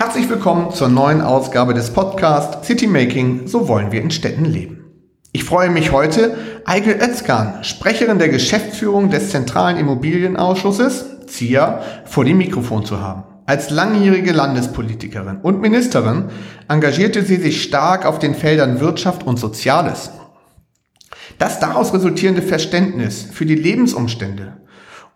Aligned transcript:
Herzlich 0.00 0.28
willkommen 0.30 0.70
zur 0.70 0.86
neuen 0.86 1.20
Ausgabe 1.20 1.74
des 1.74 1.90
Podcasts 1.92 2.64
City 2.64 2.86
Making, 2.86 3.48
so 3.48 3.66
wollen 3.66 3.90
wir 3.90 4.00
in 4.00 4.12
Städten 4.12 4.44
leben. 4.44 4.84
Ich 5.32 5.42
freue 5.42 5.70
mich 5.70 5.90
heute, 5.90 6.36
Eigel 6.64 7.00
Özkan, 7.02 7.64
Sprecherin 7.64 8.20
der 8.20 8.28
Geschäftsführung 8.28 9.10
des 9.10 9.30
Zentralen 9.30 9.76
Immobilienausschusses, 9.76 11.26
ZIA, 11.26 11.82
vor 12.04 12.24
dem 12.24 12.38
Mikrofon 12.38 12.84
zu 12.84 13.00
haben. 13.00 13.24
Als 13.44 13.70
langjährige 13.70 14.30
Landespolitikerin 14.30 15.38
und 15.38 15.60
Ministerin 15.60 16.26
engagierte 16.68 17.24
sie 17.24 17.36
sich 17.36 17.60
stark 17.64 18.06
auf 18.06 18.20
den 18.20 18.36
Feldern 18.36 18.78
Wirtschaft 18.78 19.26
und 19.26 19.40
Soziales. 19.40 20.12
Das 21.40 21.58
daraus 21.58 21.92
resultierende 21.92 22.42
Verständnis 22.42 23.26
für 23.32 23.46
die 23.46 23.56
Lebensumstände 23.56 24.58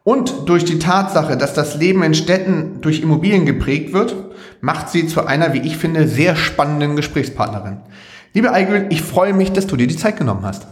und 0.02 0.48
durch 0.48 0.64
die 0.64 0.80
Tatsache, 0.80 1.36
dass 1.36 1.54
das 1.54 1.76
Leben 1.76 2.02
in 2.02 2.14
Städten 2.14 2.80
durch 2.80 3.00
Immobilien 3.00 3.46
geprägt 3.46 3.92
wird, 3.92 4.31
macht 4.62 4.88
sie 4.88 5.06
zu 5.08 5.26
einer, 5.26 5.52
wie 5.52 5.58
ich 5.58 5.76
finde, 5.76 6.08
sehr 6.08 6.36
spannenden 6.36 6.96
Gesprächspartnerin. 6.96 7.80
Liebe 8.32 8.52
Eigel, 8.52 8.86
ich 8.88 9.02
freue 9.02 9.34
mich, 9.34 9.52
dass 9.52 9.66
du 9.66 9.76
dir 9.76 9.88
die 9.88 9.96
Zeit 9.96 10.16
genommen 10.16 10.46
hast. 10.46 10.66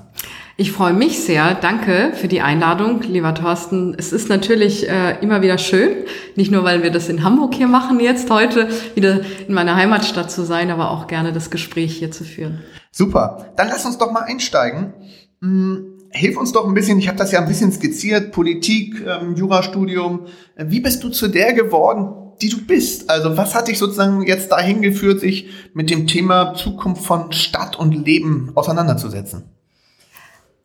Ich 0.56 0.72
freue 0.72 0.92
mich 0.92 1.20
sehr. 1.20 1.54
Danke 1.54 2.12
für 2.14 2.28
die 2.28 2.40
Einladung, 2.40 3.02
lieber 3.02 3.34
Thorsten. 3.34 3.94
Es 3.98 4.12
ist 4.12 4.28
natürlich 4.28 4.88
äh, 4.88 5.18
immer 5.20 5.42
wieder 5.42 5.58
schön, 5.58 6.04
nicht 6.36 6.52
nur, 6.52 6.62
weil 6.64 6.82
wir 6.82 6.90
das 6.90 7.08
in 7.08 7.24
Hamburg 7.24 7.54
hier 7.54 7.66
machen, 7.66 7.98
jetzt 7.98 8.30
heute 8.30 8.68
wieder 8.94 9.22
in 9.48 9.54
meiner 9.54 9.74
Heimatstadt 9.74 10.30
zu 10.30 10.44
sein, 10.44 10.70
aber 10.70 10.90
auch 10.90 11.06
gerne 11.06 11.32
das 11.32 11.50
Gespräch 11.50 11.96
hier 11.96 12.12
zu 12.12 12.24
führen. 12.24 12.60
Super. 12.92 13.52
Dann 13.56 13.68
lass 13.68 13.84
uns 13.84 13.98
doch 13.98 14.12
mal 14.12 14.22
einsteigen. 14.22 14.92
Hm, 15.40 15.98
hilf 16.12 16.36
uns 16.36 16.52
doch 16.52 16.66
ein 16.66 16.74
bisschen, 16.74 16.98
ich 16.98 17.08
habe 17.08 17.18
das 17.18 17.32
ja 17.32 17.40
ein 17.40 17.48
bisschen 17.48 17.72
skizziert, 17.72 18.30
Politik, 18.30 19.04
ähm, 19.04 19.34
Jurastudium. 19.34 20.26
Wie 20.56 20.80
bist 20.80 21.02
du 21.02 21.08
zu 21.08 21.26
der 21.26 21.54
geworden, 21.54 22.29
die 22.42 22.48
du 22.48 22.64
bist. 22.64 23.10
Also 23.10 23.36
was 23.36 23.54
hat 23.54 23.68
dich 23.68 23.78
sozusagen 23.78 24.22
jetzt 24.26 24.50
dahin 24.50 24.82
geführt, 24.82 25.20
sich 25.20 25.48
mit 25.74 25.90
dem 25.90 26.06
Thema 26.06 26.54
Zukunft 26.54 27.04
von 27.04 27.32
Stadt 27.32 27.76
und 27.78 27.92
Leben 27.92 28.52
auseinanderzusetzen? 28.54 29.44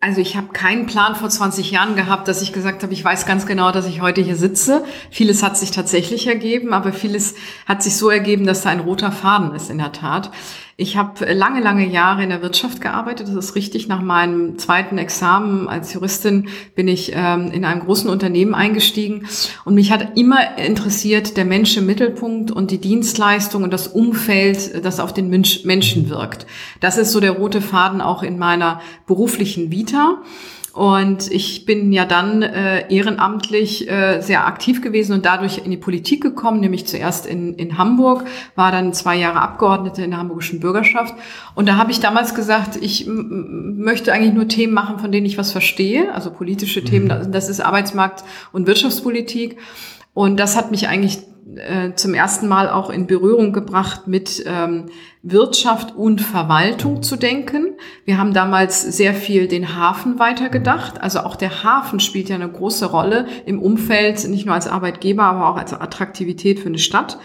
Also 0.06 0.22
ich 0.22 0.36
habe 0.36 0.50
keinen 0.54 0.86
Plan 0.86 1.16
vor 1.16 1.30
20 1.30 1.72
Jahren 1.72 1.96
gehabt, 1.96 2.28
dass 2.28 2.44
ich 2.44 2.54
gesagt 2.54 2.84
habe, 2.84 2.94
ich 2.94 3.04
weiß 3.04 3.26
ganz 3.26 3.48
genau, 3.48 3.72
dass 3.72 3.88
ich 3.88 4.02
heute 4.02 4.22
hier 4.22 4.36
sitze. 4.36 4.84
Vieles 5.10 5.42
hat 5.42 5.58
sich 5.58 5.72
tatsächlich 5.72 6.28
ergeben, 6.28 6.74
aber 6.74 6.94
vieles 6.94 7.34
hat 7.66 7.82
sich 7.82 7.96
so 7.96 8.12
ergeben, 8.12 8.46
dass 8.46 8.62
da 8.62 8.70
ein 8.70 8.82
roter 8.82 9.12
Faden 9.12 9.56
ist 9.56 9.72
in 9.72 9.80
der 9.80 9.94
Tat. 9.94 10.30
Ich 10.78 10.98
habe 10.98 11.32
lange, 11.32 11.62
lange 11.62 11.88
Jahre 11.88 12.22
in 12.24 12.30
der 12.30 12.42
Wirtschaft 12.42 12.82
gearbeitet. 12.82 13.30
Das 13.30 13.36
ist 13.36 13.56
richtig. 13.56 13.88
Nach 13.88 14.02
meinem 14.02 14.58
zweiten 14.58 14.98
Examen 14.98 15.70
als 15.70 15.94
Juristin 15.94 16.50
bin 16.76 16.90
ich 16.90 17.14
ähm, 17.16 17.50
in 17.54 17.64
einem 17.64 17.80
großen 17.80 18.10
Unternehmen 18.10 18.54
eingestiegen. 18.54 19.26
Und 19.64 19.76
mich 19.76 19.94
hat 19.94 20.18
immer 20.18 20.58
interessiert 20.58 21.38
der 21.38 21.46
Mensch 21.46 21.78
im 21.78 21.86
Mittelpunkt 21.86 22.52
und 22.52 22.72
die 22.72 22.82
Dienstleistung 22.82 23.64
und 23.64 23.72
das 23.72 23.88
Umfeld, 23.88 24.84
das 24.84 25.00
auf 25.00 25.14
den 25.14 25.30
Mensch, 25.30 25.64
Menschen 25.64 26.10
wirkt. 26.10 26.46
Das 26.82 26.98
ist 26.98 27.14
so 27.14 27.22
der 27.22 27.32
rote 27.32 27.62
Faden 27.62 28.02
auch 28.02 28.22
in 28.22 28.38
meiner 28.38 28.82
beruflichen 29.08 29.72
Vita. 29.72 30.18
Und 30.76 31.32
ich 31.32 31.64
bin 31.64 31.94
ja 31.94 32.04
dann 32.04 32.42
äh, 32.42 32.94
ehrenamtlich 32.94 33.90
äh, 33.90 34.20
sehr 34.20 34.46
aktiv 34.46 34.82
gewesen 34.82 35.14
und 35.14 35.26
dadurch 35.26 35.60
in 35.60 35.72
die 35.72 35.78
Politik 35.78 36.22
gekommen, 36.22 36.60
nämlich 36.60 36.86
zuerst 36.86 37.26
in, 37.26 37.54
in 37.54 37.78
Hamburg, 37.78 38.26
war 38.56 38.74
dann 38.74 38.92
zwei 38.92 39.16
Jahre 39.16 39.40
Abgeordnete 39.40 40.04
in 40.04 40.10
der 40.10 40.20
hamburgischen 40.20 40.60
Bürgerschaft. 40.60 41.16
Und 41.56 41.70
da 41.70 41.78
habe 41.78 41.92
ich 41.92 42.02
damals 42.02 42.36
gesagt, 42.36 42.78
ich 42.82 43.08
möchte 43.08 44.12
eigentlich 44.12 44.34
nur 44.34 44.50
Themen 44.50 44.74
machen, 44.74 45.00
von 45.00 45.14
denen 45.14 45.26
ich 45.26 45.38
was 45.38 45.54
verstehe, 45.54 46.14
also 46.14 46.30
politische 46.30 46.82
mhm. 46.82 46.86
Themen, 46.86 47.32
das 47.32 47.48
ist 47.48 47.62
Arbeitsmarkt 47.62 48.26
und 48.52 48.68
Wirtschaftspolitik. 48.68 49.56
Und 50.14 50.42
das 50.42 50.58
hat 50.58 50.72
mich 50.72 50.90
eigentlich 50.90 51.20
äh, 51.56 51.94
zum 51.94 52.16
ersten 52.16 52.48
Mal 52.48 52.70
auch 52.70 52.90
in 52.90 53.06
Berührung 53.06 53.54
gebracht 53.54 54.08
mit 54.08 54.44
ähm, 54.48 54.88
Wirtschaft 55.22 55.96
und 55.96 56.20
Verwaltung 56.20 57.04
zu 57.04 57.18
denken. 57.18 57.76
Wir 58.04 58.18
haben 58.18 58.34
damals 58.34 58.82
sehr 58.82 59.14
viel 59.14 59.48
den 59.48 59.76
Hafen 59.76 60.18
weitergedacht. 60.18 61.02
Also 61.02 61.20
auch 61.20 61.36
der 61.36 61.64
Hafen 61.64 62.00
spielt 62.00 62.30
ja 62.30 62.36
eine 62.36 62.50
große 62.50 62.88
Rolle 62.88 63.28
im 63.46 63.62
Umfeld, 63.62 64.28
nicht 64.28 64.48
nur 64.48 64.56
als 64.56 64.68
Arbeitgeber, 64.68 65.24
aber 65.24 65.50
auch 65.50 65.58
als 65.58 65.72
Attraktivität 65.74 66.60
für 66.60 66.70
eine 66.70 66.80
Stadt. 66.80 67.20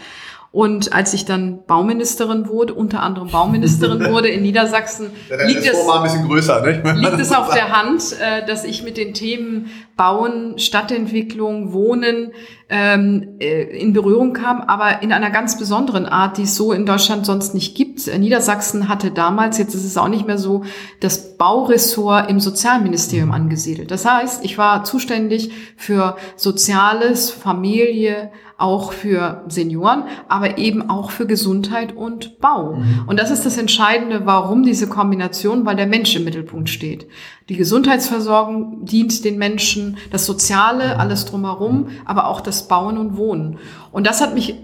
Und 0.52 0.92
als 0.92 1.14
ich 1.14 1.24
dann 1.24 1.64
Bauministerin 1.64 2.48
wurde, 2.48 2.74
unter 2.74 3.02
anderem 3.02 3.30
Bauministerin 3.30 4.04
wurde 4.12 4.28
in 4.28 4.42
Niedersachsen, 4.42 5.10
ja, 5.28 5.46
liegt, 5.46 5.64
es, 5.64 5.86
größer, 6.26 6.60
ne? 6.62 6.92
liegt 6.96 7.20
es 7.20 7.32
auf 7.32 7.50
der 7.54 7.70
Hand, 7.70 8.16
äh, 8.20 8.44
dass 8.44 8.64
ich 8.64 8.82
mit 8.82 8.96
den 8.96 9.14
Themen 9.14 9.70
Bauen, 10.00 10.58
Stadtentwicklung, 10.58 11.74
Wohnen 11.74 12.32
ähm, 12.70 13.36
äh, 13.38 13.64
in 13.64 13.92
Berührung 13.92 14.32
kam, 14.32 14.62
aber 14.62 15.02
in 15.02 15.12
einer 15.12 15.28
ganz 15.28 15.58
besonderen 15.58 16.06
Art, 16.06 16.38
die 16.38 16.44
es 16.44 16.56
so 16.56 16.72
in 16.72 16.86
Deutschland 16.86 17.26
sonst 17.26 17.52
nicht 17.52 17.76
gibt. 17.76 18.06
Niedersachsen 18.18 18.88
hatte 18.88 19.10
damals, 19.10 19.58
jetzt 19.58 19.74
ist 19.74 19.84
es 19.84 19.98
auch 19.98 20.08
nicht 20.08 20.26
mehr 20.26 20.38
so, 20.38 20.64
das 21.00 21.36
Bauressort 21.36 22.30
im 22.30 22.40
Sozialministerium 22.40 23.30
angesiedelt. 23.30 23.90
Das 23.90 24.06
heißt, 24.06 24.42
ich 24.42 24.56
war 24.56 24.84
zuständig 24.84 25.50
für 25.76 26.16
Soziales, 26.34 27.30
Familie, 27.30 28.30
auch 28.60 28.92
für 28.92 29.44
Senioren, 29.48 30.04
aber 30.28 30.58
eben 30.58 30.90
auch 30.90 31.10
für 31.10 31.26
Gesundheit 31.26 31.96
und 31.96 32.40
Bau. 32.40 32.74
Mhm. 32.74 33.04
Und 33.06 33.18
das 33.18 33.30
ist 33.30 33.46
das 33.46 33.56
Entscheidende, 33.56 34.26
warum 34.26 34.62
diese 34.62 34.86
Kombination, 34.86 35.64
weil 35.64 35.76
der 35.76 35.86
Mensch 35.86 36.14
im 36.14 36.24
Mittelpunkt 36.24 36.68
steht. 36.68 37.06
Die 37.48 37.56
Gesundheitsversorgung 37.56 38.84
dient 38.84 39.24
den 39.24 39.38
Menschen, 39.38 39.89
das 40.10 40.26
Soziale, 40.26 40.98
alles 40.98 41.24
drumherum, 41.24 41.88
aber 42.04 42.28
auch 42.28 42.40
das 42.40 42.68
Bauen 42.68 42.98
und 42.98 43.16
Wohnen. 43.16 43.58
Und 43.92 44.06
das 44.06 44.20
hat 44.20 44.34
mich 44.34 44.54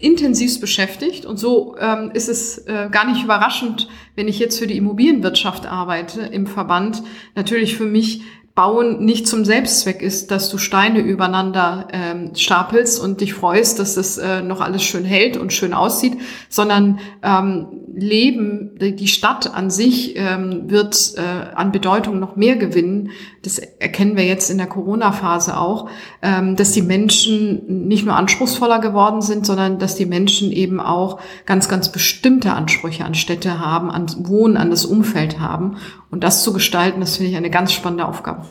intensivst 0.00 0.60
beschäftigt 0.60 1.26
und 1.26 1.36
so 1.36 1.76
ähm, 1.80 2.10
ist 2.14 2.28
es 2.28 2.58
äh, 2.58 2.88
gar 2.90 3.06
nicht 3.10 3.24
überraschend, 3.24 3.88
wenn 4.14 4.28
ich 4.28 4.38
jetzt 4.38 4.58
für 4.58 4.66
die 4.66 4.76
Immobilienwirtschaft 4.76 5.66
arbeite 5.66 6.20
im 6.22 6.46
Verband, 6.46 7.02
natürlich 7.34 7.76
für 7.76 7.86
mich 7.86 8.22
Bauen 8.54 9.04
nicht 9.04 9.26
zum 9.26 9.44
Selbstzweck 9.44 10.00
ist, 10.00 10.30
dass 10.30 10.48
du 10.48 10.58
Steine 10.58 11.00
übereinander 11.00 11.88
ähm, 11.92 12.30
stapelst 12.36 13.00
und 13.00 13.20
dich 13.20 13.34
freust, 13.34 13.80
dass 13.80 13.96
das 13.96 14.16
äh, 14.16 14.42
noch 14.42 14.60
alles 14.60 14.84
schön 14.84 15.04
hält 15.04 15.36
und 15.36 15.52
schön 15.52 15.74
aussieht, 15.74 16.18
sondern 16.48 17.00
ähm, 17.24 17.66
Leben, 17.96 18.78
die 18.78 19.08
Stadt 19.08 19.52
an 19.52 19.70
sich 19.70 20.14
ähm, 20.16 20.70
wird 20.70 21.14
äh, 21.16 21.54
an 21.54 21.72
Bedeutung 21.72 22.20
noch 22.20 22.36
mehr 22.36 22.54
gewinnen. 22.54 23.10
Das 23.44 23.58
erkennen 23.58 24.16
wir 24.16 24.24
jetzt 24.24 24.50
in 24.50 24.56
der 24.56 24.66
Corona-Phase 24.66 25.58
auch, 25.58 25.88
ähm, 26.22 26.56
dass 26.56 26.72
die 26.72 26.82
Menschen 26.82 27.86
nicht 27.86 28.06
nur 28.06 28.16
anspruchsvoller 28.16 28.78
geworden 28.80 29.20
sind, 29.20 29.44
sondern 29.44 29.78
dass 29.78 29.94
die 29.96 30.06
Menschen 30.06 30.50
eben 30.50 30.80
auch 30.80 31.20
ganz, 31.44 31.68
ganz 31.68 31.90
bestimmte 31.90 32.52
Ansprüche 32.52 33.04
an 33.04 33.14
Städte 33.14 33.60
haben, 33.60 33.90
an 33.90 34.06
Wohnen, 34.20 34.56
an 34.56 34.70
das 34.70 34.86
Umfeld 34.86 35.40
haben. 35.40 35.76
Und 36.10 36.24
das 36.24 36.42
zu 36.42 36.54
gestalten, 36.54 37.00
das 37.00 37.18
finde 37.18 37.32
ich 37.32 37.36
eine 37.36 37.50
ganz 37.50 37.72
spannende 37.72 38.06
Aufgabe. 38.06 38.46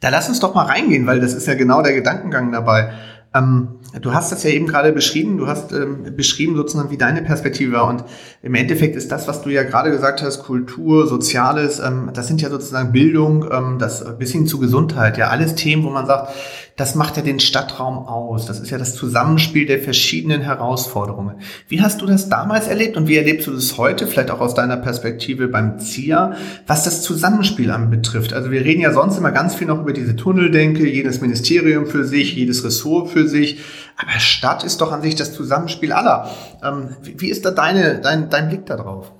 Da 0.00 0.10
lass 0.10 0.28
uns 0.28 0.40
doch 0.40 0.54
mal 0.54 0.66
reingehen, 0.66 1.06
weil 1.06 1.20
das 1.20 1.32
ist 1.32 1.46
ja 1.46 1.54
genau 1.54 1.80
der 1.80 1.94
Gedankengang 1.94 2.52
dabei. 2.52 2.92
Ähm, 3.34 3.80
du 4.00 4.14
hast 4.14 4.30
das 4.30 4.44
ja 4.44 4.50
eben 4.50 4.66
gerade 4.66 4.92
beschrieben, 4.92 5.38
du 5.38 5.46
hast 5.46 5.72
ähm, 5.72 6.14
beschrieben 6.16 6.54
sozusagen, 6.54 6.90
wie 6.90 6.96
deine 6.96 7.22
Perspektive 7.22 7.72
war. 7.72 7.88
Und 7.88 8.04
im 8.42 8.54
Endeffekt 8.54 8.94
ist 8.94 9.10
das, 9.10 9.26
was 9.26 9.42
du 9.42 9.50
ja 9.50 9.64
gerade 9.64 9.90
gesagt 9.90 10.22
hast, 10.22 10.44
Kultur, 10.44 11.06
Soziales, 11.06 11.80
ähm, 11.80 12.10
das 12.14 12.28
sind 12.28 12.40
ja 12.40 12.50
sozusagen 12.50 12.92
Bildung, 12.92 13.46
ähm, 13.50 13.78
das 13.78 14.04
bis 14.18 14.30
hin 14.32 14.46
zu 14.46 14.58
Gesundheit, 14.58 15.18
ja 15.18 15.28
alles 15.28 15.56
Themen, 15.56 15.82
wo 15.82 15.90
man 15.90 16.06
sagt, 16.06 16.32
das 16.76 16.96
macht 16.96 17.16
ja 17.16 17.22
den 17.22 17.38
Stadtraum 17.38 17.98
aus. 17.98 18.46
Das 18.46 18.58
ist 18.58 18.70
ja 18.70 18.78
das 18.78 18.96
Zusammenspiel 18.96 19.64
der 19.64 19.78
verschiedenen 19.78 20.40
Herausforderungen. 20.40 21.36
Wie 21.68 21.80
hast 21.80 22.02
du 22.02 22.06
das 22.06 22.28
damals 22.28 22.66
erlebt 22.66 22.96
und 22.96 23.06
wie 23.06 23.16
erlebst 23.16 23.46
du 23.46 23.52
das 23.52 23.78
heute, 23.78 24.08
vielleicht 24.08 24.32
auch 24.32 24.40
aus 24.40 24.54
deiner 24.54 24.76
Perspektive 24.76 25.46
beim 25.46 25.78
ZIA, 25.78 26.34
was 26.66 26.82
das 26.82 27.02
Zusammenspiel 27.02 27.70
anbetrifft? 27.70 28.32
Also 28.32 28.50
wir 28.50 28.64
reden 28.64 28.80
ja 28.80 28.92
sonst 28.92 29.18
immer 29.18 29.30
ganz 29.30 29.54
viel 29.54 29.68
noch 29.68 29.80
über 29.80 29.92
diese 29.92 30.16
Tunneldenke, 30.16 30.88
jedes 30.88 31.20
Ministerium 31.20 31.86
für 31.86 32.04
sich, 32.04 32.34
jedes 32.34 32.64
Ressort 32.64 33.08
für 33.08 33.28
sich. 33.28 33.60
Aber 33.96 34.18
Stadt 34.18 34.64
ist 34.64 34.80
doch 34.80 34.90
an 34.90 35.02
sich 35.02 35.14
das 35.14 35.32
Zusammenspiel 35.32 35.92
aller. 35.92 36.28
Ähm, 36.60 36.96
wie 37.02 37.30
ist 37.30 37.44
da 37.44 37.52
deine, 37.52 38.00
dein, 38.00 38.30
dein 38.30 38.48
Blick 38.48 38.66
darauf? 38.66 39.12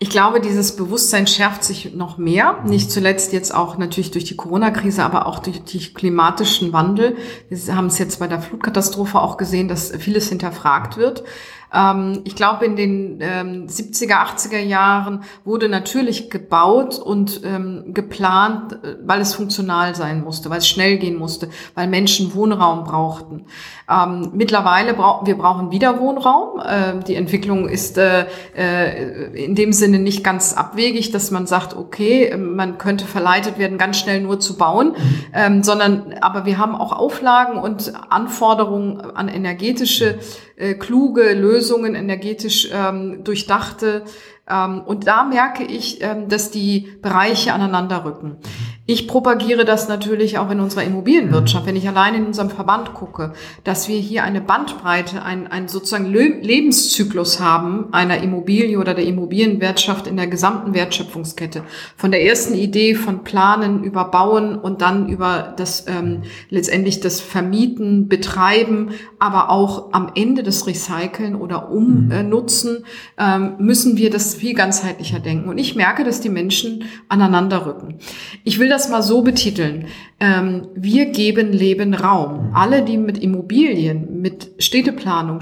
Ich 0.00 0.10
glaube, 0.10 0.40
dieses 0.40 0.74
Bewusstsein 0.74 1.26
schärft 1.26 1.62
sich 1.62 1.94
noch 1.94 2.18
mehr. 2.18 2.58
Nicht 2.64 2.90
zuletzt 2.90 3.32
jetzt 3.32 3.54
auch 3.54 3.78
natürlich 3.78 4.10
durch 4.10 4.24
die 4.24 4.36
Corona-Krise, 4.36 5.04
aber 5.04 5.26
auch 5.26 5.38
durch 5.38 5.62
den 5.62 5.94
klimatischen 5.94 6.72
Wandel. 6.72 7.16
Wir 7.48 7.76
haben 7.76 7.86
es 7.86 7.98
jetzt 7.98 8.18
bei 8.18 8.26
der 8.26 8.40
Flutkatastrophe 8.40 9.20
auch 9.20 9.36
gesehen, 9.36 9.68
dass 9.68 9.92
vieles 9.92 10.28
hinterfragt 10.28 10.96
wird. 10.96 11.22
Ähm, 11.74 12.20
ich 12.24 12.36
glaube, 12.36 12.64
in 12.64 12.76
den 12.76 13.18
ähm, 13.20 13.66
70er, 13.66 14.14
80er 14.14 14.60
Jahren 14.60 15.24
wurde 15.44 15.68
natürlich 15.68 16.30
gebaut 16.30 16.98
und 16.98 17.40
ähm, 17.44 17.92
geplant, 17.92 18.74
äh, 18.74 18.96
weil 19.04 19.20
es 19.20 19.34
funktional 19.34 19.94
sein 19.94 20.22
musste, 20.22 20.50
weil 20.50 20.58
es 20.58 20.68
schnell 20.68 20.98
gehen 20.98 21.16
musste, 21.16 21.48
weil 21.74 21.88
Menschen 21.88 22.34
Wohnraum 22.34 22.84
brauchten. 22.84 23.46
Ähm, 23.90 24.30
mittlerweile 24.34 24.94
brauchen 24.94 25.26
wir 25.26 25.36
brauchen 25.36 25.70
wieder 25.70 26.00
Wohnraum. 26.00 26.62
Ähm, 26.66 27.04
die 27.04 27.16
Entwicklung 27.16 27.68
ist 27.68 27.98
äh, 27.98 28.26
äh, 28.56 29.44
in 29.44 29.54
dem 29.54 29.72
Sinne 29.72 29.98
nicht 29.98 30.24
ganz 30.24 30.54
abwegig, 30.54 31.10
dass 31.10 31.30
man 31.30 31.46
sagt, 31.46 31.76
okay, 31.76 32.36
man 32.36 32.78
könnte 32.78 33.04
verleitet 33.04 33.58
werden, 33.58 33.78
ganz 33.78 33.98
schnell 33.98 34.20
nur 34.20 34.40
zu 34.40 34.56
bauen, 34.56 34.94
ähm, 35.34 35.62
sondern 35.62 36.14
aber 36.20 36.46
wir 36.46 36.58
haben 36.58 36.74
auch 36.74 36.92
Auflagen 36.92 37.58
und 37.58 37.92
Anforderungen 38.10 39.00
an 39.00 39.28
energetische 39.28 40.18
äh, 40.56 40.74
kluge 40.74 41.32
Lösungen, 41.34 41.94
energetisch 41.94 42.68
ähm, 42.72 43.24
durchdachte 43.24 44.04
ähm, 44.48 44.82
und 44.82 45.06
da 45.06 45.24
merke 45.24 45.64
ich, 45.64 46.02
ähm, 46.02 46.28
dass 46.28 46.50
die 46.50 46.88
Bereiche 47.00 47.52
aneinander 47.54 48.04
rücken. 48.04 48.36
Ich 48.86 49.08
propagiere 49.08 49.64
das 49.64 49.88
natürlich 49.88 50.36
auch 50.36 50.50
in 50.50 50.60
unserer 50.60 50.84
Immobilienwirtschaft, 50.84 51.64
wenn 51.64 51.74
ich 51.74 51.88
allein 51.88 52.16
in 52.16 52.26
unserem 52.26 52.50
Verband 52.50 52.92
gucke, 52.92 53.32
dass 53.64 53.88
wir 53.88 53.98
hier 53.98 54.24
eine 54.24 54.42
Bandbreite, 54.42 55.22
einen, 55.22 55.46
einen 55.46 55.68
sozusagen 55.68 56.12
Lebenszyklus 56.12 57.40
haben 57.40 57.88
einer 57.92 58.18
Immobilie 58.18 58.78
oder 58.78 58.92
der 58.92 59.06
Immobilienwirtschaft 59.06 60.06
in 60.06 60.18
der 60.18 60.26
gesamten 60.26 60.74
Wertschöpfungskette. 60.74 61.62
Von 61.96 62.10
der 62.10 62.26
ersten 62.26 62.52
Idee 62.52 62.94
von 62.94 63.24
Planen 63.24 63.84
über 63.84 64.04
Bauen 64.04 64.54
und 64.54 64.82
dann 64.82 65.08
über 65.08 65.54
das 65.56 65.86
ähm, 65.88 66.24
letztendlich 66.50 67.00
das 67.00 67.22
Vermieten, 67.22 68.08
Betreiben, 68.08 68.90
aber 69.18 69.48
auch 69.48 69.94
am 69.94 70.12
Ende 70.14 70.42
des 70.42 70.66
Recyceln 70.66 71.36
oder 71.36 71.70
Umnutzen 71.70 72.84
ähm, 73.16 73.54
müssen 73.56 73.96
wir 73.96 74.10
das 74.10 74.34
viel 74.34 74.52
ganzheitlicher 74.52 75.20
denken. 75.20 75.48
Und 75.48 75.56
ich 75.56 75.74
merke, 75.74 76.04
dass 76.04 76.20
die 76.20 76.28
Menschen 76.28 76.84
aneinander 77.08 77.64
rücken. 77.64 77.98
Ich 78.44 78.58
will 78.58 78.73
das 78.74 78.88
mal 78.88 79.02
so 79.02 79.22
betiteln. 79.22 79.86
Ähm, 80.20 80.68
wir 80.74 81.06
geben 81.06 81.52
Leben 81.52 81.94
Raum. 81.94 82.50
Alle, 82.54 82.82
die 82.82 82.98
mit 82.98 83.18
Immobilien, 83.18 84.20
mit 84.20 84.52
Städteplanung 84.58 85.40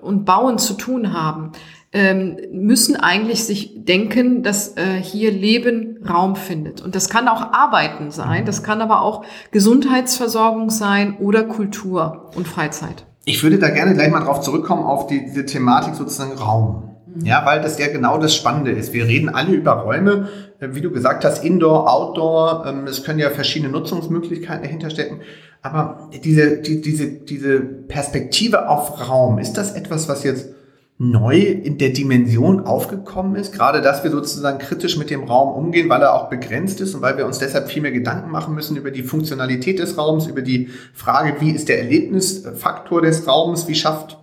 und 0.00 0.24
Bauen 0.24 0.58
zu 0.58 0.74
tun 0.74 1.12
haben, 1.12 1.52
ähm, 1.92 2.36
müssen 2.50 2.96
eigentlich 2.96 3.44
sich 3.44 3.84
denken, 3.84 4.42
dass 4.42 4.76
äh, 4.76 5.00
hier 5.00 5.30
Leben 5.30 5.98
Raum 6.06 6.36
findet. 6.36 6.82
Und 6.82 6.94
das 6.94 7.08
kann 7.08 7.28
auch 7.28 7.52
Arbeiten 7.52 8.10
sein, 8.10 8.44
das 8.44 8.62
kann 8.62 8.80
aber 8.80 9.00
auch 9.00 9.24
Gesundheitsversorgung 9.52 10.70
sein 10.70 11.16
oder 11.18 11.44
Kultur 11.44 12.30
und 12.34 12.48
Freizeit. 12.48 13.06
Ich 13.24 13.42
würde 13.42 13.58
da 13.58 13.70
gerne 13.70 13.94
gleich 13.94 14.10
mal 14.10 14.20
drauf 14.20 14.40
zurückkommen, 14.40 14.82
auf 14.82 15.06
die, 15.06 15.24
diese 15.24 15.46
Thematik 15.46 15.94
sozusagen 15.94 16.32
Raum. 16.32 16.93
Ja, 17.22 17.44
weil 17.46 17.60
das 17.60 17.78
ja 17.78 17.88
genau 17.88 18.18
das 18.18 18.34
Spannende 18.34 18.72
ist. 18.72 18.92
Wir 18.92 19.06
reden 19.06 19.28
alle 19.28 19.52
über 19.52 19.72
Räume, 19.72 20.28
äh, 20.60 20.68
wie 20.72 20.80
du 20.80 20.90
gesagt 20.90 21.24
hast, 21.24 21.44
Indoor, 21.44 21.92
Outdoor. 21.92 22.64
Ähm, 22.66 22.86
es 22.86 23.04
können 23.04 23.18
ja 23.18 23.30
verschiedene 23.30 23.70
Nutzungsmöglichkeiten 23.72 24.62
dahinter 24.62 24.90
stecken. 24.90 25.20
Aber 25.62 26.10
diese, 26.22 26.58
die, 26.58 26.80
diese, 26.80 27.06
diese 27.06 27.60
Perspektive 27.60 28.68
auf 28.68 29.08
Raum, 29.08 29.38
ist 29.38 29.54
das 29.54 29.72
etwas, 29.72 30.08
was 30.08 30.24
jetzt 30.24 30.50
neu 30.98 31.38
in 31.38 31.78
der 31.78 31.90
Dimension 31.90 32.66
aufgekommen 32.66 33.34
ist? 33.36 33.52
Gerade, 33.52 33.80
dass 33.80 34.04
wir 34.04 34.10
sozusagen 34.10 34.58
kritisch 34.58 34.96
mit 34.96 35.10
dem 35.10 35.24
Raum 35.24 35.54
umgehen, 35.54 35.88
weil 35.88 36.02
er 36.02 36.14
auch 36.14 36.28
begrenzt 36.28 36.80
ist 36.80 36.94
und 36.94 37.02
weil 37.02 37.16
wir 37.16 37.26
uns 37.26 37.38
deshalb 37.38 37.68
viel 37.68 37.82
mehr 37.82 37.92
Gedanken 37.92 38.30
machen 38.30 38.54
müssen 38.54 38.76
über 38.76 38.90
die 38.90 39.02
Funktionalität 39.02 39.78
des 39.78 39.96
Raums, 39.98 40.26
über 40.26 40.42
die 40.42 40.68
Frage, 40.92 41.40
wie 41.40 41.50
ist 41.50 41.68
der 41.68 41.78
Erlebnisfaktor 41.78 43.02
des 43.02 43.26
Raums, 43.26 43.66
wie 43.66 43.74
schafft 43.74 44.18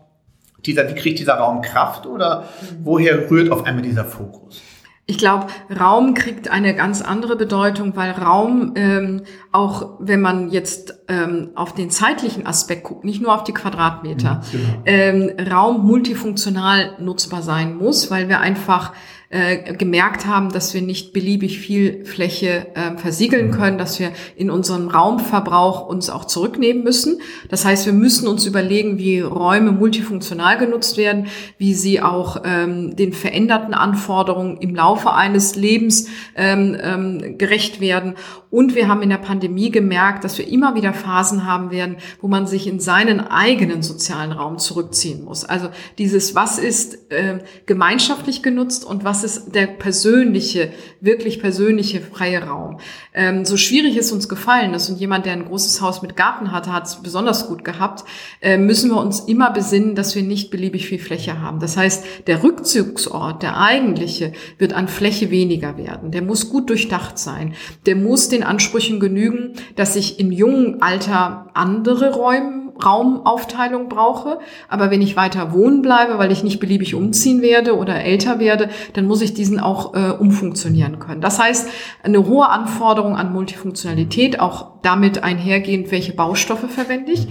dieser, 0.66 0.90
wie 0.90 0.96
kriegt 0.96 1.20
dieser 1.20 1.36
Raum 1.36 1.62
Kraft 1.62 2.06
oder 2.06 2.46
woher 2.84 3.30
rührt 3.30 3.52
auf 3.52 3.66
einmal 3.66 3.84
dieser 3.84 4.06
Fokus? 4.06 4.62
Ich 5.08 5.18
glaube, 5.18 5.48
Raum 5.78 6.14
kriegt 6.14 6.50
eine 6.50 6.74
ganz 6.74 7.02
andere 7.02 7.36
Bedeutung, 7.36 7.96
weil 7.98 8.12
Raum 8.12 8.74
ähm, 8.76 9.24
auch, 9.52 9.98
wenn 10.00 10.22
man 10.22 10.52
jetzt 10.52 11.04
ähm, 11.10 11.50
auf 11.56 11.74
den 11.74 11.90
zeitlichen 11.90 12.46
Aspekt 12.46 12.84
guckt, 12.84 13.04
nicht 13.04 13.22
nur 13.22 13.34
auf 13.34 13.44
die 13.44 13.52
Quadratmeter, 13.52 14.42
mhm, 14.54 14.58
genau. 14.58 14.82
ähm, 14.86 15.32
Raum 15.52 15.86
multifunktional 15.86 16.94
nutzbar 17.00 17.42
sein 17.42 17.76
muss, 17.76 18.10
weil 18.10 18.30
wir 18.30 18.40
einfach 18.40 18.94
äh, 19.32 19.74
gemerkt 19.76 20.26
haben, 20.26 20.50
dass 20.52 20.74
wir 20.74 20.82
nicht 20.82 21.14
beliebig 21.14 21.60
viel 21.60 22.04
Fläche 22.06 22.68
äh, 22.76 22.98
versiegeln 22.98 23.48
mhm. 23.48 23.52
können, 23.52 23.78
dass 23.78 24.00
wir 24.00 24.12
in 24.36 24.52
unserem 24.52 24.90
Raumverbrauch 24.90 25.88
uns 25.88 26.10
auch 26.10 26.26
zurücknehmen 26.26 26.84
müssen. 26.84 27.22
Das 27.50 27.64
heißt, 27.64 27.86
wir 27.86 27.94
müssen 27.94 28.28
uns 28.28 28.46
überlegen, 28.46 28.98
wie 28.98 29.22
Räume 29.22 29.72
multifunktional 29.72 30.58
genutzt 30.58 30.98
werden, 30.98 31.28
wie 31.58 31.74
sie 31.74 32.02
auch 32.02 32.42
ähm, 32.44 32.96
den 32.98 33.14
veränderten 33.14 33.74
Anforderungen 33.74 34.58
im 34.58 34.76
Laufe 34.76 35.14
eines 35.14 35.56
Lebens 35.56 36.08
ähm, 36.36 36.78
ähm, 36.82 37.38
gerecht 37.38 37.80
werden. 37.80 38.16
Und 38.52 38.76
wir 38.76 38.90
haben 38.90 39.02
in 39.02 39.10
der 39.10 39.18
Pandemie 39.18 39.72
gemerkt, 39.72 40.26
dass 40.26 40.38
wir 40.38 40.46
immer 40.46 40.76
wieder 40.76 40.92
Phasen 40.94 41.46
haben 41.46 41.72
werden, 41.72 41.96
wo 42.20 42.28
man 42.28 42.48
sich 42.48 42.68
in 42.68 42.82
seinen 42.82 43.22
eigenen 43.22 43.82
sozialen 43.82 44.34
Raum 44.34 44.58
zurückziehen 44.58 45.24
muss. 45.24 45.46
Also 45.46 45.70
dieses, 45.98 46.36
was 46.36 46.60
ist 46.60 47.10
äh, 47.12 47.40
gemeinschaftlich 47.66 48.44
genutzt 48.44 48.84
und 48.84 49.06
was 49.06 49.21
ist 49.24 49.56
der 49.56 49.68
persönliche, 49.68 50.72
wirklich 51.00 51.40
persönliche 51.40 52.02
freie 52.02 52.44
Raum. 52.44 52.80
Ähm, 53.14 53.46
so 53.46 53.58
schwierig 53.58 53.98
es 53.98 54.12
uns 54.12 54.30
gefallen 54.30 54.74
ist 54.74 54.90
und 54.90 55.00
jemand, 55.00 55.26
der 55.26 55.34
ein 55.34 55.46
großes 55.46 55.82
Haus 55.82 56.02
mit 56.02 56.16
Garten 56.16 56.52
hatte, 56.52 56.72
hat 56.72 56.88
es 56.88 57.02
besonders 57.02 57.48
gut 57.48 57.64
gehabt, 57.64 58.04
äh, 58.42 58.58
müssen 58.58 58.90
wir 58.92 59.02
uns 59.02 59.22
immer 59.22 59.52
besinnen, 59.52 59.96
dass 59.96 60.16
wir 60.16 60.24
nicht 60.24 60.52
beliebig 60.52 60.88
viel 60.88 61.00
Fläche 61.00 61.42
haben. 61.42 61.60
Das 61.60 61.78
heißt, 61.78 62.28
der 62.28 62.44
Rückzugsort, 62.44 63.44
der 63.44 63.60
eigentliche, 63.60 64.34
wird 64.58 64.74
an 64.74 64.88
Fläche 64.88 65.32
weniger 65.32 65.78
werden. 65.78 66.12
Der 66.12 66.22
muss 66.22 66.50
gut 66.50 66.70
durchdacht 66.70 67.18
sein. 67.18 67.54
Der 67.86 67.96
muss 67.96 68.30
den 68.30 68.44
Ansprüchen 68.44 69.00
genügen, 69.00 69.54
dass 69.76 69.96
ich 69.96 70.20
im 70.20 70.32
jungen 70.32 70.82
Alter 70.82 71.50
andere 71.54 72.14
Räume, 72.14 72.61
Raumaufteilung 72.84 73.90
brauche. 73.90 74.40
Aber 74.68 74.92
wenn 74.92 75.02
ich 75.02 75.16
weiter 75.16 75.54
wohnen 75.54 75.82
bleibe, 75.82 76.18
weil 76.18 76.32
ich 76.32 76.44
nicht 76.44 76.60
beliebig 76.60 76.96
umziehen 76.96 77.42
werde 77.42 77.78
oder 77.78 78.04
älter 78.04 78.40
werde, 78.40 78.70
dann 78.94 79.06
muss 79.06 79.22
ich 79.22 79.34
diesen 79.34 79.60
auch 79.60 79.94
äh, 79.94 80.12
umfunktionieren 80.12 81.00
können. 81.00 81.22
Das 81.22 81.40
heißt, 81.40 81.70
eine 82.04 82.26
hohe 82.28 82.50
Anforderung 82.50 83.16
an 83.16 83.34
Multifunktionalität, 83.34 84.40
auch 84.40 84.72
damit 84.82 85.24
einhergehend, 85.24 85.92
welche 85.92 86.14
Baustoffe 86.14 86.70
verwende 86.70 87.12
ich. 87.12 87.28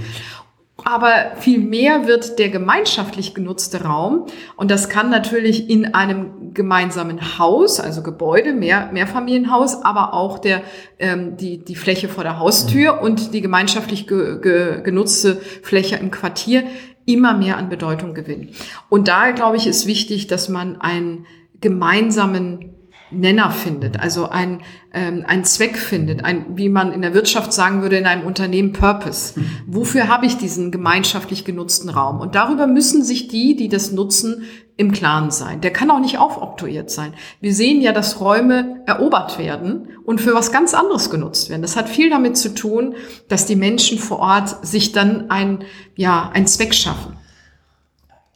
Aber 0.85 1.33
viel 1.37 1.59
mehr 1.59 2.07
wird 2.07 2.39
der 2.39 2.49
gemeinschaftlich 2.49 3.35
genutzte 3.35 3.83
Raum 3.85 4.27
und 4.57 4.71
das 4.71 4.89
kann 4.89 5.11
natürlich 5.11 5.69
in 5.69 5.95
einem 5.95 6.55
gemeinsamen 6.55 7.39
Haus, 7.39 7.81
also 7.81 8.03
Gebäude, 8.03 8.53
mehr, 8.53 8.91
Mehrfamilienhaus, 8.93 9.83
aber 9.85 10.15
auch 10.15 10.39
der, 10.39 10.63
ähm, 10.99 11.37
die, 11.37 11.65
die 11.65 11.77
Fläche 11.77 12.09
vor 12.09 12.25
der 12.25 12.39
Haustür 12.39 12.97
mhm. 12.97 13.01
und 13.01 13.35
die 13.35 13.41
gemeinschaftlich 13.41 14.07
ge, 14.07 14.41
ge, 14.41 14.83
genutzte 14.83 15.37
Fläche 15.37 15.97
im 15.97 16.11
Quartier 16.11 16.65
immer 17.07 17.35
mehr 17.35 17.57
an 17.57 17.69
Bedeutung 17.69 18.15
gewinnen. 18.15 18.51
Und 18.89 19.09
da, 19.09 19.31
glaube 19.31 19.57
ich, 19.57 19.67
ist 19.67 19.87
wichtig, 19.87 20.27
dass 20.27 20.49
man 20.49 20.81
einen 20.81 21.27
gemeinsamen 21.61 22.70
Nenner 23.11 23.51
findet, 23.51 23.99
also 23.99 24.29
ein, 24.29 24.61
ähm, 24.93 25.25
ein 25.27 25.45
Zweck 25.45 25.77
findet, 25.77 26.25
ein, 26.25 26.47
wie 26.57 26.69
man 26.69 26.93
in 26.93 27.03
der 27.03 27.15
Wirtschaft 27.15 27.53
sagen 27.53 27.83
würde, 27.83 27.97
in 27.97 28.07
einem 28.07 28.27
Unternehmen 28.27 28.73
Purpose. 28.73 29.41
Wofür 29.67 30.09
habe 30.09 30.27
ich 30.27 30.37
diesen 30.37 30.71
gemeinschaftlich 30.71 31.45
genutzten 31.45 31.89
Raum? 31.89 32.21
Und 32.21 32.35
darüber 32.35 32.67
müssen 32.67 33.03
sich 33.03 33.29
die, 33.29 33.57
die 33.57 33.69
das 33.69 33.93
nutzen, 33.93 34.45
im 34.77 34.93
Klaren 34.93 35.31
sein. 35.31 35.61
Der 35.61 35.75
kann 35.75 35.91
auch 35.91 36.01
nicht 36.01 36.17
aufoktroyiert 36.17 36.91
sein. 36.91 37.13
Wir 37.43 37.53
sehen 37.53 37.83
ja, 37.83 37.93
dass 37.93 38.19
Räume 38.19 38.83
erobert 38.87 39.39
werden 39.39 39.89
und 40.07 40.23
für 40.23 40.35
was 40.35 40.53
ganz 40.53 40.73
anderes 40.73 41.11
genutzt 41.11 41.51
werden. 41.51 41.61
Das 41.61 41.77
hat 41.77 41.91
viel 41.91 42.09
damit 42.09 42.39
zu 42.39 42.55
tun, 42.55 42.95
dass 43.29 43.45
die 43.45 43.57
Menschen 43.57 43.99
vor 43.99 44.21
Ort 44.21 44.65
sich 44.65 44.93
dann 44.93 45.29
ein, 45.29 45.65
ja, 45.97 46.31
ein 46.33 46.47
Zweck 46.47 46.75
schaffen 46.75 47.20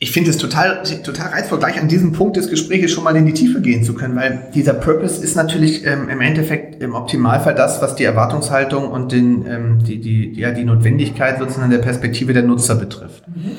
ich 0.00 0.10
finde 0.10 0.30
es 0.30 0.38
total, 0.38 0.82
total 1.02 1.28
reizvoll, 1.28 1.60
gleich 1.60 1.80
an 1.80 1.88
diesem 1.88 2.12
Punkt 2.12 2.36
des 2.36 2.50
Gesprächs 2.50 2.90
schon 2.90 3.04
mal 3.04 3.16
in 3.16 3.26
die 3.26 3.32
Tiefe 3.32 3.60
gehen 3.60 3.84
zu 3.84 3.94
können, 3.94 4.16
weil 4.16 4.48
dieser 4.54 4.74
Purpose 4.74 5.22
ist 5.22 5.36
natürlich 5.36 5.86
ähm, 5.86 6.08
im 6.08 6.20
Endeffekt 6.20 6.82
im 6.82 6.94
Optimalfall 6.94 7.54
das, 7.54 7.80
was 7.80 7.94
die 7.94 8.04
Erwartungshaltung 8.04 8.90
und 8.90 9.12
den, 9.12 9.46
ähm, 9.46 9.78
die, 9.84 10.00
die, 10.00 10.32
ja, 10.38 10.50
die 10.50 10.64
Notwendigkeit 10.64 11.38
sozusagen 11.38 11.70
der 11.70 11.78
Perspektive 11.78 12.32
der 12.32 12.42
Nutzer 12.42 12.74
betrifft. 12.74 13.26
Mhm. 13.28 13.52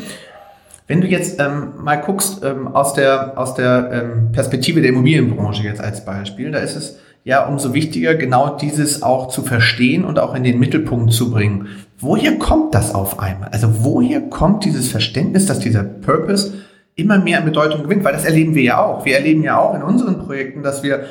Wenn 0.87 1.01
du 1.01 1.07
jetzt 1.07 1.39
ähm, 1.39 1.69
mal 1.81 1.95
guckst 1.95 2.43
ähm, 2.43 2.67
aus 2.67 2.93
der, 2.93 3.39
aus 3.39 3.55
der 3.55 3.89
ähm, 3.91 4.31
Perspektive 4.31 4.81
der 4.81 4.91
Immobilienbranche 4.91 5.63
jetzt 5.63 5.81
als 5.81 6.05
Beispiel, 6.05 6.51
da 6.51 6.59
ist 6.59 6.75
es 6.75 6.99
ja 7.23 7.43
umso 7.47 7.73
wichtiger, 7.73 8.13
genau 8.13 8.55
dieses 8.55 9.01
auch 9.01 9.29
zu 9.29 9.41
verstehen 9.41 10.05
und 10.05 10.19
auch 10.19 10.35
in 10.35 10.43
den 10.43 10.59
Mittelpunkt 10.59 11.11
zu 11.11 11.31
bringen. 11.31 11.69
Woher 11.99 12.37
kommt 12.37 12.75
das 12.75 12.93
auf 12.93 13.19
einmal? 13.19 13.49
Also 13.49 13.69
woher 13.83 14.21
kommt 14.21 14.65
dieses 14.65 14.89
Verständnis, 14.89 15.45
dass 15.45 15.59
dieser 15.59 15.83
Purpose 15.83 16.53
immer 16.95 17.19
mehr 17.19 17.39
an 17.39 17.45
Bedeutung 17.45 17.83
gewinnt? 17.83 18.03
Weil 18.03 18.13
das 18.13 18.25
erleben 18.25 18.53
wir 18.53 18.63
ja 18.63 18.83
auch. 18.83 19.05
Wir 19.05 19.15
erleben 19.15 19.43
ja 19.43 19.57
auch 19.57 19.73
in 19.75 19.81
unseren 19.81 20.19
Projekten, 20.19 20.61
dass 20.61 20.83
wir 20.83 21.05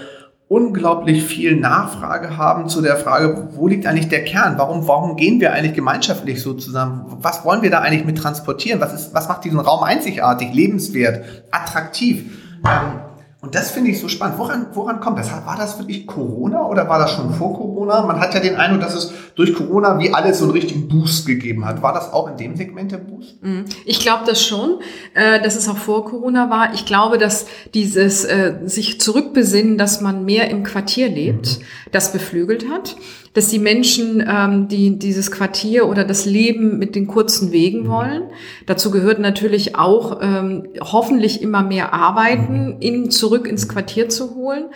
unglaublich 0.49 1.25
viel 1.25 1.57
Nachfrage 1.57 2.37
haben 2.37 2.69
zu 2.69 2.83
der 2.83 2.97
Frage, 2.97 3.49
wo 3.53 3.67
liegt 3.67 3.87
eigentlich 3.87 4.09
der 4.09 4.25
Kern? 4.25 4.55
Warum, 4.59 4.87
warum 4.87 5.17
gehen 5.17 5.41
wir 5.41 5.55
eigentlich 5.55 5.73
gemeinschaftlich 5.73 6.43
so 6.43 6.53
zusammen? 6.53 7.07
Was 7.21 7.45
wollen 7.47 7.63
wir 7.63 7.71
da 7.71 7.81
eigentlich 7.81 8.05
mit 8.05 8.19
transportieren? 8.19 8.81
Was, 8.81 8.93
ist, 8.93 9.15
was 9.15 9.27
macht 9.29 9.45
diesen 9.45 9.61
Raum 9.61 9.83
einzigartig, 9.83 10.53
lebenswert, 10.53 11.25
attraktiv? 11.51 12.27
Ähm, 12.67 13.01
und 13.41 13.55
das 13.55 13.71
finde 13.71 13.91
ich 13.91 14.01
so 14.01 14.09
spannend. 14.09 14.39
Woran, 14.39 14.69
woran 14.73 15.01
kommt 15.01 15.19
das? 15.19 15.31
War 15.31 15.57
das 15.57 15.79
wirklich 15.79 16.07
Corona 16.07 16.67
oder 16.67 16.89
war 16.89 16.99
das 16.99 17.13
schon 17.13 17.35
vor 17.35 17.55
Corona? 17.55 18.01
Man 18.03 18.19
hat 18.19 18.33
ja 18.33 18.41
den 18.41 18.57
Eindruck, 18.57 18.81
dass 18.81 18.95
es 18.95 19.13
durch 19.35 19.55
Corona 19.55 19.99
wie 19.99 20.13
alles 20.13 20.39
so 20.39 20.45
einen 20.45 20.53
richtigen 20.53 20.89
Boost 20.89 21.27
gegeben 21.27 21.65
hat. 21.65 21.83
War 21.83 21.93
das 21.93 22.13
auch 22.13 22.31
in 22.31 22.37
dem 22.37 22.57
Segment 22.57 22.93
der 22.93 22.99
Boost? 22.99 23.43
Mhm. 23.43 23.65
Ich 23.85 24.01
glaube 24.01 24.25
das 24.27 24.45
schon, 24.45 24.81
äh, 25.15 25.41
dass 25.43 25.57
es 25.57 25.69
auch 25.69 25.77
vor 25.77 26.05
Corona 26.05 26.51
war. 26.51 26.75
Ich 26.75 26.87
glaube, 26.87 27.19
dass 27.19 27.47
dieses 27.75 28.25
äh, 28.25 28.55
sich 28.65 29.01
zurückbesinnen, 29.01 29.79
dass 29.79 30.01
man 30.01 30.25
mehr 30.25 30.51
im 30.51 30.63
Quartier 30.63 31.09
lebt, 31.09 31.59
mhm. 31.59 31.65
das 31.93 32.13
beflügelt 32.13 32.69
hat 32.71 32.97
dass 33.35 33.49
die 33.49 33.59
Menschen, 33.59 34.25
ähm, 34.27 34.69
die 34.69 34.99
dieses 34.99 35.31
Quartier 35.31 35.89
oder 35.89 36.05
das 36.05 36.25
Leben 36.25 36.79
mit 36.79 36.95
den 36.95 37.07
kurzen 37.07 37.53
Wegen 37.53 37.83
mhm. 37.83 37.89
wollen. 37.89 38.23
Dazu 38.67 38.91
gehört 38.91 39.19
natürlich 39.19 39.77
auch 39.77 40.21
ähm, 40.23 40.69
hoffentlich 40.81 41.43
immer 41.43 41.63
mehr 41.63 41.93
Arbeiten, 41.93 42.77
in, 42.81 43.11
zurück 43.11 43.47
ins 43.47 43.69
Quartier 43.69 44.09
zu 44.09 44.37
holen. 44.37 44.67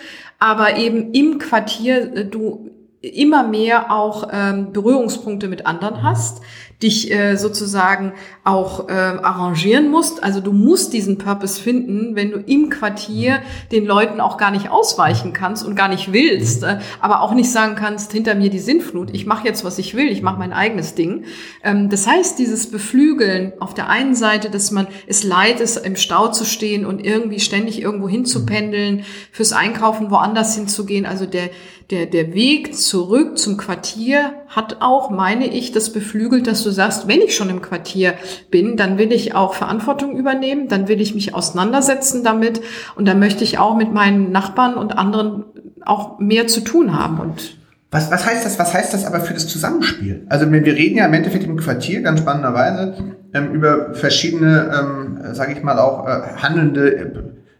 Aber 0.40 0.76
eben 0.76 1.12
im 1.12 1.38
Quartier 1.38 2.14
äh, 2.14 2.24
du 2.24 2.70
immer 3.00 3.46
mehr 3.46 3.92
auch 3.92 4.28
ähm, 4.32 4.72
Berührungspunkte 4.72 5.48
mit 5.48 5.66
anderen 5.66 6.02
hast 6.02 6.40
dich 6.82 7.10
äh, 7.10 7.36
sozusagen 7.36 8.12
auch 8.44 8.88
äh, 8.88 8.92
arrangieren 8.92 9.90
musst. 9.90 10.22
Also 10.22 10.40
du 10.40 10.52
musst 10.52 10.92
diesen 10.92 11.18
Purpose 11.18 11.60
finden, 11.60 12.14
wenn 12.14 12.30
du 12.30 12.38
im 12.38 12.70
Quartier 12.70 13.40
den 13.72 13.84
Leuten 13.84 14.20
auch 14.20 14.36
gar 14.36 14.52
nicht 14.52 14.70
ausweichen 14.70 15.32
kannst 15.32 15.66
und 15.66 15.74
gar 15.74 15.88
nicht 15.88 16.12
willst, 16.12 16.62
äh, 16.62 16.78
aber 17.00 17.22
auch 17.22 17.34
nicht 17.34 17.50
sagen 17.50 17.74
kannst, 17.74 18.12
hinter 18.12 18.36
mir 18.36 18.48
die 18.48 18.60
Sinnflut, 18.60 19.12
ich 19.12 19.26
mache 19.26 19.44
jetzt, 19.46 19.64
was 19.64 19.78
ich 19.78 19.96
will, 19.96 20.06
ich 20.06 20.22
mache 20.22 20.38
mein 20.38 20.52
eigenes 20.52 20.94
Ding. 20.94 21.24
Ähm, 21.64 21.88
das 21.88 22.06
heißt, 22.06 22.38
dieses 22.38 22.70
Beflügeln 22.70 23.54
auf 23.58 23.74
der 23.74 23.88
einen 23.88 24.14
Seite, 24.14 24.48
dass 24.48 24.70
man 24.70 24.86
es 25.08 25.24
leid 25.24 25.58
ist, 25.58 25.78
im 25.78 25.96
Stau 25.96 26.28
zu 26.28 26.44
stehen 26.44 26.86
und 26.86 27.04
irgendwie 27.04 27.40
ständig 27.40 27.82
irgendwo 27.82 28.08
hinzupendeln, 28.08 29.04
fürs 29.32 29.52
Einkaufen 29.52 30.12
woanders 30.12 30.54
hinzugehen, 30.54 31.06
also 31.06 31.26
der 31.26 31.50
der, 31.90 32.04
der 32.04 32.34
Weg 32.34 32.74
zurück 32.74 33.38
zum 33.38 33.56
Quartier 33.56 34.32
hat 34.48 34.78
auch, 34.80 35.08
meine 35.10 35.46
ich, 35.46 35.72
das 35.72 35.90
beflügelt, 35.90 36.46
dass 36.46 36.62
du 36.62 36.70
sagst, 36.70 37.08
wenn 37.08 37.20
ich 37.20 37.34
schon 37.34 37.48
im 37.48 37.62
Quartier 37.62 38.14
bin, 38.50 38.76
dann 38.76 38.98
will 38.98 39.10
ich 39.10 39.34
auch 39.34 39.54
Verantwortung 39.54 40.16
übernehmen, 40.16 40.68
dann 40.68 40.86
will 40.88 41.00
ich 41.00 41.14
mich 41.14 41.34
auseinandersetzen 41.34 42.22
damit 42.24 42.60
und 42.94 43.08
dann 43.08 43.18
möchte 43.18 43.42
ich 43.42 43.58
auch 43.58 43.74
mit 43.74 43.92
meinen 43.92 44.30
Nachbarn 44.32 44.74
und 44.74 44.98
anderen 44.98 45.44
auch 45.84 46.18
mehr 46.18 46.46
zu 46.46 46.60
tun 46.60 46.98
haben 46.98 47.20
und 47.20 47.56
was, 47.90 48.10
was 48.10 48.26
heißt 48.26 48.44
das? 48.44 48.58
Was 48.58 48.74
heißt 48.74 48.92
das 48.92 49.06
aber 49.06 49.20
für 49.20 49.32
das 49.32 49.48
Zusammenspiel? 49.48 50.26
Also 50.28 50.52
wir 50.52 50.62
reden 50.62 50.98
ja 50.98 51.06
im 51.06 51.14
Endeffekt 51.14 51.44
im 51.44 51.56
Quartier 51.56 52.02
ganz 52.02 52.20
spannenderweise 52.20 53.16
ähm, 53.32 53.52
über 53.52 53.94
verschiedene, 53.94 54.70
ähm, 54.78 55.34
sage 55.34 55.54
ich 55.54 55.62
mal 55.62 55.78
auch 55.78 56.06
äh, 56.06 56.36
handelnde 56.36 56.96
äh, 56.96 57.12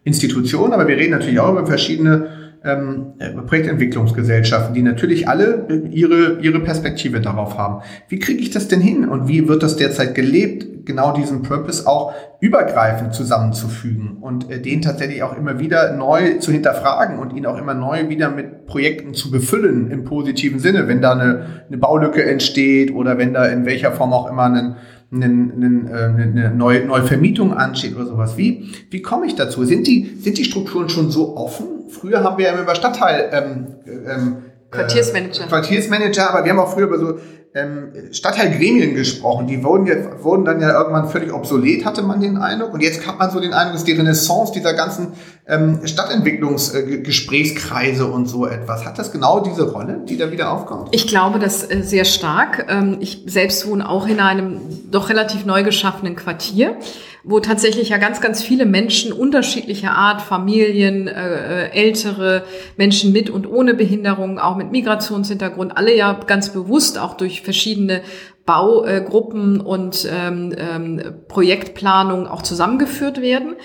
Institutionen, 0.05 0.75
aber 0.75 0.87
wir 0.87 0.99
reden 0.99 1.13
natürlich 1.13 1.41
auch 1.41 1.53
über 1.53 1.65
verschiedene 1.65 2.48
ähm, 2.69 3.47
Projektentwicklungsgesellschaften, 3.47 4.75
die 4.75 4.83
natürlich 4.83 5.29
alle 5.29 5.67
ihre, 5.91 6.39
ihre 6.41 6.61
Perspektive 6.61 7.21
darauf 7.21 7.57
haben. 7.57 7.83
Wie 8.09 8.19
kriege 8.19 8.41
ich 8.41 8.51
das 8.51 8.69
denn 8.69 8.81
hin 8.81 9.09
und 9.09 9.29
wie 9.29 9.49
wird 9.49 9.63
das 9.63 9.77
derzeit 9.77 10.15
gelebt, 10.15 10.87
genau 10.87 11.13
diesen 11.13 11.43
Purpose 11.43 11.87
auch 11.87 12.13
übergreifend 12.41 13.15
zusammenzufügen 13.15 14.19
und 14.21 14.51
äh, 14.51 14.61
den 14.61 14.83
tatsächlich 14.83 15.23
auch 15.23 15.37
immer 15.37 15.59
wieder 15.59 15.93
neu 15.93 16.39
zu 16.39 16.51
hinterfragen 16.51 17.19
und 17.19 17.35
ihn 17.35 17.47
auch 17.47 17.59
immer 17.59 17.75
neu 17.75 18.09
wieder 18.09 18.31
mit 18.31 18.67
Projekten 18.67 19.15
zu 19.15 19.31
befüllen 19.31 19.91
im 19.91 20.05
positiven 20.05 20.59
Sinne, 20.59 20.89
wenn 20.89 21.01
da 21.01 21.13
eine, 21.13 21.65
eine 21.69 21.79
Baulücke 21.79 22.25
entsteht 22.25 22.93
oder 22.93 23.19
wenn 23.19 23.35
da 23.35 23.47
in 23.47 23.67
welcher 23.67 23.93
Form 23.93 24.13
auch 24.13 24.31
immer 24.31 24.45
ein 24.45 24.77
eine, 25.11 25.25
eine, 25.25 25.91
äh, 25.91 26.05
eine 26.05 26.55
neue, 26.55 26.85
neue 26.85 27.03
Vermietung 27.03 27.55
ansteht 27.55 27.97
oder 27.97 28.07
sowas. 28.07 28.37
Wie, 28.37 28.69
wie 28.91 29.01
komme 29.01 29.27
ich 29.27 29.35
dazu? 29.35 29.65
Sind 29.65 29.87
die, 29.87 30.17
sind 30.21 30.39
die 30.39 30.45
Strukturen 30.45 30.89
schon 30.89 31.11
so 31.11 31.37
offen, 31.37 31.67
Früher 31.89 32.23
haben 32.23 32.39
wir 32.39 32.47
ja 32.47 32.53
immer 32.53 32.63
über 32.63 32.75
Stadtteil 32.75 33.31
ähm, 33.33 33.67
ähm, 33.87 34.37
Quartiersmanager. 34.71 35.45
Äh, 35.45 35.49
Quartiersmanager, 35.49 36.31
aber 36.31 36.45
wir 36.45 36.53
haben 36.53 36.61
auch 36.61 36.73
früher 36.73 36.87
über 36.87 36.99
so 36.99 37.19
ähm, 37.55 37.93
Stadtteilgremien 38.13 38.95
gesprochen. 38.95 39.47
Die 39.47 39.63
wurden, 39.65 39.87
ja, 39.87 39.95
wurden 40.23 40.45
dann 40.45 40.61
ja 40.61 40.79
irgendwann 40.79 41.09
völlig 41.09 41.33
obsolet, 41.33 41.85
hatte 41.85 42.03
man 42.03 42.21
den 42.21 42.37
Eindruck. 42.37 42.75
Und 42.75 42.83
jetzt 42.83 43.07
hat 43.07 43.19
man 43.19 43.31
so 43.31 43.41
den 43.41 43.53
Eindruck, 43.53 43.75
dass 43.75 43.85
die 43.85 43.93
Renaissance 43.93 44.53
dieser 44.53 44.75
ganzen 44.75 45.15
ähm, 45.49 45.87
Stadtentwicklungsgesprächskreise 45.87 48.07
und 48.07 48.27
so 48.27 48.47
etwas. 48.47 48.85
Hat 48.85 48.99
das 48.99 49.11
genau 49.11 49.41
diese 49.41 49.73
Rolle, 49.73 50.03
die 50.07 50.19
da 50.19 50.31
wieder 50.31 50.53
aufkommt? 50.53 50.91
Ich 50.93 51.07
glaube 51.07 51.39
das 51.39 51.71
äh, 51.71 51.83
sehr 51.83 52.05
stark. 52.05 52.67
Ähm, 52.69 52.99
ich 53.01 53.23
selbst 53.27 53.67
wohne 53.67 53.89
auch 53.89 54.07
in 54.07 54.21
einem 54.21 54.61
doch 54.91 55.09
relativ 55.09 55.47
neu 55.47 55.63
geschaffenen 55.63 56.17
Quartier 56.17 56.77
wo 57.25 57.41
tatsächlich 57.41 57.91
ja 57.91 57.99
ganz, 57.99 58.23
ganz 58.23 58.43
viele 58.43 58.65
Menschen 58.65 59.13
unterschiedlicher 59.13 59.91
Art, 59.91 60.23
Familien, 60.23 61.09
äh, 61.09 61.67
äh, 61.67 61.71
ältere 61.73 62.45
Menschen 62.79 63.13
mit 63.13 63.29
und 63.29 63.47
ohne 63.47 63.75
Behinderung, 63.75 64.39
auch 64.39 64.57
mit 64.57 64.73
Migrationshintergrund, 64.73 65.77
alle 65.77 65.95
ja 65.95 66.19
ganz 66.27 66.55
bewusst 66.55 66.99
auch 66.99 67.15
durch 67.15 67.43
verschiedene 67.43 68.01
Baugruppen 68.47 69.61
und 69.61 70.09
ähm, 70.11 70.55
ähm, 70.57 71.03
Projektplanung 71.29 72.27
auch 72.27 72.41
zusammengeführt 72.41 73.21
werden. 73.21 73.57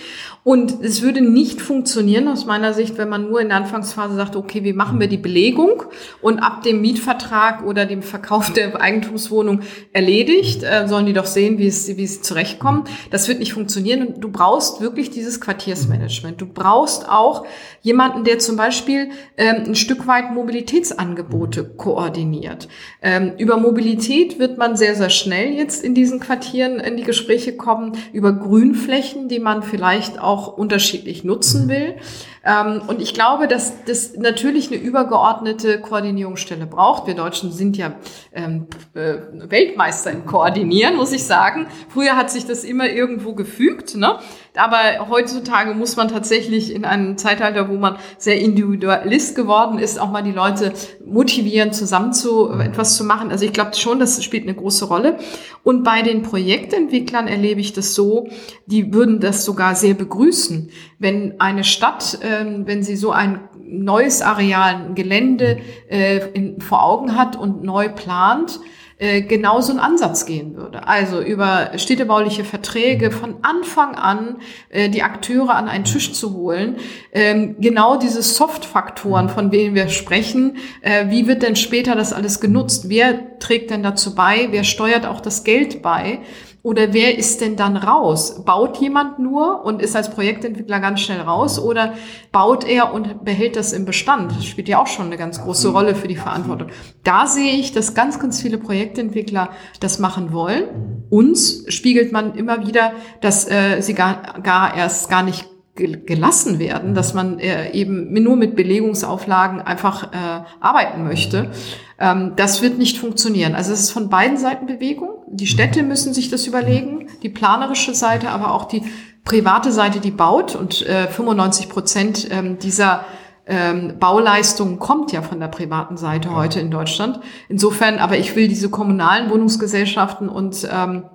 Und 0.44 0.84
es 0.84 1.02
würde 1.02 1.22
nicht 1.22 1.62
funktionieren 1.62 2.28
aus 2.28 2.46
meiner 2.46 2.74
Sicht, 2.74 2.98
wenn 2.98 3.08
man 3.08 3.30
nur 3.30 3.40
in 3.40 3.48
der 3.48 3.58
Anfangsphase 3.58 4.16
sagt, 4.16 4.36
okay, 4.36 4.66
wie 4.66 4.74
machen 4.74 5.00
wir 5.00 5.08
die 5.08 5.18
Belegung 5.18 5.84
und 6.22 6.40
ab 6.40 6.64
dem 6.64 6.82
Mietvertrag 6.82 7.64
oder 7.66 7.86
dem 7.86 8.02
Verkauf 8.02 8.52
der 8.52 8.80
Eigentumswohnung 8.82 9.62
erledigt, 9.94 10.64
äh, 10.64 10.86
sollen 10.88 11.06
die 11.06 11.14
doch 11.14 11.28
sehen, 11.28 11.60
wie 11.60 11.68
es, 11.68 11.88
wie 11.96 12.06
sie 12.06 12.22
zurechtkommen. 12.22 12.84
Das 13.10 13.30
wird 13.30 13.40
nicht 13.40 13.54
funktionieren 13.54 14.06
und 14.06 14.22
du 14.22 14.30
brauchst 14.30 14.82
wirklich 14.82 15.12
dieses 15.12 15.40
Quartiersmanagement. 15.40 16.42
Du 16.42 16.46
brauchst 16.46 17.08
auch 17.08 17.46
jemanden, 17.82 18.26
der 18.26 18.40
zum 18.40 18.58
Beispiel 18.58 19.12
ähm, 19.38 19.64
ein 19.68 19.76
Stück 19.76 20.08
weit 20.08 20.34
Mobilitätsangebote 20.34 21.64
koordiniert. 21.64 22.68
Ähm, 23.02 23.34
über 23.38 23.56
Mobilität 23.56 24.40
wird 24.40 24.58
man 24.58 24.76
sehr, 24.76 24.96
sehr 24.96 25.10
schnell 25.10 25.54
jetzt 25.54 25.84
in 25.84 25.96
diesen 25.96 26.20
Quartieren 26.20 26.82
in 26.82 26.98
die 26.98 27.04
Gespräche 27.04 27.56
kommen, 27.56 27.94
über 28.12 28.34
Grünflächen, 28.34 29.30
die 29.30 29.40
man 29.40 29.64
vielleicht 29.64 30.20
auch 30.20 30.33
auch 30.34 30.58
unterschiedlich 30.58 31.24
nutzen 31.24 31.70
will. 31.70 31.96
Ähm, 32.44 32.82
und 32.88 33.02
ich 33.02 33.14
glaube, 33.14 33.48
dass 33.48 33.84
das 33.86 34.16
natürlich 34.18 34.68
eine 34.72 34.82
übergeordnete 34.82 35.80
Koordinierungsstelle 35.80 36.66
braucht. 36.66 37.06
Wir 37.08 37.14
Deutschen 37.14 37.52
sind 37.52 37.78
ja 37.78 37.94
ähm, 38.34 38.68
äh, 38.96 39.16
Weltmeister 39.50 40.12
im 40.12 40.26
Koordinieren, 40.26 40.96
muss 40.96 41.14
ich 41.14 41.24
sagen. 41.24 41.68
Früher 41.90 42.18
hat 42.18 42.32
sich 42.32 42.46
das 42.46 42.64
immer 42.64 42.90
irgendwo 42.90 43.34
gefügt. 43.34 43.96
Ne? 43.96 44.18
Aber 44.56 45.10
heutzutage 45.10 45.74
muss 45.74 45.96
man 45.96 46.10
tatsächlich 46.10 46.74
in 46.74 46.86
einem 46.86 47.18
Zeitalter, 47.18 47.70
wo 47.70 47.74
man 47.74 47.98
sehr 48.20 48.40
individualist 48.40 49.36
geworden 49.36 49.80
ist, 49.80 50.00
auch 50.00 50.12
mal 50.12 50.22
die 50.22 50.32
Leute 50.32 50.74
motivieren, 51.04 51.74
zusammen 51.74 52.14
zu 52.14 52.52
etwas 52.52 52.96
zu 52.96 53.04
machen. 53.04 53.32
Also 53.32 53.46
ich 53.46 53.54
glaube 53.54 53.76
schon, 53.76 54.00
das 54.00 54.24
spielt 54.24 54.44
eine 54.44 54.54
große 54.54 54.86
Rolle. 54.86 55.18
Und 55.64 55.84
bei 55.84 56.04
den 56.04 56.22
Projektentwicklern 56.22 57.28
erlebe 57.28 57.62
ich 57.62 57.74
das 57.74 57.96
so, 57.96 58.28
die 58.68 58.94
würden 58.94 59.20
das 59.20 59.44
sogar 59.44 59.74
sehr 59.74 59.96
begrüßen, 59.96 60.70
wenn 61.00 61.40
eine 61.40 61.64
Stadt, 61.64 62.20
äh, 62.22 62.46
wenn 62.66 62.84
sie 62.84 62.96
so 62.96 63.12
ein 63.12 63.40
neues 63.60 64.22
Areal, 64.22 64.76
ein 64.76 64.96
Gelände 64.96 65.58
äh, 65.88 66.20
vor 66.60 66.84
Augen 66.84 67.18
hat 67.18 67.36
und 67.36 67.64
neu 67.64 67.90
plant, 67.90 68.60
äh, 69.04 69.22
genauso 69.22 69.72
einen 69.72 69.82
Ansatz 69.82 70.26
gehen 70.26 70.56
würde. 70.56 70.88
Also 70.88 71.20
über 71.20 71.72
städtebauliche 71.76 72.46
Verträge 72.46 73.12
von 73.12 73.36
Anfang 73.42 73.96
an 73.96 74.38
äh, 74.70 74.88
die 74.88 75.04
Akteure 75.04 75.56
an 75.56 75.68
einen 75.68 75.84
Tisch 75.84 76.14
zu 76.14 76.34
holen. 76.34 76.78
Ähm, 77.12 77.58
genau 77.60 77.98
diese 77.98 78.22
Soft-Faktoren, 78.22 79.28
von 79.28 79.52
denen 79.52 79.76
wir 79.76 79.90
sprechen. 79.90 80.56
Äh, 80.80 81.10
wie 81.10 81.28
wird 81.28 81.44
denn 81.44 81.58
später 81.58 81.96
das 81.96 82.14
alles 82.14 82.40
genutzt? 82.40 82.88
Wer 82.88 83.40
trägt 83.40 83.72
denn 83.72 83.84
dazu 83.84 84.16
bei? 84.16 84.48
Wer 84.52 84.64
steuert 84.64 85.06
auch 85.06 85.20
das 85.20 85.44
Geld 85.44 85.82
bei? 85.82 86.20
Oder 86.64 86.94
wer 86.94 87.18
ist 87.18 87.42
denn 87.42 87.58
dann 87.58 87.76
raus? 87.76 88.46
Baut 88.46 88.78
jemand 88.78 89.20
nur 89.20 89.66
und 89.66 89.82
ist 89.82 89.98
als 89.98 90.10
Projektentwickler 90.10 90.80
ganz 90.80 91.02
schnell 91.02 91.20
raus 91.20 91.60
oder 91.60 91.94
baut 92.32 92.64
er 92.64 92.94
und 92.94 93.26
behält 93.26 93.58
das 93.58 93.74
im 93.74 93.84
Bestand? 93.84 94.32
Das 94.32 94.46
spielt 94.46 94.70
ja 94.70 94.82
auch 94.82 94.88
schon 94.88 95.08
eine 95.08 95.18
ganz 95.18 95.42
große 95.42 95.68
Rolle 95.68 95.94
für 95.94 96.08
die 96.08 96.16
Verantwortung. 96.16 96.70
Da 97.04 97.28
sehe 97.28 97.52
ich, 97.52 97.74
dass 97.74 97.96
ganz, 97.96 98.18
ganz 98.18 98.42
viele 98.42 98.58
Projektentwickler 98.58 99.50
das 99.82 100.00
machen 100.00 100.32
wollen. 100.32 101.04
Uns 101.10 101.66
spiegelt 101.68 102.14
man 102.14 102.34
immer 102.36 102.66
wieder, 102.66 102.94
dass 103.20 103.46
äh, 103.46 103.82
sie 103.82 103.94
gar, 103.94 104.40
gar 104.42 104.74
erst 104.74 105.10
gar 105.10 105.22
nicht 105.22 105.53
gelassen 105.76 106.60
werden, 106.60 106.94
dass 106.94 107.16
man 107.16 107.40
äh, 107.40 107.72
eben 107.72 108.14
nur 108.14 108.36
mit 108.36 108.56
Belegungsauflagen 108.56 109.60
einfach 109.60 110.14
äh, 110.14 110.44
arbeiten 110.60 111.04
möchte. 111.04 111.50
Ähm, 111.98 112.34
das 112.36 112.62
wird 112.62 112.78
nicht 112.78 113.00
funktionieren. 113.00 113.56
Also 113.56 113.74
es 113.74 113.80
ist 113.80 113.92
von 113.92 114.08
beiden 114.08 114.38
Seiten 114.38 114.68
Bewegung. 114.68 115.24
Die 115.28 115.48
Städte 115.48 115.82
müssen 115.82 116.14
sich 116.14 116.30
das 116.30 116.46
überlegen, 116.46 117.08
die 117.24 117.30
planerische 117.30 117.96
Seite, 117.96 118.30
aber 118.30 118.54
auch 118.54 118.66
die 118.66 118.84
private 119.26 119.72
Seite, 119.72 120.00
die 120.00 120.12
baut. 120.12 120.56
Und 120.56 120.86
äh, 120.86 121.08
95 121.08 121.70
Prozent 121.70 122.28
ähm, 122.30 122.60
dieser 122.60 123.06
ähm, 123.48 123.96
Bauleistung 124.00 124.78
kommt 124.78 125.12
ja 125.12 125.24
von 125.24 125.40
der 125.40 125.48
privaten 125.48 125.98
Seite 125.98 126.30
ja. 126.30 126.36
heute 126.36 126.60
in 126.60 126.70
Deutschland. 126.70 127.20
Insofern, 127.50 127.98
aber 127.98 128.18
ich 128.18 128.36
will 128.36 128.48
diese 128.48 128.70
kommunalen 128.70 129.32
Wohnungsgesellschaften 129.32 130.30
und 130.30 130.68
ähm, 130.72 131.06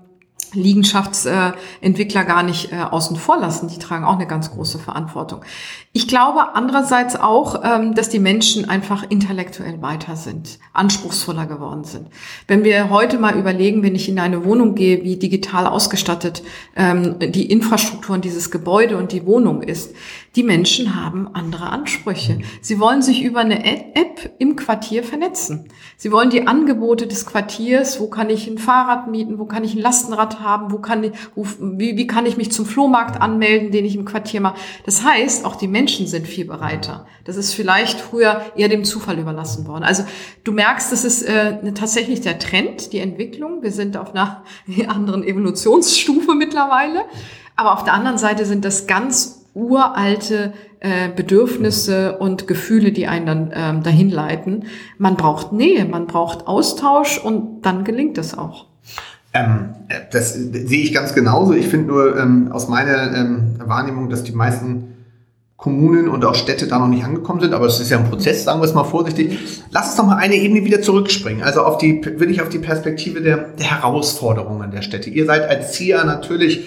Liegenschaftsentwickler 0.53 2.25
gar 2.25 2.43
nicht 2.43 2.73
äh, 2.73 2.77
außen 2.77 3.17
vor 3.17 3.39
lassen. 3.39 3.69
Die 3.69 3.79
tragen 3.79 4.05
auch 4.05 4.15
eine 4.15 4.27
ganz 4.27 4.51
große 4.51 4.79
Verantwortung. 4.79 5.45
Ich 5.93 6.07
glaube 6.07 6.55
andererseits 6.55 7.17
auch, 7.17 7.63
ähm, 7.65 7.95
dass 7.95 8.09
die 8.09 8.19
Menschen 8.19 8.69
einfach 8.69 9.05
intellektuell 9.09 9.83
weiter 9.83 10.17
sind, 10.17 10.59
anspruchsvoller 10.73 11.47
geworden 11.47 11.85
sind. 11.85 12.09
Wenn 12.47 12.65
wir 12.65 12.91
heute 12.91 13.19
mal 13.19 13.37
überlegen, 13.37 13.83
wenn 13.83 13.95
ich 13.95 14.09
in 14.09 14.19
eine 14.19 14.45
Wohnung 14.45 14.75
gehe, 14.75 15.03
wie 15.03 15.17
digital 15.17 15.67
ausgestattet 15.67 16.43
ähm, 16.77 17.17
die 17.19 17.51
Infrastruktur 17.51 18.17
in 18.17 18.23
dieses 18.23 18.51
Gebäude 18.51 18.97
und 18.97 19.13
die 19.13 19.27
Wohnung 19.27 19.63
ist, 19.63 19.95
die 20.37 20.43
Menschen 20.43 20.95
haben 20.95 21.29
andere 21.35 21.71
Ansprüche. 21.71 22.39
Sie 22.61 22.79
wollen 22.79 23.03
sich 23.03 23.23
über 23.23 23.41
eine 23.41 23.65
App 23.65 24.35
im 24.39 24.57
Quartier 24.57 25.03
vernetzen. 25.03 25.69
Sie 25.97 26.13
wollen 26.13 26.31
die 26.31 26.47
Angebote 26.47 27.07
des 27.07 27.27
Quartiers, 27.27 27.99
wo 27.99 28.09
kann 28.09 28.29
ich 28.31 28.47
ein 28.47 28.59
Fahrrad 28.59 29.09
mieten, 29.09 29.39
wo 29.39 29.47
kann 29.47 29.65
ich 29.65 29.75
ein 29.75 29.81
Lastenrad 29.81 30.41
haben, 30.41 30.71
wo 30.71 30.79
kann 30.79 31.03
ich, 31.05 31.13
wo, 31.35 31.47
wie, 31.61 31.97
wie 31.97 32.07
kann 32.07 32.27
ich 32.27 32.37
mich 32.37 32.53
zum 32.53 32.67
Flohmarkt 32.67 33.21
anmelden, 33.21 33.71
den 33.71 33.85
ich 33.85 33.97
im 33.97 34.05
Quartier 34.05 34.41
mache. 34.41 34.59
Das 34.85 35.03
heißt, 35.03 35.45
auch 35.45 35.57
die 35.57 35.69
Menschen 35.69 36.07
sind 36.07 36.27
viel 36.27 36.45
bereiter. 36.45 37.07
Das 37.25 37.37
ist 37.37 37.55
vielleicht 37.55 37.99
früher 37.99 38.43
eher 38.55 38.69
dem 38.69 38.85
Zufall 38.85 39.19
überlassen 39.19 39.67
worden. 39.67 39.85
Also 39.85 40.05
du 40.45 40.53
merkst, 40.53 40.93
das 40.93 41.05
ist 41.05 41.23
äh, 41.23 41.73
tatsächlich 41.73 42.21
der 42.21 42.39
Trend, 42.39 42.93
die 42.93 42.99
Entwicklung. 42.99 43.63
Wir 43.63 43.73
sind 43.73 43.97
auf 43.97 44.15
einer 44.15 44.45
anderen 44.89 45.25
Evolutionsstufe 45.25 46.35
mittlerweile. 46.35 47.05
Aber 47.57 47.73
auf 47.73 47.83
der 47.83 47.95
anderen 47.95 48.19
Seite 48.19 48.45
sind 48.45 48.65
das 48.65 48.87
ganz 48.87 49.38
uralte 49.59 50.53
äh, 50.81 51.09
Bedürfnisse 51.15 52.19
und 52.19 52.47
Gefühle, 52.47 52.93
die 52.93 53.09
einen 53.09 53.27
dann 53.27 53.53
ähm, 53.53 53.83
dahin 53.83 54.11
leiten. 54.11 54.65
Man 54.97 55.17
braucht 55.17 55.53
Nähe, 55.53 55.85
man 55.85 56.07
braucht 56.07 56.47
Austausch 56.47 57.19
und 57.19 57.63
dann 57.63 57.85
gelingt 57.85 58.17
es 58.19 58.39
auch. 58.39 58.67
Ähm, 59.35 59.71
das 60.13 60.35
sehe 60.35 60.83
ich 60.83 60.95
ganz 60.95 61.15
genauso. 61.15 61.53
Ich 61.53 61.67
finde 61.67 61.89
nur 61.89 62.17
ähm, 62.17 62.51
aus 62.53 62.69
meiner 62.69 63.15
ähm, 63.15 63.57
Wahrnehmung, 63.65 64.09
dass 64.09 64.23
die 64.23 64.33
meisten 64.33 64.95
Kommunen 65.57 66.09
und 66.09 66.25
auch 66.25 66.37
Städte 66.37 66.69
da 66.69 66.79
noch 66.79 66.87
nicht 66.87 67.03
angekommen 67.03 67.41
sind, 67.41 67.53
aber 67.53 67.67
es 67.67 67.81
ist 67.81 67.91
ja 67.91 67.99
ein 67.99 68.09
Prozess, 68.09 68.45
sagen 68.45 68.61
wir 68.61 68.67
es 68.67 68.75
mal 68.75 68.85
vorsichtig. 68.85 69.37
Lass 69.73 69.89
uns 69.89 69.97
doch 69.97 70.07
mal 70.07 70.17
eine 70.17 70.37
Ebene 70.37 70.65
wieder 70.65 70.81
zurückspringen. 70.81 71.43
Also 71.43 71.63
auf 71.63 71.79
die, 71.79 72.01
will 72.05 72.31
ich 72.31 72.41
auf 72.41 72.49
die 72.49 72.61
Perspektive 72.61 73.21
der, 73.21 73.39
der 73.59 73.67
Herausforderungen 73.67 74.71
der 74.71 74.83
Städte. 74.83 75.11
Ihr 75.11 75.27
seid 75.27 75.51
als 75.51 75.73
ZIA 75.73 76.05
natürlich 76.05 76.65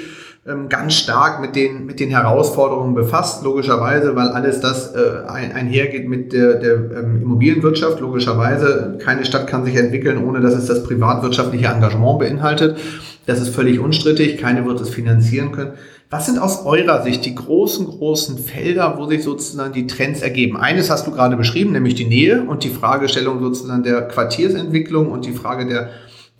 ähm, 0.48 0.69
ganz 0.69 0.95
stark 0.95 1.39
mit 1.39 1.55
den, 1.55 1.86
mit 1.86 2.00
den 2.00 2.10
Herausforderungen 2.10 2.95
befasst, 2.95 3.43
logischerweise, 3.43 4.15
weil 4.15 4.29
alles 4.29 4.60
das 4.60 4.95
äh, 4.95 5.27
ein, 5.27 5.51
einhergeht 5.51 6.10
mit 6.10 6.33
der, 6.33 6.55
der 6.55 6.74
ähm, 6.74 7.21
Immobilienwirtschaft, 7.21 8.00
logischerweise. 8.00 8.98
Keine 9.00 9.24
Stadt 9.24 9.45
kann 9.45 9.65
sich 9.65 9.75
entwickeln, 9.75 10.24
ohne 10.24 10.41
dass 10.41 10.55
es 10.55 10.65
das 10.65 10.83
privatwirtschaftliche 10.83 11.67
Engagement 11.67 12.19
beinhaltet. 12.19 12.79
Das 13.27 13.39
ist 13.39 13.53
völlig 13.53 13.79
unstrittig, 13.79 14.38
keine 14.38 14.65
wird 14.65 14.81
es 14.81 14.89
finanzieren 14.89 15.51
können. 15.51 15.74
Was 16.10 16.25
sind 16.25 16.39
aus 16.39 16.65
eurer 16.65 17.03
Sicht 17.03 17.24
die 17.24 17.36
großen, 17.36 17.86
großen 17.86 18.38
Felder, 18.39 18.95
wo 18.98 19.05
sich 19.05 19.24
sozusagen 19.24 19.71
die 19.74 19.88
Trends 19.88 20.21
ergeben? 20.21 20.57
Eines 20.57 20.89
hast 20.89 21.05
du 21.07 21.12
gerade 21.12 21.38
beschrieben, 21.38 21.71
nämlich 21.71 21.95
die 21.95 22.07
Nähe 22.07 22.41
und 22.41 22.63
die 22.63 22.69
Fragestellung 22.69 23.39
sozusagen 23.41 23.83
der 23.83 24.07
Quartiersentwicklung 24.07 25.10
und 25.10 25.25
die 25.25 25.33
Frage 25.33 25.67
der 25.67 25.89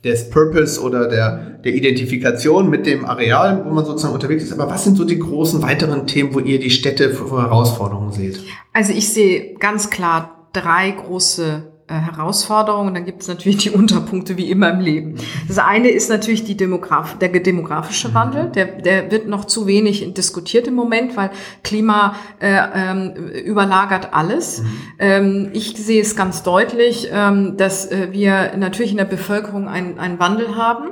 des 0.04 0.30
Purpose 0.30 0.82
oder 0.82 1.08
der, 1.08 1.60
der 1.64 1.74
Identifikation 1.74 2.70
mit 2.70 2.86
dem 2.86 3.06
Areal, 3.06 3.64
wo 3.66 3.70
man 3.70 3.86
sozusagen 3.86 4.14
unterwegs 4.14 4.44
ist. 4.44 4.54
Aber 4.54 4.70
was 4.70 4.84
sind 4.84 4.98
so 4.98 5.04
die 5.04 5.20
großen 5.20 5.62
weiteren 5.62 6.08
Themen, 6.08 6.34
wo 6.34 6.40
ihr 6.40 6.60
die 6.60 6.72
Städte 6.72 7.12
vor 7.12 7.42
Herausforderungen 7.42 8.12
seht? 8.12 8.40
Also 8.74 8.94
ich 8.94 9.10
sehe 9.10 9.54
ganz 9.56 9.90
klar 9.90 10.48
drei 10.54 10.92
große 10.92 11.71
äh, 11.92 12.00
Herausforderungen. 12.00 12.94
Dann 12.94 13.06
gibt 13.06 13.22
es 13.22 13.28
natürlich 13.28 13.58
die 13.58 13.70
Unterpunkte 13.82 14.38
wie 14.38 14.50
immer 14.50 14.70
im 14.72 14.80
Leben. 14.80 15.16
Das 15.48 15.58
eine 15.58 15.90
ist 15.90 16.10
natürlich 16.10 16.46
die 16.46 16.56
Demograf 16.56 17.18
der 17.18 17.30
demografische 17.30 18.10
mhm. 18.10 18.14
Wandel. 18.14 18.52
Der, 18.56 18.66
der 18.66 19.12
wird 19.12 19.28
noch 19.28 19.46
zu 19.46 19.68
wenig 19.68 20.14
diskutiert 20.14 20.68
im 20.68 20.76
Moment, 20.76 21.18
weil 21.18 21.32
Klima 21.64 22.16
äh, 22.40 22.60
ähm, 22.74 23.14
überlagert 23.46 24.14
alles. 24.14 24.62
Mhm. 24.62 24.68
Ähm, 25.00 25.50
ich 25.54 25.76
sehe 25.76 26.02
es 26.02 26.16
ganz 26.16 26.44
deutlich, 26.44 27.10
ähm, 27.12 27.58
dass 27.58 27.92
äh, 27.92 28.08
wir 28.12 28.54
natürlich 28.58 28.92
in 28.92 28.98
der 28.98 29.06
Bevölkerung 29.06 29.68
einen, 29.68 30.00
einen 30.00 30.20
Wandel 30.20 30.56
haben. 30.56 30.90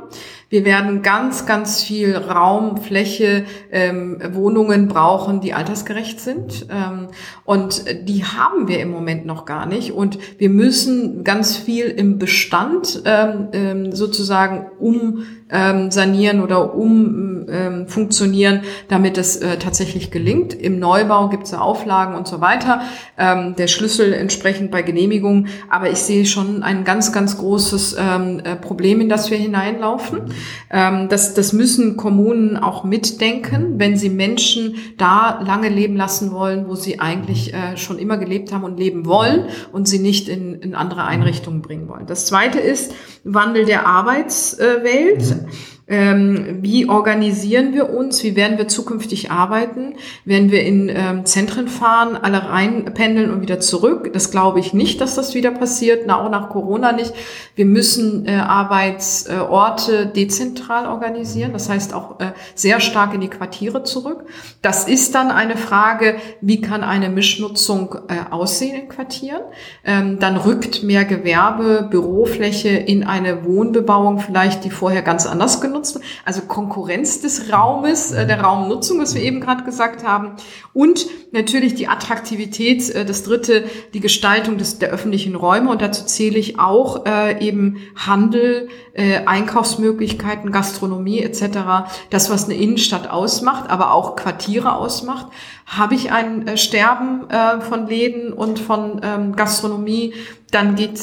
Wir 0.49 0.65
werden 0.65 1.03
ganz, 1.03 1.45
ganz 1.45 1.83
viel 1.83 2.15
Raum, 2.17 2.77
Fläche, 2.77 3.45
ähm, 3.71 4.17
Wohnungen 4.31 4.88
brauchen, 4.88 5.41
die 5.41 5.53
altersgerecht 5.53 6.19
sind. 6.19 6.65
Ähm, 6.71 7.09
und 7.45 7.85
die 8.07 8.23
haben 8.23 8.67
wir 8.67 8.79
im 8.79 8.89
Moment 8.89 9.27
noch 9.27 9.45
gar 9.45 9.67
nicht. 9.67 9.91
Und 9.91 10.17
wir 10.39 10.49
müssen 10.49 10.88
ganz 11.23 11.56
viel 11.56 11.86
im 11.86 12.17
Bestand 12.17 13.02
ähm, 13.06 13.47
ähm 13.54 13.91
sozusagen 13.91 14.71
um 14.80 15.23
ähm, 15.51 15.91
sanieren 15.91 16.41
oder 16.41 16.73
umfunktionieren, 16.75 18.55
ähm, 18.57 18.62
damit 18.88 19.17
es 19.17 19.38
äh, 19.38 19.57
tatsächlich 19.57 20.12
gelingt. 20.12 20.53
Im 20.53 20.79
Neubau 20.79 21.29
gibt 21.29 21.45
es 21.45 21.53
Auflagen 21.53 22.15
und 22.15 22.27
so 22.27 22.41
weiter. 22.41 22.81
Ähm, 23.17 23.55
der 23.57 23.67
Schlüssel 23.67 24.13
entsprechend 24.13 24.71
bei 24.71 24.81
Genehmigung. 24.81 25.47
Aber 25.69 25.89
ich 25.89 25.99
sehe 25.99 26.25
schon 26.25 26.63
ein 26.63 26.83
ganz, 26.83 27.12
ganz 27.12 27.38
großes 27.38 27.97
ähm, 27.99 28.41
äh, 28.43 28.55
Problem, 28.55 29.01
in 29.01 29.09
das 29.09 29.31
wir 29.31 29.38
hineinlaufen. 29.38 30.21
Ähm, 30.69 31.09
das, 31.09 31.33
das 31.33 31.53
müssen 31.53 31.97
Kommunen 31.97 32.57
auch 32.57 32.83
mitdenken, 32.83 33.75
wenn 33.77 33.97
sie 33.97 34.09
Menschen 34.09 34.75
da 34.97 35.41
lange 35.43 35.69
leben 35.69 35.95
lassen 35.95 36.31
wollen, 36.31 36.67
wo 36.67 36.75
sie 36.75 36.99
eigentlich 36.99 37.53
äh, 37.53 37.77
schon 37.77 37.97
immer 37.97 38.17
gelebt 38.17 38.51
haben 38.51 38.63
und 38.63 38.77
leben 38.77 39.05
wollen 39.05 39.45
und 39.71 39.88
sie 39.88 39.99
nicht 39.99 40.29
in, 40.29 40.55
in 40.55 40.75
andere 40.75 41.05
Einrichtungen 41.05 41.62
bringen 41.62 41.88
wollen. 41.88 42.05
Das 42.05 42.25
Zweite 42.25 42.59
ist 42.59 42.93
Wandel 43.23 43.65
der 43.65 43.88
Arbeitswelt. 43.88 45.38
listen 45.47 45.78
Ähm, 45.89 46.60
wie 46.62 46.88
organisieren 46.88 47.73
wir 47.73 47.89
uns? 47.89 48.23
Wie 48.23 48.36
werden 48.36 48.60
wir 48.60 48.67
zukünftig 48.67 49.32
arbeiten? 49.32 49.95
Werden 50.23 50.52
wir 50.52 50.63
in 50.63 50.88
ähm, 50.88 51.25
Zentren 51.25 51.67
fahren, 51.67 52.15
alle 52.15 52.47
reinpendeln 52.47 53.32
und 53.32 53.41
wieder 53.41 53.60
zurück? 53.60 54.12
Das 54.13 54.30
glaube 54.30 54.60
ich 54.60 54.71
nicht, 54.71 55.02
dass 55.02 55.15
das 55.15 55.34
wieder 55.34 55.49
passiert, 55.49 56.04
na, 56.06 56.23
auch 56.23 56.30
nach 56.30 56.49
Corona 56.49 56.91
nicht. 56.91 57.13
Wir 57.56 57.65
müssen 57.65 58.28
äh, 58.28 58.36
Arbeitsorte 58.36 60.06
dezentral 60.06 60.86
organisieren, 60.86 61.54
das 61.54 61.69
heißt 61.69 61.95
auch 61.95 62.19
äh, 62.19 62.34
sehr 62.54 62.82
stark 62.82 63.15
in 63.15 63.21
die 63.21 63.28
Quartiere 63.28 63.82
zurück. 63.82 64.25
Das 64.62 64.88
ist 64.88 65.15
dann 65.15 65.32
eine 65.32 65.58
Frage, 65.58 66.17
wie 66.41 66.62
kann 66.62 66.84
eine 66.84 67.10
Mischnutzung 67.10 67.95
äh, 68.10 68.32
aussehen 68.32 68.80
in 68.80 68.89
Quartieren? 68.89 69.41
Ähm, 69.84 70.19
dann 70.19 70.38
rückt 70.38 70.84
mehr 70.84 71.04
Gewerbe, 71.04 71.88
Bürofläche 71.89 72.69
in 72.69 73.04
eine 73.04 73.43
Wohnbebauung 73.43 74.19
vielleicht, 74.19 74.63
die 74.65 74.69
vorher 74.69 75.02
ganz 75.02 75.25
anders 75.25 75.62
genutzt 75.62 75.78
genutzt 75.79 75.99
Also 76.25 76.41
Konkurrenz 76.41 77.21
des 77.21 77.51
Raumes, 77.51 78.11
äh, 78.11 78.27
der 78.27 78.41
Raumnutzung, 78.41 78.99
was 78.99 79.15
wir 79.15 79.21
eben 79.21 79.39
gerade 79.39 79.63
gesagt 79.63 80.03
haben. 80.03 80.35
Und 80.73 81.07
natürlich 81.31 81.75
die 81.75 81.87
Attraktivität, 81.87 82.89
äh, 82.89 83.05
das 83.05 83.23
dritte, 83.23 83.63
die 83.93 83.99
Gestaltung 83.99 84.57
des, 84.57 84.79
der 84.79 84.89
öffentlichen 84.89 85.35
Räume. 85.35 85.69
Und 85.69 85.81
dazu 85.81 86.05
zähle 86.05 86.37
ich 86.37 86.59
auch 86.59 87.05
äh, 87.05 87.45
eben 87.45 87.77
Handel, 87.95 88.69
äh, 88.93 89.25
Einkaufsmöglichkeiten, 89.25 90.51
Gastronomie 90.51 91.21
etc. 91.21 91.89
Das, 92.09 92.29
was 92.29 92.45
eine 92.45 92.55
Innenstadt 92.55 93.09
ausmacht, 93.09 93.69
aber 93.69 93.93
auch 93.93 94.15
Quartiere 94.15 94.75
ausmacht. 94.75 95.27
Habe 95.65 95.95
ich 95.95 96.11
ein 96.11 96.47
äh, 96.47 96.57
Sterben 96.57 97.29
äh, 97.29 97.61
von 97.61 97.87
Läden 97.87 98.33
und 98.33 98.59
von 98.59 99.01
ähm, 99.03 99.35
Gastronomie, 99.35 100.13
dann 100.51 100.73
geht 100.73 100.99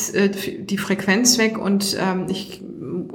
die 0.68 0.76
Frequenz 0.76 1.38
weg 1.38 1.56
und 1.56 1.96
ähm, 2.00 2.26
ich 2.28 2.64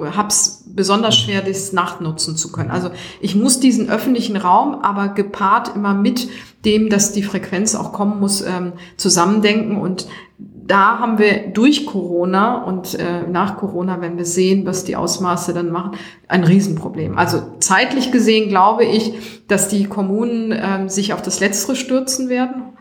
habe 0.00 0.28
es 0.28 0.64
besonders 0.66 1.16
schwer, 1.16 1.42
das 1.42 1.72
nachnutzen 1.72 2.36
zu 2.36 2.52
können. 2.52 2.70
Also 2.70 2.90
ich 3.20 3.34
muss 3.34 3.60
diesen 3.60 3.90
öffentlichen 3.90 4.36
Raum, 4.36 4.76
aber 4.82 5.08
gepaart 5.08 5.74
immer 5.74 5.94
mit 5.94 6.28
dem, 6.64 6.88
dass 6.88 7.12
die 7.12 7.22
Frequenz 7.22 7.74
auch 7.74 7.92
kommen 7.92 8.20
muss, 8.20 8.42
ähm, 8.42 8.72
zusammendenken. 8.96 9.76
Und 9.76 10.06
da 10.38 10.98
haben 10.98 11.18
wir 11.18 11.48
durch 11.48 11.86
Corona 11.86 12.62
und 12.62 12.94
äh, 12.94 13.26
nach 13.28 13.56
Corona, 13.56 14.00
wenn 14.00 14.16
wir 14.16 14.24
sehen, 14.24 14.64
was 14.64 14.84
die 14.84 14.96
Ausmaße 14.96 15.52
dann 15.52 15.70
machen, 15.70 15.92
ein 16.28 16.44
Riesenproblem. 16.44 17.18
Also 17.18 17.42
zeitlich 17.60 18.12
gesehen 18.12 18.48
glaube 18.48 18.84
ich, 18.84 19.42
dass 19.48 19.68
die 19.68 19.84
Kommunen 19.84 20.52
ähm, 20.52 20.88
sich 20.88 21.12
auf 21.12 21.22
das 21.22 21.40
Letztere 21.40 21.76
stürzen 21.76 22.28
werden 22.28 22.72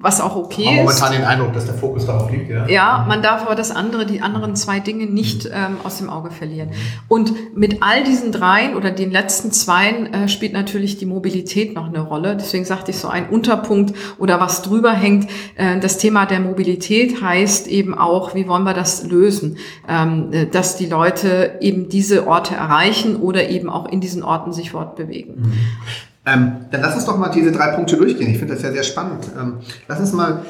was 0.00 0.20
auch 0.20 0.36
okay 0.36 0.76
ist. 0.76 0.82
Momentan 0.82 1.12
den 1.12 1.24
Eindruck, 1.24 1.52
dass 1.54 1.64
der 1.64 1.74
Fokus 1.74 2.06
darauf 2.06 2.30
liegt, 2.30 2.50
ja. 2.50 2.66
Ja, 2.68 3.04
man 3.08 3.22
darf 3.22 3.42
aber 3.42 3.54
das 3.54 3.70
andere, 3.70 4.04
die 4.04 4.20
anderen 4.20 4.54
zwei 4.54 4.78
Dinge 4.78 5.06
nicht 5.06 5.46
ähm, 5.46 5.78
aus 5.84 5.98
dem 5.98 6.10
Auge 6.10 6.30
verlieren. 6.30 6.70
Und 7.08 7.56
mit 7.56 7.82
all 7.82 8.04
diesen 8.04 8.30
dreien 8.30 8.76
oder 8.76 8.90
den 8.90 9.10
letzten 9.10 9.52
zweien 9.52 10.12
äh, 10.12 10.28
spielt 10.28 10.52
natürlich 10.52 10.98
die 10.98 11.06
Mobilität 11.06 11.74
noch 11.74 11.86
eine 11.86 12.00
Rolle. 12.00 12.36
Deswegen 12.36 12.64
sagte 12.64 12.90
ich 12.90 12.98
so 12.98 13.08
ein 13.08 13.30
Unterpunkt 13.30 13.94
oder 14.18 14.38
was 14.38 14.62
drüber 14.62 14.92
hängt. 14.92 15.30
Äh, 15.56 15.80
das 15.80 15.96
Thema 15.98 16.26
der 16.26 16.40
Mobilität 16.40 17.22
heißt 17.22 17.66
eben 17.66 17.96
auch, 17.96 18.34
wie 18.34 18.46
wollen 18.48 18.64
wir 18.64 18.74
das 18.74 19.04
lösen, 19.04 19.56
ähm, 19.88 20.28
äh, 20.32 20.46
dass 20.46 20.76
die 20.76 20.86
Leute 20.86 21.56
eben 21.60 21.88
diese 21.88 22.26
Orte 22.26 22.54
erreichen 22.54 23.16
oder 23.16 23.48
eben 23.48 23.70
auch 23.70 23.88
in 23.88 24.00
diesen 24.00 24.22
Orten 24.22 24.52
sich 24.52 24.72
fortbewegen. 24.72 25.36
Mhm. 25.36 25.52
Ähm, 26.26 26.52
dann 26.70 26.80
lass 26.80 26.94
uns 26.94 27.06
doch 27.06 27.16
mal 27.16 27.30
diese 27.30 27.52
drei 27.52 27.68
Punkte 27.68 27.96
durchgehen. 27.96 28.30
Ich 28.30 28.38
finde 28.38 28.54
das 28.54 28.62
ja 28.62 28.72
sehr 28.72 28.82
spannend. 28.82 29.30
Ähm, 29.38 29.54
lass 29.88 30.00
uns 30.00 30.12
mal 30.12 30.42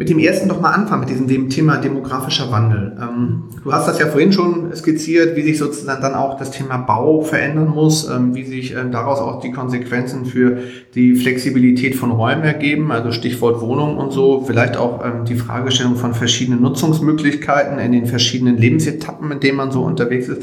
mit 0.00 0.08
dem 0.08 0.18
ersten 0.18 0.48
doch 0.48 0.62
mal 0.62 0.70
anfangen, 0.70 1.00
mit 1.00 1.10
diesem 1.10 1.28
dem 1.28 1.50
Thema 1.50 1.76
demografischer 1.76 2.50
Wandel. 2.50 2.96
Ähm, 2.98 3.42
du 3.62 3.70
hast 3.70 3.86
das 3.86 3.98
ja 3.98 4.06
vorhin 4.06 4.32
schon 4.32 4.74
skizziert, 4.74 5.36
wie 5.36 5.42
sich 5.42 5.58
sozusagen 5.58 6.00
dann 6.00 6.14
auch 6.14 6.38
das 6.38 6.52
Thema 6.52 6.78
Bau 6.78 7.20
verändern 7.20 7.68
muss, 7.68 8.08
ähm, 8.08 8.34
wie 8.34 8.46
sich 8.46 8.74
ähm, 8.74 8.92
daraus 8.92 9.18
auch 9.18 9.42
die 9.42 9.50
Konsequenzen 9.50 10.24
für 10.24 10.56
die 10.94 11.16
Flexibilität 11.16 11.96
von 11.96 12.12
Räumen 12.12 12.44
ergeben, 12.44 12.92
also 12.92 13.12
Stichwort 13.12 13.60
Wohnung 13.60 13.98
und 13.98 14.10
so, 14.10 14.42
vielleicht 14.46 14.78
auch 14.78 15.04
ähm, 15.04 15.26
die 15.26 15.34
Fragestellung 15.34 15.96
von 15.96 16.14
verschiedenen 16.14 16.62
Nutzungsmöglichkeiten 16.62 17.78
in 17.78 17.92
den 17.92 18.06
verschiedenen 18.06 18.56
Lebensetappen, 18.56 19.30
in 19.30 19.40
denen 19.40 19.58
man 19.58 19.70
so 19.70 19.82
unterwegs 19.82 20.28
ist. 20.28 20.42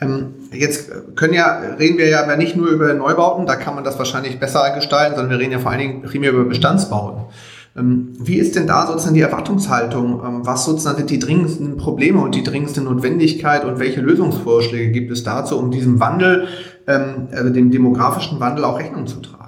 Ähm, 0.00 0.34
jetzt 0.52 0.90
können 1.16 1.34
ja, 1.34 1.58
reden 1.78 1.98
wir 1.98 2.08
ja 2.08 2.36
nicht 2.36 2.56
nur 2.56 2.68
über 2.68 2.92
Neubauten, 2.94 3.46
da 3.46 3.56
kann 3.56 3.74
man 3.74 3.84
das 3.84 3.98
wahrscheinlich 3.98 4.40
besser 4.40 4.70
gestalten, 4.74 5.16
sondern 5.16 5.30
wir 5.30 5.38
reden 5.38 5.52
ja 5.52 5.58
vor 5.58 5.70
allen 5.70 5.80
Dingen 5.80 6.02
primär 6.02 6.32
über 6.32 6.44
Bestandsbauten. 6.44 7.24
Ähm, 7.76 8.08
wie 8.18 8.36
ist 8.36 8.56
denn 8.56 8.66
da 8.66 8.86
sozusagen 8.86 9.14
die 9.14 9.20
Erwartungshaltung? 9.20 10.22
Ähm, 10.24 10.46
was 10.46 10.64
sozusagen 10.64 10.98
sind 10.98 11.10
die 11.10 11.18
dringendsten 11.18 11.76
Probleme 11.76 12.20
und 12.20 12.34
die 12.34 12.42
dringendste 12.42 12.80
Notwendigkeit 12.80 13.64
und 13.64 13.78
welche 13.78 14.00
Lösungsvorschläge 14.00 14.90
gibt 14.90 15.10
es 15.10 15.22
dazu, 15.22 15.58
um 15.58 15.70
diesem 15.70 16.00
Wandel, 16.00 16.48
also 16.86 17.50
dem 17.50 17.70
demografischen 17.70 18.40
Wandel 18.40 18.64
auch 18.64 18.80
Rechnung 18.80 19.06
zu 19.06 19.20
tragen? 19.20 19.39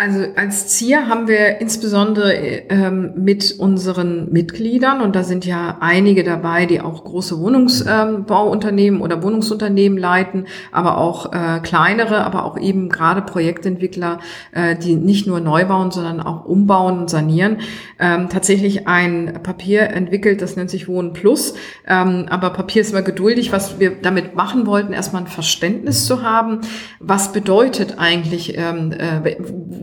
Also 0.00 0.26
als 0.36 0.68
Ziel 0.68 1.08
haben 1.08 1.26
wir 1.26 1.60
insbesondere 1.60 2.32
ähm, 2.32 3.14
mit 3.16 3.56
unseren 3.58 4.30
Mitgliedern, 4.30 5.00
und 5.00 5.16
da 5.16 5.24
sind 5.24 5.44
ja 5.44 5.78
einige 5.80 6.22
dabei, 6.22 6.66
die 6.66 6.80
auch 6.80 7.02
große 7.02 7.36
Wohnungsbauunternehmen 7.40 9.00
ähm, 9.00 9.04
oder 9.04 9.24
Wohnungsunternehmen 9.24 9.98
leiten, 9.98 10.46
aber 10.70 10.98
auch 10.98 11.32
äh, 11.32 11.58
kleinere, 11.64 12.24
aber 12.24 12.44
auch 12.44 12.56
eben 12.56 12.90
gerade 12.90 13.22
Projektentwickler, 13.22 14.20
äh, 14.52 14.76
die 14.76 14.94
nicht 14.94 15.26
nur 15.26 15.40
neu 15.40 15.64
bauen, 15.64 15.90
sondern 15.90 16.20
auch 16.20 16.44
umbauen 16.44 17.00
und 17.00 17.10
sanieren, 17.10 17.56
ähm, 17.98 18.28
tatsächlich 18.28 18.86
ein 18.86 19.40
Papier 19.42 19.90
entwickelt, 19.90 20.42
das 20.42 20.54
nennt 20.54 20.70
sich 20.70 20.86
Wohnen 20.86 21.12
Plus. 21.12 21.54
Ähm, 21.88 22.26
aber 22.30 22.50
Papier 22.50 22.82
ist 22.82 22.92
immer 22.92 23.02
geduldig. 23.02 23.50
Was 23.50 23.80
wir 23.80 23.96
damit 24.00 24.36
machen 24.36 24.64
wollten, 24.68 24.92
erstmal 24.92 25.22
ein 25.22 25.28
Verständnis 25.28 26.06
zu 26.06 26.22
haben, 26.22 26.60
was 27.00 27.32
bedeutet 27.32 27.96
eigentlich, 27.98 28.56
ähm, 28.56 28.92
äh, 28.92 29.36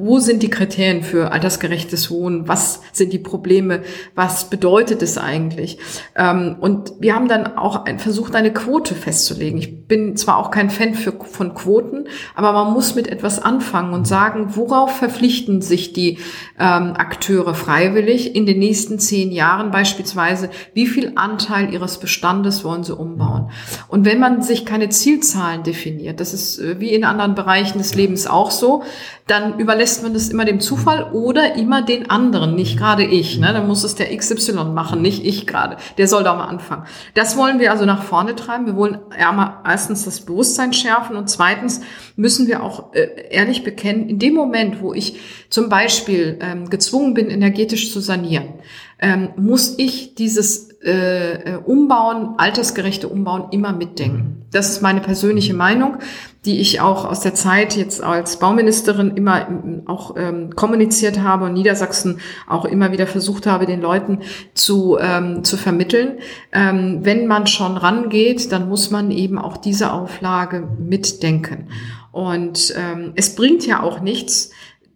wo 0.05 0.19
sind 0.19 0.43
die 0.43 0.49
Kriterien 0.49 1.03
für 1.03 1.31
altersgerechtes 1.31 2.11
Wohnen? 2.11 2.47
Was 2.47 2.81
sind 2.91 3.11
die 3.11 3.19
Probleme? 3.19 3.81
Was 4.13 4.49
bedeutet 4.49 5.01
es 5.01 5.17
eigentlich? 5.17 5.79
Ähm, 6.15 6.57
und 6.59 6.93
wir 6.99 7.15
haben 7.15 7.27
dann 7.27 7.57
auch 7.57 7.85
versucht, 7.97 8.35
eine 8.35 8.53
Quote 8.53 8.93
festzulegen. 8.93 9.57
Ich 9.57 9.87
bin 9.87 10.15
zwar 10.15 10.37
auch 10.37 10.51
kein 10.51 10.69
Fan 10.69 10.93
für, 10.93 11.11
von 11.11 11.53
Quoten, 11.55 12.07
aber 12.35 12.53
man 12.53 12.73
muss 12.73 12.95
mit 12.95 13.07
etwas 13.07 13.41
anfangen 13.41 13.93
und 13.93 14.07
sagen, 14.07 14.55
worauf 14.55 14.95
verpflichten 14.97 15.61
sich 15.61 15.93
die 15.93 16.19
ähm, 16.59 16.93
Akteure 16.95 17.55
freiwillig 17.55 18.35
in 18.35 18.45
den 18.45 18.59
nächsten 18.59 18.99
zehn 18.99 19.31
Jahren 19.31 19.71
beispielsweise? 19.71 20.49
Wie 20.73 20.87
viel 20.87 21.13
Anteil 21.15 21.73
ihres 21.73 21.99
Bestandes 21.99 22.63
wollen 22.63 22.83
sie 22.83 22.95
umbauen? 22.95 23.49
Und 23.87 24.05
wenn 24.05 24.19
man 24.19 24.41
sich 24.41 24.65
keine 24.65 24.89
Zielzahlen 24.89 25.63
definiert, 25.63 26.19
das 26.19 26.33
ist 26.33 26.59
äh, 26.59 26.79
wie 26.79 26.93
in 26.93 27.03
anderen 27.03 27.35
Bereichen 27.35 27.79
des 27.79 27.95
Lebens 27.95 28.27
auch 28.27 28.51
so, 28.51 28.83
dann 29.27 29.59
überlässt 29.59 30.03
man 30.03 30.13
das 30.13 30.29
immer 30.29 30.45
dem 30.45 30.59
Zufall 30.59 31.11
oder 31.11 31.55
immer 31.55 31.81
den 31.81 32.11
anderen, 32.11 32.53
nicht 32.53 32.77
gerade 32.77 33.03
ich. 33.03 33.39
Ne? 33.39 33.53
Dann 33.53 33.65
muss 33.65 33.83
es 33.83 33.95
der 33.95 34.15
XY 34.15 34.65
machen, 34.65 35.01
nicht 35.01 35.25
ich 35.25 35.47
gerade. 35.47 35.77
Der 35.97 36.07
soll 36.07 36.23
da 36.23 36.35
mal 36.35 36.45
anfangen. 36.45 36.85
Das 37.15 37.35
wollen 37.35 37.59
wir 37.59 37.71
also 37.71 37.85
nach 37.85 38.03
vorne 38.03 38.35
treiben. 38.35 38.67
Wir 38.67 38.75
wollen 38.75 38.99
erstens 39.17 40.05
das 40.05 40.21
Bewusstsein 40.21 40.73
schärfen 40.73 41.15
und 41.15 41.27
zweitens 41.27 41.81
müssen 42.15 42.45
wir 42.45 42.61
auch 42.61 42.93
äh, 42.93 43.29
ehrlich 43.31 43.63
bekennen, 43.63 44.09
in 44.09 44.19
dem 44.19 44.35
Moment, 44.35 44.79
wo 44.79 44.93
ich 44.93 45.19
zum 45.49 45.69
Beispiel 45.69 46.37
ähm, 46.41 46.69
gezwungen 46.69 47.15
bin, 47.15 47.31
energetisch 47.31 47.91
zu 47.91 48.01
sanieren, 48.01 48.53
ähm, 48.99 49.29
muss 49.37 49.79
ich 49.79 50.13
dieses 50.13 50.69
äh, 50.85 51.53
äh 51.53 51.57
Umbauen, 51.57 52.35
altersgerechte 52.37 53.07
Umbauen 53.07 53.45
immer 53.51 53.73
mitdenken. 53.73 54.45
Das 54.51 54.69
ist 54.69 54.81
meine 54.81 55.01
persönliche 55.01 55.53
Meinung 55.53 55.97
die 56.45 56.59
ich 56.59 56.79
auch 56.79 57.05
aus 57.05 57.21
der 57.21 57.33
Zeit 57.33 57.75
jetzt 57.75 58.03
als 58.03 58.37
Bauministerin 58.37 59.15
immer 59.15 59.47
auch 59.85 60.15
ähm, 60.15 60.55
kommuniziert 60.55 61.19
habe 61.19 61.45
und 61.45 61.53
Niedersachsen 61.53 62.19
auch 62.47 62.65
immer 62.65 62.91
wieder 62.91 63.07
versucht 63.07 63.47
habe, 63.47 63.65
den 63.65 63.81
Leuten 63.81 64.19
zu, 64.53 64.97
ähm, 64.99 65.43
zu 65.43 65.57
vermitteln. 65.57 66.19
Ähm, 66.51 66.99
wenn 67.01 67.25
man 67.25 67.47
schon 67.47 67.77
rangeht, 67.77 68.51
dann 68.51 68.69
muss 68.69 68.91
man 68.91 69.11
eben 69.11 69.39
auch 69.39 69.57
diese 69.57 69.91
Auflage 69.91 70.67
mitdenken. 70.79 71.69
Und 72.11 72.73
ähm, 72.77 73.13
es 73.15 73.35
bringt 73.35 73.65
ja 73.65 73.81
auch 73.81 73.99
nichts 73.99 74.51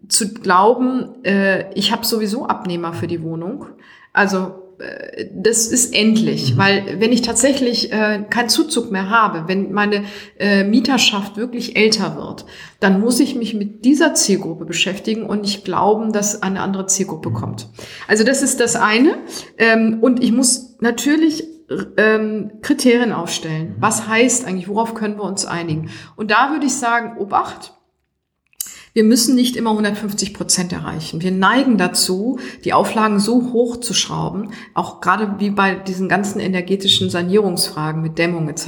zu 0.08 0.34
glauben, 0.34 1.24
äh, 1.24 1.74
ich 1.74 1.92
habe 1.92 2.06
sowieso 2.06 2.46
Abnehmer 2.46 2.94
für 2.94 3.08
die 3.08 3.24
Wohnung. 3.24 3.66
Also 4.14 4.69
das 5.34 5.68
ist 5.68 5.94
endlich, 5.94 6.54
mhm. 6.54 6.58
weil 6.58 6.96
wenn 7.00 7.12
ich 7.12 7.22
tatsächlich 7.22 7.92
äh, 7.92 8.24
keinen 8.30 8.50
Zuzug 8.50 8.92
mehr 8.92 9.10
habe, 9.10 9.48
wenn 9.48 9.72
meine 9.72 10.06
äh, 10.40 10.64
Mieterschaft 10.64 11.36
wirklich 11.38 11.76
älter 11.76 12.16
wird, 12.16 12.46
dann 12.80 13.02
muss 13.02 13.20
ich 13.20 13.36
mich 13.36 13.54
mit 13.54 13.84
dieser 13.84 14.14
Zielgruppe 14.14 14.66
beschäftigen 14.66 15.24
und 15.26 15.42
nicht 15.42 15.66
glauben, 15.66 16.14
dass 16.14 16.42
eine 16.42 16.62
andere 16.62 16.86
Zielgruppe 16.88 17.30
mhm. 17.30 17.34
kommt. 17.34 17.68
Also 18.08 18.24
das 18.24 18.42
ist 18.42 18.60
das 18.60 18.76
eine. 18.76 19.18
Ähm, 19.58 19.98
und 20.02 20.24
ich 20.24 20.32
muss 20.32 20.78
natürlich 20.80 21.44
ähm, 21.98 22.52
Kriterien 22.62 23.12
aufstellen. 23.12 23.70
Mhm. 23.70 23.82
Was 23.82 24.08
heißt 24.08 24.48
eigentlich, 24.48 24.70
worauf 24.70 24.94
können 24.94 25.18
wir 25.18 25.24
uns 25.24 25.46
einigen? 25.46 25.90
Und 26.16 26.32
da 26.32 26.52
würde 26.52 26.66
ich 26.66 26.76
sagen, 26.76 27.18
Obacht, 27.18 27.74
wir 28.94 29.04
müssen 29.04 29.36
nicht 29.36 29.56
immer 29.56 29.72
150 29.72 30.34
Prozent 30.34 30.74
erreichen. 30.74 31.22
Wir 31.22 31.32
neigen 31.32 31.78
dazu, 31.78 32.40
die 32.64 32.74
Auflagen 32.74 33.20
so 33.20 33.52
hoch 33.54 33.78
zu 33.78 33.94
schrauben, 33.94 34.52
auch 34.74 35.02
gerade 35.02 35.36
wie 35.40 35.50
bei 35.50 35.76
diesen 35.76 36.10
ganzen 36.10 36.40
energetischen 36.40 37.10
Sanierungsfragen 37.10 38.02
mit 38.02 38.18
Dämmung 38.18 38.50
etc. 38.50 38.68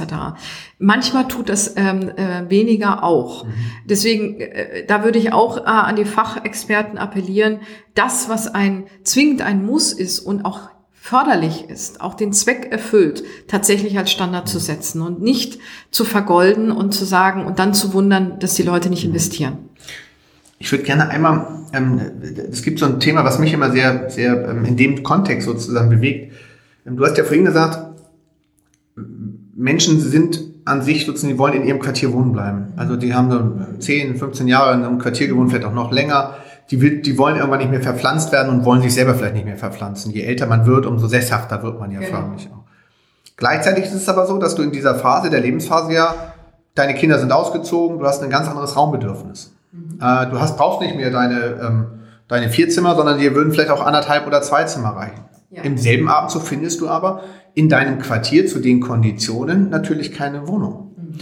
Manchmal 0.78 1.28
tut 1.28 1.48
das 1.48 1.74
ähm, 1.76 2.10
äh, 2.16 2.48
weniger 2.48 3.04
auch. 3.04 3.44
Mhm. 3.44 3.52
Deswegen, 3.84 4.40
äh, 4.40 4.86
da 4.86 5.04
würde 5.04 5.18
ich 5.18 5.32
auch 5.32 5.58
äh, 5.58 5.62
an 5.62 5.96
die 5.96 6.04
Fachexperten 6.04 6.98
appellieren, 6.98 7.60
das, 7.94 8.28
was 8.28 8.48
ein 8.48 8.84
zwingend 9.04 9.42
ein 9.42 9.64
Muss 9.64 9.92
ist 9.92 10.20
und 10.20 10.44
auch 10.44 10.72
förderlich 10.94 11.68
ist, 11.68 12.00
auch 12.00 12.14
den 12.14 12.32
Zweck 12.32 12.68
erfüllt, 12.70 13.24
tatsächlich 13.48 13.98
als 13.98 14.12
Standard 14.12 14.48
zu 14.48 14.60
setzen 14.60 15.02
und 15.02 15.20
nicht 15.20 15.58
zu 15.90 16.04
vergolden 16.04 16.70
und 16.70 16.94
zu 16.94 17.04
sagen 17.04 17.44
und 17.44 17.58
dann 17.58 17.74
zu 17.74 17.92
wundern, 17.92 18.38
dass 18.38 18.54
die 18.54 18.62
Leute 18.62 18.88
nicht 18.88 19.04
investieren. 19.04 19.68
Ich 20.62 20.70
würde 20.70 20.84
gerne 20.84 21.08
einmal, 21.08 21.44
ähm, 21.72 22.00
es 22.52 22.62
gibt 22.62 22.78
so 22.78 22.86
ein 22.86 23.00
Thema, 23.00 23.24
was 23.24 23.40
mich 23.40 23.52
immer 23.52 23.72
sehr, 23.72 24.08
sehr 24.10 24.48
ähm, 24.48 24.64
in 24.64 24.76
dem 24.76 25.02
Kontext 25.02 25.48
sozusagen 25.48 25.90
bewegt. 25.90 26.34
Ähm, 26.86 26.96
du 26.96 27.04
hast 27.04 27.18
ja 27.18 27.24
vorhin 27.24 27.44
gesagt, 27.44 27.80
Menschen 29.56 29.98
sind 29.98 30.40
an 30.64 30.82
sich 30.82 31.04
sozusagen, 31.04 31.32
die 31.32 31.38
wollen 31.40 31.54
in 31.54 31.64
ihrem 31.64 31.80
Quartier 31.80 32.12
wohnen 32.12 32.30
bleiben. 32.30 32.74
Also 32.76 32.94
die 32.94 33.12
haben 33.12 33.32
so 33.32 33.80
10, 33.80 34.14
15 34.14 34.46
Jahre 34.46 34.74
in 34.74 34.84
einem 34.84 34.98
Quartier 34.98 35.26
gewohnt, 35.26 35.50
vielleicht 35.50 35.66
auch 35.66 35.74
noch 35.74 35.90
länger. 35.90 36.36
Die, 36.70 36.80
will, 36.80 37.02
die 37.02 37.18
wollen 37.18 37.34
irgendwann 37.34 37.58
nicht 37.58 37.72
mehr 37.72 37.82
verpflanzt 37.82 38.30
werden 38.30 38.56
und 38.56 38.64
wollen 38.64 38.82
sich 38.82 38.94
selber 38.94 39.14
vielleicht 39.14 39.34
nicht 39.34 39.46
mehr 39.46 39.56
verpflanzen. 39.56 40.12
Je 40.12 40.22
älter 40.22 40.46
man 40.46 40.64
wird, 40.64 40.86
umso 40.86 41.08
sesshafter 41.08 41.64
wird 41.64 41.80
man 41.80 41.90
ja 41.90 41.98
genau. 41.98 42.18
förmlich 42.18 42.48
auch. 42.52 42.62
Gleichzeitig 43.36 43.86
ist 43.86 43.94
es 43.94 44.08
aber 44.08 44.28
so, 44.28 44.38
dass 44.38 44.54
du 44.54 44.62
in 44.62 44.70
dieser 44.70 44.94
Phase, 44.94 45.28
der 45.28 45.40
Lebensphase 45.40 45.92
ja, 45.92 46.14
deine 46.76 46.94
Kinder 46.94 47.18
sind 47.18 47.32
ausgezogen, 47.32 47.98
du 47.98 48.06
hast 48.06 48.22
ein 48.22 48.30
ganz 48.30 48.46
anderes 48.46 48.76
Raumbedürfnis. 48.76 49.52
Äh, 49.72 50.30
du 50.30 50.40
hast, 50.40 50.56
brauchst 50.56 50.80
nicht 50.80 50.96
mehr 50.96 51.10
deine, 51.10 51.60
ähm, 51.62 51.86
deine 52.28 52.50
vier 52.50 52.68
Zimmer, 52.68 52.94
sondern 52.94 53.18
dir 53.18 53.34
würden 53.34 53.52
vielleicht 53.52 53.70
auch 53.70 53.84
anderthalb 53.84 54.26
oder 54.26 54.42
zwei 54.42 54.64
Zimmer 54.64 54.90
reichen. 54.90 55.24
Ja. 55.50 55.62
Im 55.62 55.78
selben 55.78 56.08
Abendzug 56.08 56.42
findest 56.42 56.80
du 56.80 56.88
aber 56.88 57.22
in 57.54 57.68
deinem 57.68 57.98
Quartier 57.98 58.46
zu 58.46 58.58
den 58.58 58.80
Konditionen 58.80 59.70
natürlich 59.70 60.12
keine 60.12 60.46
Wohnung. 60.48 60.94
Mhm. 60.96 61.18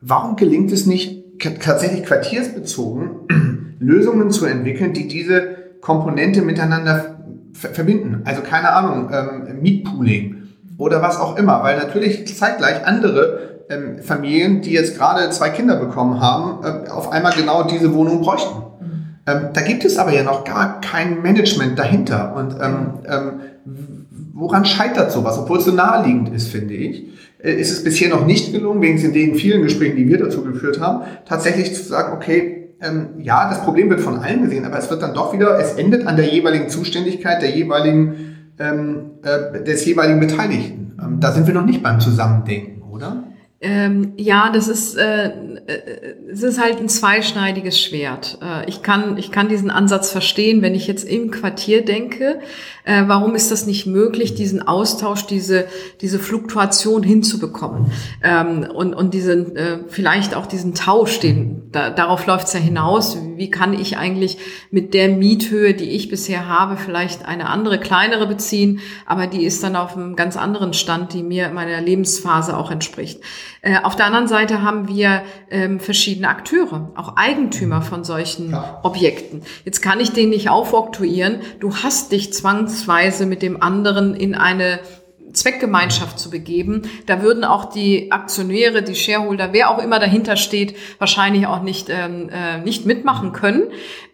Warum 0.00 0.36
gelingt 0.36 0.72
es 0.72 0.86
nicht, 0.86 1.24
tatsächlich 1.60 2.04
quartiersbezogen 2.04 3.76
Lösungen 3.78 4.30
zu 4.30 4.46
entwickeln, 4.46 4.92
die 4.92 5.08
diese 5.08 5.56
Komponente 5.80 6.42
miteinander 6.42 7.16
verbinden? 7.52 8.22
Also 8.24 8.42
keine 8.42 8.72
Ahnung, 8.72 9.10
ähm, 9.12 9.60
Mietpooling 9.60 10.42
oder 10.78 11.02
was 11.02 11.18
auch 11.18 11.36
immer, 11.36 11.62
weil 11.62 11.78
natürlich 11.78 12.34
zeitgleich 12.34 12.86
andere 12.86 13.55
ähm, 13.68 14.02
Familien, 14.02 14.60
die 14.60 14.72
jetzt 14.72 14.96
gerade 14.96 15.28
zwei 15.30 15.50
Kinder 15.50 15.76
bekommen 15.76 16.20
haben, 16.20 16.64
äh, 16.64 16.90
auf 16.90 17.12
einmal 17.12 17.32
genau 17.32 17.64
diese 17.64 17.92
Wohnung 17.94 18.20
bräuchten. 18.20 18.58
Mhm. 18.80 18.86
Ähm, 19.26 19.40
da 19.52 19.60
gibt 19.62 19.84
es 19.84 19.98
aber 19.98 20.12
ja 20.12 20.22
noch 20.22 20.44
gar 20.44 20.80
kein 20.80 21.22
Management 21.22 21.78
dahinter. 21.78 22.34
Und 22.36 22.56
ähm, 22.60 22.86
ähm, 23.08 24.06
woran 24.34 24.64
scheitert 24.64 25.10
sowas? 25.10 25.38
Obwohl 25.38 25.58
es 25.58 25.64
so 25.64 25.72
naheliegend 25.72 26.34
ist, 26.34 26.48
finde 26.48 26.74
ich, 26.74 27.08
äh, 27.38 27.52
ist 27.52 27.72
es 27.72 27.82
bisher 27.82 28.08
noch 28.08 28.26
nicht 28.26 28.52
gelungen, 28.52 28.82
wegen 28.82 28.98
in 28.98 29.12
den 29.12 29.34
vielen 29.34 29.62
Gesprächen, 29.62 29.96
die 29.96 30.08
wir 30.08 30.18
dazu 30.18 30.42
geführt 30.42 30.80
haben, 30.80 31.04
tatsächlich 31.26 31.74
zu 31.74 31.82
sagen, 31.82 32.12
okay, 32.14 32.74
ähm, 32.80 33.08
ja, 33.18 33.48
das 33.48 33.62
Problem 33.62 33.88
wird 33.88 34.00
von 34.00 34.18
allen 34.18 34.42
gesehen, 34.42 34.64
aber 34.64 34.78
es 34.78 34.90
wird 34.90 35.02
dann 35.02 35.14
doch 35.14 35.32
wieder, 35.32 35.58
es 35.58 35.74
endet 35.74 36.06
an 36.06 36.16
der 36.16 36.26
jeweiligen 36.26 36.68
Zuständigkeit 36.68 37.40
der 37.40 37.50
jeweiligen, 37.50 38.52
ähm, 38.58 39.12
äh, 39.22 39.62
des 39.64 39.84
jeweiligen 39.86 40.20
Beteiligten. 40.20 40.94
Ähm, 41.02 41.20
da 41.20 41.32
sind 41.32 41.46
wir 41.46 41.54
noch 41.54 41.64
nicht 41.64 41.82
beim 41.82 42.00
Zusammendenken, 42.00 42.82
oder? 42.82 43.24
Ähm, 43.58 44.12
ja, 44.18 44.50
das 44.50 44.68
ist, 44.68 44.98
äh, 44.98 45.28
äh, 45.28 46.14
es 46.30 46.42
ist 46.42 46.60
halt 46.60 46.78
ein 46.78 46.90
zweischneidiges 46.90 47.80
Schwert. 47.80 48.38
Äh, 48.42 48.68
ich, 48.68 48.82
kann, 48.82 49.16
ich 49.16 49.32
kann 49.32 49.48
diesen 49.48 49.70
Ansatz 49.70 50.10
verstehen, 50.10 50.60
wenn 50.60 50.74
ich 50.74 50.86
jetzt 50.86 51.08
im 51.08 51.30
Quartier 51.30 51.82
denke. 51.82 52.40
Äh, 52.84 53.04
warum 53.06 53.34
ist 53.34 53.50
das 53.50 53.66
nicht 53.66 53.86
möglich, 53.86 54.34
diesen 54.34 54.60
Austausch, 54.60 55.26
diese, 55.26 55.64
diese 56.02 56.18
Fluktuation 56.18 57.02
hinzubekommen? 57.02 57.90
Ähm, 58.22 58.68
und, 58.74 58.92
und 58.92 59.14
diesen, 59.14 59.56
äh, 59.56 59.78
vielleicht 59.88 60.34
auch 60.34 60.44
diesen 60.44 60.74
Tausch, 60.74 61.18
den, 61.20 61.70
da, 61.72 61.88
darauf 61.88 62.26
läuft 62.26 62.48
es 62.48 62.52
ja 62.52 62.60
hinaus. 62.60 63.16
Wie 63.36 63.50
kann 63.50 63.72
ich 63.72 63.96
eigentlich 63.96 64.36
mit 64.70 64.92
der 64.92 65.08
Miethöhe, 65.08 65.72
die 65.72 65.92
ich 65.92 66.10
bisher 66.10 66.46
habe, 66.46 66.76
vielleicht 66.76 67.24
eine 67.24 67.48
andere, 67.48 67.80
kleinere 67.80 68.26
beziehen, 68.26 68.80
aber 69.06 69.26
die 69.26 69.46
ist 69.46 69.62
dann 69.62 69.76
auf 69.76 69.96
einem 69.96 70.14
ganz 70.14 70.36
anderen 70.36 70.74
Stand, 70.74 71.14
die 71.14 71.22
mir 71.22 71.48
meiner 71.48 71.80
Lebensphase 71.80 72.54
auch 72.54 72.70
entspricht. 72.70 73.20
Äh, 73.62 73.78
auf 73.82 73.96
der 73.96 74.06
anderen 74.06 74.28
Seite 74.28 74.62
haben 74.62 74.88
wir 74.88 75.22
ähm, 75.50 75.80
verschiedene 75.80 76.28
Akteure, 76.28 76.90
auch 76.94 77.16
Eigentümer 77.16 77.82
von 77.82 78.04
solchen. 78.04 78.56
Objekten. 78.82 79.42
Jetzt 79.64 79.82
kann 79.82 80.00
ich 80.00 80.12
den 80.12 80.30
nicht 80.30 80.48
aufoktuieren. 80.48 81.40
Du 81.60 81.74
hast 81.76 82.12
dich 82.12 82.32
zwangsweise 82.32 83.26
mit 83.26 83.42
dem 83.42 83.62
anderen 83.62 84.14
in 84.14 84.34
eine 84.34 84.80
Zweckgemeinschaft 85.36 86.18
zu 86.18 86.30
begeben. 86.30 86.82
Da 87.06 87.22
würden 87.22 87.44
auch 87.44 87.66
die 87.66 88.10
Aktionäre, 88.10 88.82
die 88.82 88.94
Shareholder, 88.94 89.52
wer 89.52 89.70
auch 89.70 89.78
immer 89.78 89.98
dahinter 89.98 90.36
steht, 90.36 90.76
wahrscheinlich 90.98 91.46
auch 91.46 91.62
nicht, 91.62 91.88
ähm, 91.90 92.28
äh, 92.30 92.58
nicht 92.58 92.86
mitmachen 92.86 93.32
können. 93.32 93.64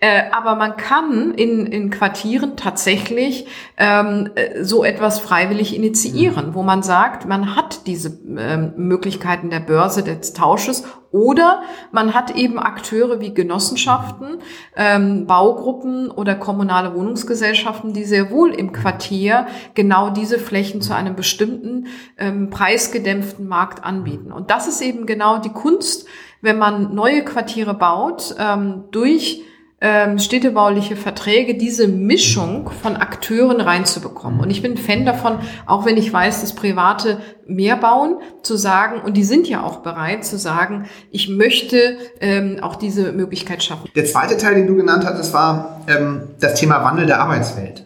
Äh, 0.00 0.24
aber 0.32 0.56
man 0.56 0.76
kann 0.76 1.32
in, 1.34 1.66
in 1.66 1.90
Quartieren 1.90 2.56
tatsächlich 2.56 3.46
ähm, 3.76 4.30
äh, 4.34 4.64
so 4.64 4.84
etwas 4.84 5.20
freiwillig 5.20 5.74
initiieren, 5.76 6.54
wo 6.54 6.62
man 6.62 6.82
sagt, 6.82 7.26
man 7.26 7.56
hat 7.56 7.86
diese 7.86 8.18
ähm, 8.36 8.72
Möglichkeiten 8.76 9.48
der 9.48 9.60
Börse, 9.60 10.02
des 10.02 10.32
Tausches 10.32 10.84
oder 11.12 11.62
man 11.92 12.14
hat 12.14 12.34
eben 12.34 12.58
Akteure 12.58 13.20
wie 13.20 13.32
Genossenschaften, 13.32 14.38
ähm, 14.76 15.26
Baugruppen 15.26 16.10
oder 16.10 16.34
kommunale 16.34 16.94
Wohnungsgesellschaften, 16.94 17.92
die 17.92 18.04
sehr 18.04 18.30
wohl 18.30 18.52
im 18.52 18.72
Quartier 18.72 19.46
genau 19.74 20.10
diese 20.10 20.38
Flächen 20.38 20.80
zu 20.80 20.94
einem 20.94 21.14
bestimmten 21.14 21.86
ähm, 22.18 22.50
preisgedämpften 22.50 23.46
Markt 23.46 23.84
anbieten. 23.84 24.32
Und 24.32 24.50
das 24.50 24.66
ist 24.66 24.80
eben 24.80 25.06
genau 25.06 25.38
die 25.38 25.52
Kunst, 25.52 26.08
wenn 26.40 26.58
man 26.58 26.94
neue 26.94 27.24
Quartiere 27.24 27.74
baut, 27.74 28.34
ähm, 28.38 28.84
durch 28.90 29.44
ähm, 29.84 30.20
städtebauliche 30.20 30.94
Verträge 30.94 31.56
diese 31.56 31.88
Mischung 31.88 32.70
von 32.70 32.94
Akteuren 32.94 33.60
reinzubekommen. 33.60 34.38
Und 34.38 34.50
ich 34.50 34.62
bin 34.62 34.76
Fan 34.76 35.04
davon, 35.04 35.40
auch 35.66 35.84
wenn 35.84 35.96
ich 35.96 36.12
weiß, 36.12 36.40
dass 36.40 36.54
Private 36.54 37.18
mehr 37.48 37.76
bauen, 37.76 38.18
zu 38.42 38.56
sagen, 38.56 39.02
und 39.04 39.16
die 39.16 39.24
sind 39.24 39.48
ja 39.48 39.64
auch 39.64 39.78
bereit 39.78 40.24
zu 40.24 40.38
sagen, 40.38 40.84
ich 41.10 41.28
möchte 41.28 41.96
ähm, 42.20 42.58
auch 42.62 42.76
diese 42.76 43.12
Möglichkeit 43.12 43.64
schaffen. 43.64 43.90
Der 43.96 44.04
zweite 44.04 44.36
Teil, 44.36 44.54
den 44.54 44.68
du 44.68 44.76
genannt 44.76 45.04
hattest, 45.04 45.34
war 45.34 45.80
ähm, 45.88 46.28
das 46.38 46.54
Thema 46.54 46.84
Wandel 46.84 47.06
der 47.06 47.20
Arbeitswelt 47.20 47.84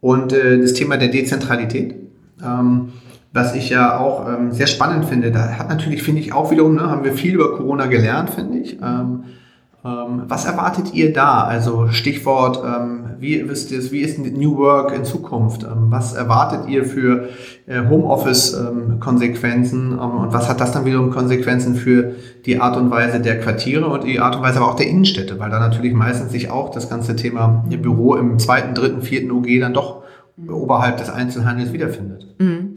und 0.00 0.32
äh, 0.32 0.58
das 0.58 0.72
Thema 0.72 0.96
der 0.96 1.08
Dezentralität. 1.08 1.94
Ähm, 2.42 2.94
was 3.34 3.54
ich 3.54 3.68
ja 3.68 3.98
auch 3.98 4.28
ähm, 4.28 4.52
sehr 4.52 4.68
spannend 4.68 5.06
finde. 5.06 5.32
Da 5.32 5.58
hat 5.58 5.68
natürlich, 5.68 6.04
finde 6.04 6.20
ich, 6.20 6.32
auch 6.32 6.52
wiederum, 6.52 6.76
ne, 6.76 6.82
haben 6.82 7.02
wir 7.02 7.12
viel 7.12 7.34
über 7.34 7.56
Corona 7.56 7.86
gelernt, 7.86 8.30
finde 8.30 8.58
ich. 8.58 8.78
Ähm, 8.80 9.24
was 9.84 10.46
erwartet 10.46 10.94
ihr 10.94 11.12
da? 11.12 11.44
Also 11.44 11.88
Stichwort, 11.88 12.58
ähm, 12.64 13.16
wie, 13.18 13.34
ist 13.34 13.70
das, 13.70 13.92
wie 13.92 14.00
ist 14.00 14.18
New 14.18 14.56
Work 14.56 14.96
in 14.96 15.04
Zukunft? 15.04 15.62
Ähm, 15.62 15.90
was 15.90 16.14
erwartet 16.14 16.68
ihr 16.68 16.86
für 16.86 17.28
äh, 17.66 17.86
Homeoffice-Konsequenzen 17.86 19.98
und 19.98 20.32
was 20.32 20.48
hat 20.48 20.62
das 20.62 20.72
dann 20.72 20.86
wiederum 20.86 21.10
Konsequenzen 21.10 21.74
für 21.74 22.14
die 22.46 22.60
Art 22.60 22.78
und 22.78 22.90
Weise 22.90 23.20
der 23.20 23.38
Quartiere 23.40 23.86
und 23.86 24.04
die 24.04 24.20
Art 24.20 24.36
und 24.36 24.42
Weise 24.42 24.60
aber 24.60 24.70
auch 24.70 24.76
der 24.76 24.88
Innenstädte? 24.88 25.38
Weil 25.38 25.50
da 25.50 25.60
natürlich 25.60 25.92
meistens 25.92 26.32
sich 26.32 26.50
auch 26.50 26.70
das 26.70 26.88
ganze 26.88 27.14
Thema 27.14 27.62
Büro 27.68 28.14
im 28.14 28.38
zweiten, 28.38 28.74
dritten, 28.74 29.02
vierten 29.02 29.30
UG 29.30 29.60
dann 29.60 29.74
doch 29.74 30.02
oberhalb 30.48 30.96
des 30.96 31.10
Einzelhandels 31.10 31.74
wiederfindet. 31.74 32.26
Mhm. 32.38 32.76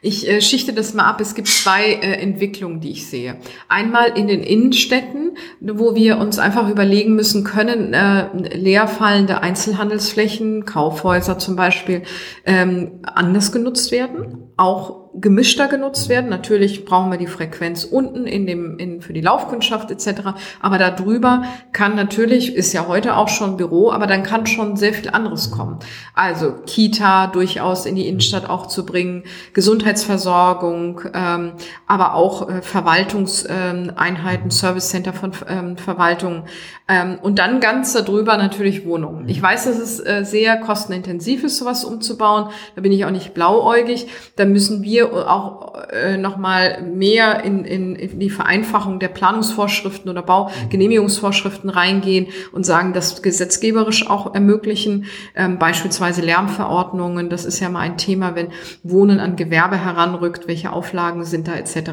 Ich 0.00 0.28
äh, 0.28 0.40
schichte 0.40 0.72
das 0.72 0.94
mal 0.94 1.04
ab. 1.04 1.20
Es 1.20 1.34
gibt 1.34 1.48
zwei 1.48 1.92
äh, 1.92 2.20
Entwicklungen, 2.20 2.80
die 2.80 2.90
ich 2.90 3.08
sehe. 3.08 3.36
Einmal 3.68 4.16
in 4.16 4.28
den 4.28 4.42
Innenstädten, 4.42 5.36
wo 5.60 5.94
wir 5.94 6.18
uns 6.18 6.38
einfach 6.38 6.68
überlegen 6.68 7.14
müssen, 7.14 7.42
können 7.42 7.94
äh, 7.94 8.28
leerfallende 8.56 9.42
Einzelhandelsflächen, 9.42 10.64
Kaufhäuser 10.64 11.38
zum 11.38 11.56
Beispiel, 11.56 12.02
ähm, 12.44 13.00
anders 13.02 13.50
genutzt 13.50 13.90
werden, 13.90 14.50
auch 14.56 15.07
gemischter 15.14 15.68
genutzt 15.68 16.08
werden. 16.08 16.30
Natürlich 16.30 16.84
brauchen 16.84 17.10
wir 17.10 17.18
die 17.18 17.26
Frequenz 17.26 17.84
unten 17.84 18.26
in 18.26 18.46
dem, 18.46 18.78
in, 18.78 19.00
für 19.00 19.12
die 19.12 19.20
Laufkundschaft 19.20 19.90
etc. 19.90 20.20
Aber 20.60 20.78
darüber 20.78 21.44
kann 21.72 21.96
natürlich, 21.96 22.54
ist 22.54 22.72
ja 22.72 22.86
heute 22.88 23.16
auch 23.16 23.28
schon 23.28 23.56
Büro, 23.56 23.90
aber 23.90 24.06
dann 24.06 24.22
kann 24.22 24.46
schon 24.46 24.76
sehr 24.76 24.94
viel 24.94 25.10
anderes 25.10 25.50
kommen. 25.50 25.78
Also 26.14 26.52
Kita 26.66 27.26
durchaus 27.28 27.86
in 27.86 27.94
die 27.94 28.08
Innenstadt 28.08 28.48
auch 28.48 28.66
zu 28.66 28.84
bringen, 28.84 29.24
Gesundheitsversorgung, 29.52 31.02
ähm, 31.14 31.52
aber 31.86 32.14
auch 32.14 32.48
äh, 32.48 32.62
Verwaltungseinheiten, 32.62 34.44
ähm, 34.44 34.50
Service 34.50 34.88
Center 34.88 35.12
von 35.12 35.32
ähm, 35.48 35.76
Verwaltung 35.76 36.44
ähm, 36.88 37.18
und 37.20 37.38
dann 37.38 37.60
ganz 37.60 37.92
darüber 37.92 38.38
natürlich 38.38 38.86
Wohnungen. 38.86 39.28
Ich 39.28 39.42
weiß, 39.42 39.64
dass 39.64 39.78
es 39.78 40.00
äh, 40.00 40.24
sehr 40.24 40.56
kostenintensiv 40.56 41.44
ist, 41.44 41.58
sowas 41.58 41.84
umzubauen. 41.84 42.50
Da 42.76 42.80
bin 42.80 42.92
ich 42.92 43.04
auch 43.04 43.10
nicht 43.10 43.34
blauäugig. 43.34 44.06
Da 44.36 44.46
müssen 44.46 44.82
wir 44.82 44.97
auch 45.04 45.74
äh, 45.90 46.16
nochmal 46.16 46.82
mehr 46.82 47.44
in, 47.44 47.64
in, 47.64 47.96
in 47.96 48.18
die 48.18 48.30
Vereinfachung 48.30 48.98
der 48.98 49.08
Planungsvorschriften 49.08 50.10
oder 50.10 50.22
Baugenehmigungsvorschriften 50.22 51.70
reingehen 51.70 52.28
und 52.52 52.64
sagen, 52.64 52.92
das 52.92 53.22
gesetzgeberisch 53.22 54.08
auch 54.08 54.34
ermöglichen, 54.34 55.06
ähm, 55.34 55.58
beispielsweise 55.58 56.22
Lärmverordnungen. 56.22 57.30
Das 57.30 57.44
ist 57.44 57.60
ja 57.60 57.68
mal 57.68 57.80
ein 57.80 57.98
Thema, 57.98 58.34
wenn 58.34 58.48
Wohnen 58.82 59.20
an 59.20 59.36
Gewerbe 59.36 59.76
heranrückt, 59.76 60.48
welche 60.48 60.72
Auflagen 60.72 61.24
sind 61.24 61.48
da 61.48 61.54
etc. 61.54 61.90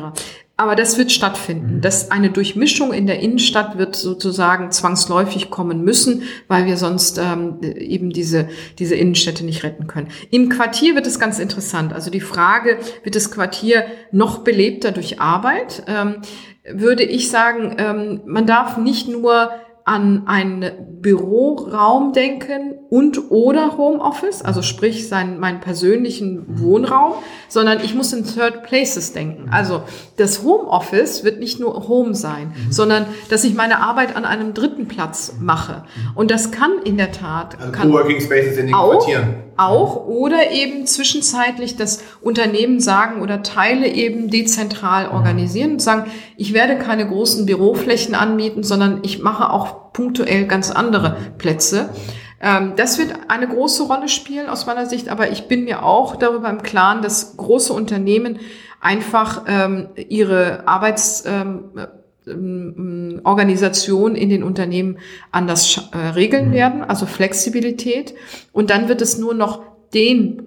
Aber 0.58 0.76
das 0.76 0.98
wird 0.98 1.12
stattfinden. 1.12 1.78
Mhm. 1.78 1.82
Das 1.82 2.12
eine 2.12 2.30
Durchmischung 2.30 2.94
in 2.94 3.08
der 3.08 3.20
Innenstadt 3.20 3.78
wird 3.78 3.96
sozusagen 3.96 4.72
zwangsläufig 4.72 5.50
kommen 5.50 5.84
müssen, 5.84 6.24
weil 6.48 6.66
wir 6.66 6.78
sonst 6.78 7.18
ähm, 7.18 7.60
eben 7.62 8.12
diese, 8.12 8.48
diese 8.80 8.96
Innenstädte 8.96 9.44
nicht 9.44 9.64
retten 9.64 9.88
können. 9.88 10.08
Im 10.32 10.48
Quartier 10.48 10.96
wird 10.96 11.08
es 11.08 11.20
ganz 11.20 11.40
interessant. 11.40 11.92
Also 11.92 12.10
die 12.10 12.22
Frage, 12.22 12.80
wird 13.04 13.16
das 13.16 13.32
Quartier 13.32 13.86
noch 14.12 14.40
belebter 14.40 14.92
durch 14.92 15.20
Arbeit? 15.20 15.84
Ähm, 15.88 16.22
würde 16.72 17.04
ich 17.04 17.30
sagen, 17.30 17.76
ähm, 17.78 18.22
man 18.26 18.48
darf 18.48 18.78
nicht 18.78 19.08
nur 19.08 19.52
an 19.86 20.24
einen 20.26 20.72
Büroraum 21.02 22.12
denken 22.12 22.74
und 22.90 23.30
oder 23.30 23.78
Homeoffice, 23.78 24.42
also 24.42 24.64
sprich 24.64 25.08
sein, 25.08 25.40
meinen 25.40 25.60
persönlichen 25.60 26.60
Wohnraum, 26.60 27.14
sondern 27.48 27.80
ich 27.84 27.94
muss 27.94 28.12
in 28.12 28.26
Third 28.26 28.64
Places 28.64 29.14
denken. 29.14 29.50
Also 29.52 29.84
das 30.18 30.42
Homeoffice 30.42 31.24
wird 31.24 31.40
nicht 31.40 31.60
nur 31.60 31.88
Home 31.88 32.16
sein, 32.16 32.48
mhm. 32.48 32.72
sondern 32.72 33.06
dass 33.30 33.44
ich 33.44 33.54
meine 33.54 33.80
Arbeit 33.80 34.16
an 34.16 34.26
einem 34.26 34.56
dritten 34.56 34.88
Platz 34.88 35.36
mache. 35.40 35.84
Und 36.16 36.32
das 36.32 36.50
kann 36.50 36.80
in 36.84 36.98
der 36.98 37.12
Tat 37.12 37.56
also 37.60 37.72
Coworking 37.72 38.20
Spaces 38.20 38.58
in 38.58 38.66
den 38.66 38.76
auch, 38.76 38.90
Quartieren. 38.90 39.36
Auch 39.58 40.06
oder 40.06 40.52
eben 40.52 40.86
zwischenzeitlich 40.86 41.78
das 41.78 42.04
Unternehmen 42.22 42.80
sagen 42.80 43.22
oder 43.22 43.44
Teile 43.44 43.88
eben 43.88 44.30
dezentral 44.30 45.10
organisieren 45.10 45.74
und 45.74 45.82
sagen, 45.82 46.12
ich 46.38 46.54
werde 46.54 46.78
keine 46.78 47.08
großen 47.08 47.46
Büroflächen 47.46 48.16
anmieten, 48.16 48.64
sondern 48.64 49.00
ich 49.04 49.22
mache 49.22 49.50
auch 49.50 49.94
punktuell 49.94 50.46
ganz 50.46 50.72
andere 50.72 51.16
Plätze. 51.38 51.90
Ähm, 52.42 52.74
das 52.76 52.98
wird 52.98 53.14
eine 53.30 53.48
große 53.48 53.84
Rolle 53.84 54.10
spielen 54.10 54.50
aus 54.50 54.66
meiner 54.66 54.86
Sicht, 54.88 55.10
aber 55.10 55.32
ich 55.32 55.48
bin 55.48 55.64
mir 55.64 55.84
auch 55.84 56.16
darüber 56.18 56.50
im 56.50 56.62
Klaren, 56.62 57.02
dass 57.02 57.38
große 57.38 57.72
Unternehmen 57.72 58.40
einfach 58.82 59.44
ähm, 59.48 59.90
ihre 59.96 60.68
Arbeitsorganisation 60.68 62.05
ähm, 62.28 63.22
in 64.16 64.30
den 64.30 64.44
Unternehmen 64.44 64.98
anders 65.32 65.90
äh, 65.92 65.98
regeln 65.98 66.52
werden, 66.52 66.84
also 66.84 67.06
Flexibilität. 67.06 68.16
Und 68.52 68.70
dann 68.70 68.88
wird 68.88 69.02
es 69.02 69.18
nur 69.18 69.34
noch 69.34 69.64
den 69.94 70.44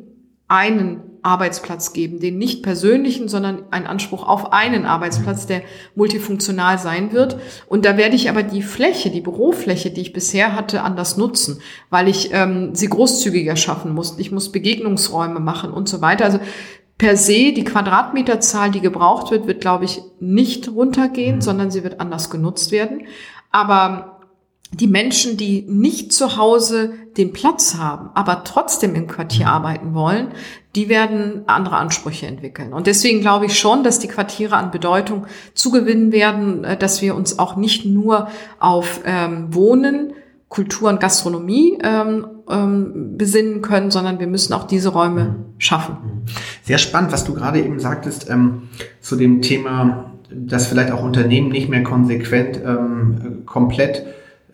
einen 0.48 1.08
Arbeitsplatz 1.22 1.92
geben, 1.92 2.20
den 2.20 2.38
nicht 2.38 2.62
persönlichen, 2.62 3.28
sondern 3.28 3.64
einen 3.70 3.86
Anspruch 3.86 4.26
auf 4.26 4.52
einen 4.52 4.86
Arbeitsplatz, 4.86 5.46
der 5.46 5.62
multifunktional 5.94 6.78
sein 6.78 7.12
wird. 7.12 7.38
Und 7.66 7.84
da 7.84 7.96
werde 7.96 8.16
ich 8.16 8.30
aber 8.30 8.42
die 8.42 8.62
Fläche, 8.62 9.10
die 9.10 9.20
Bürofläche, 9.20 9.90
die 9.90 10.00
ich 10.00 10.12
bisher 10.12 10.54
hatte, 10.54 10.82
anders 10.82 11.16
nutzen, 11.16 11.60
weil 11.90 12.08
ich 12.08 12.30
ähm, 12.32 12.74
sie 12.74 12.88
großzügiger 12.88 13.56
schaffen 13.56 13.94
muss. 13.94 14.18
Ich 14.18 14.30
muss 14.30 14.52
Begegnungsräume 14.52 15.40
machen 15.40 15.72
und 15.72 15.88
so 15.88 16.00
weiter. 16.00 16.24
Also 16.24 16.38
per 16.98 17.16
se 17.16 17.52
die 17.52 17.64
Quadratmeterzahl, 17.64 18.72
die 18.72 18.80
gebraucht 18.80 19.30
wird, 19.30 19.46
wird, 19.46 19.60
glaube 19.60 19.84
ich, 19.84 20.02
nicht 20.18 20.68
runtergehen, 20.68 21.36
mhm. 21.36 21.40
sondern 21.40 21.70
sie 21.70 21.84
wird 21.84 22.00
anders 22.00 22.28
genutzt 22.28 22.72
werden. 22.72 23.06
Aber 23.50 24.18
die 24.72 24.88
Menschen, 24.88 25.36
die 25.36 25.62
nicht 25.62 26.12
zu 26.12 26.36
Hause 26.36 26.92
den 27.16 27.32
Platz 27.32 27.76
haben, 27.76 28.10
aber 28.14 28.44
trotzdem 28.44 28.94
im 28.94 29.06
Quartier 29.06 29.46
mhm. 29.46 29.52
arbeiten 29.52 29.94
wollen, 29.94 30.28
die 30.74 30.88
werden 30.88 31.44
andere 31.46 31.76
Ansprüche 31.76 32.26
entwickeln. 32.26 32.72
Und 32.72 32.86
deswegen 32.86 33.20
glaube 33.20 33.46
ich 33.46 33.58
schon, 33.58 33.82
dass 33.82 33.98
die 33.98 34.08
Quartiere 34.08 34.56
an 34.56 34.70
Bedeutung 34.70 35.26
zugewinnen 35.54 36.12
werden, 36.12 36.64
äh, 36.64 36.76
dass 36.76 37.00
wir 37.00 37.14
uns 37.14 37.38
auch 37.38 37.56
nicht 37.56 37.86
nur 37.86 38.28
auf 38.58 39.00
ähm, 39.04 39.54
Wohnen, 39.54 40.12
Kultur 40.48 40.88
und 40.88 41.00
Gastronomie 41.00 41.78
ähm, 41.82 42.26
ähm, 42.50 43.18
besinnen 43.18 43.60
können, 43.60 43.90
sondern 43.90 44.18
wir 44.18 44.26
müssen 44.26 44.54
auch 44.54 44.64
diese 44.64 44.90
Räume 44.90 45.24
mhm. 45.24 45.34
schaffen. 45.58 45.96
Mhm. 46.02 46.22
Sehr 46.62 46.78
spannend, 46.78 47.12
was 47.12 47.24
du 47.24 47.34
gerade 47.34 47.60
eben 47.60 47.78
sagtest 47.80 48.30
ähm, 48.30 48.68
zu 49.00 49.16
dem 49.16 49.42
Thema, 49.42 50.12
dass 50.30 50.66
vielleicht 50.66 50.90
auch 50.90 51.02
Unternehmen 51.02 51.50
nicht 51.50 51.68
mehr 51.68 51.82
konsequent 51.82 52.60
ähm, 52.64 53.42
komplett 53.44 54.04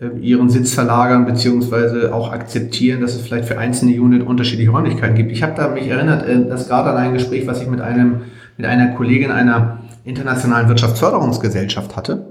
äh, 0.00 0.18
ihren 0.20 0.48
Sitz 0.50 0.74
verlagern 0.74 1.26
beziehungsweise 1.26 2.12
auch 2.12 2.32
akzeptieren, 2.32 3.00
dass 3.00 3.14
es 3.14 3.22
vielleicht 3.22 3.46
für 3.46 3.58
einzelne 3.58 4.00
Unit 4.00 4.26
unterschiedliche 4.26 4.70
Räumlichkeiten 4.70 5.14
gibt. 5.14 5.30
Ich 5.30 5.42
habe 5.42 5.54
da 5.56 5.68
mich 5.68 5.86
erinnert, 5.86 6.26
äh, 6.28 6.48
dass 6.48 6.68
gerade 6.68 6.90
an 6.90 6.96
ein 6.96 7.12
Gespräch, 7.14 7.46
was 7.46 7.62
ich 7.62 7.68
mit 7.68 7.80
einem 7.80 8.22
mit 8.56 8.66
einer 8.66 8.94
Kollegin 8.94 9.32
einer 9.32 9.80
internationalen 10.04 10.68
Wirtschaftsförderungsgesellschaft 10.68 11.96
hatte, 11.96 12.26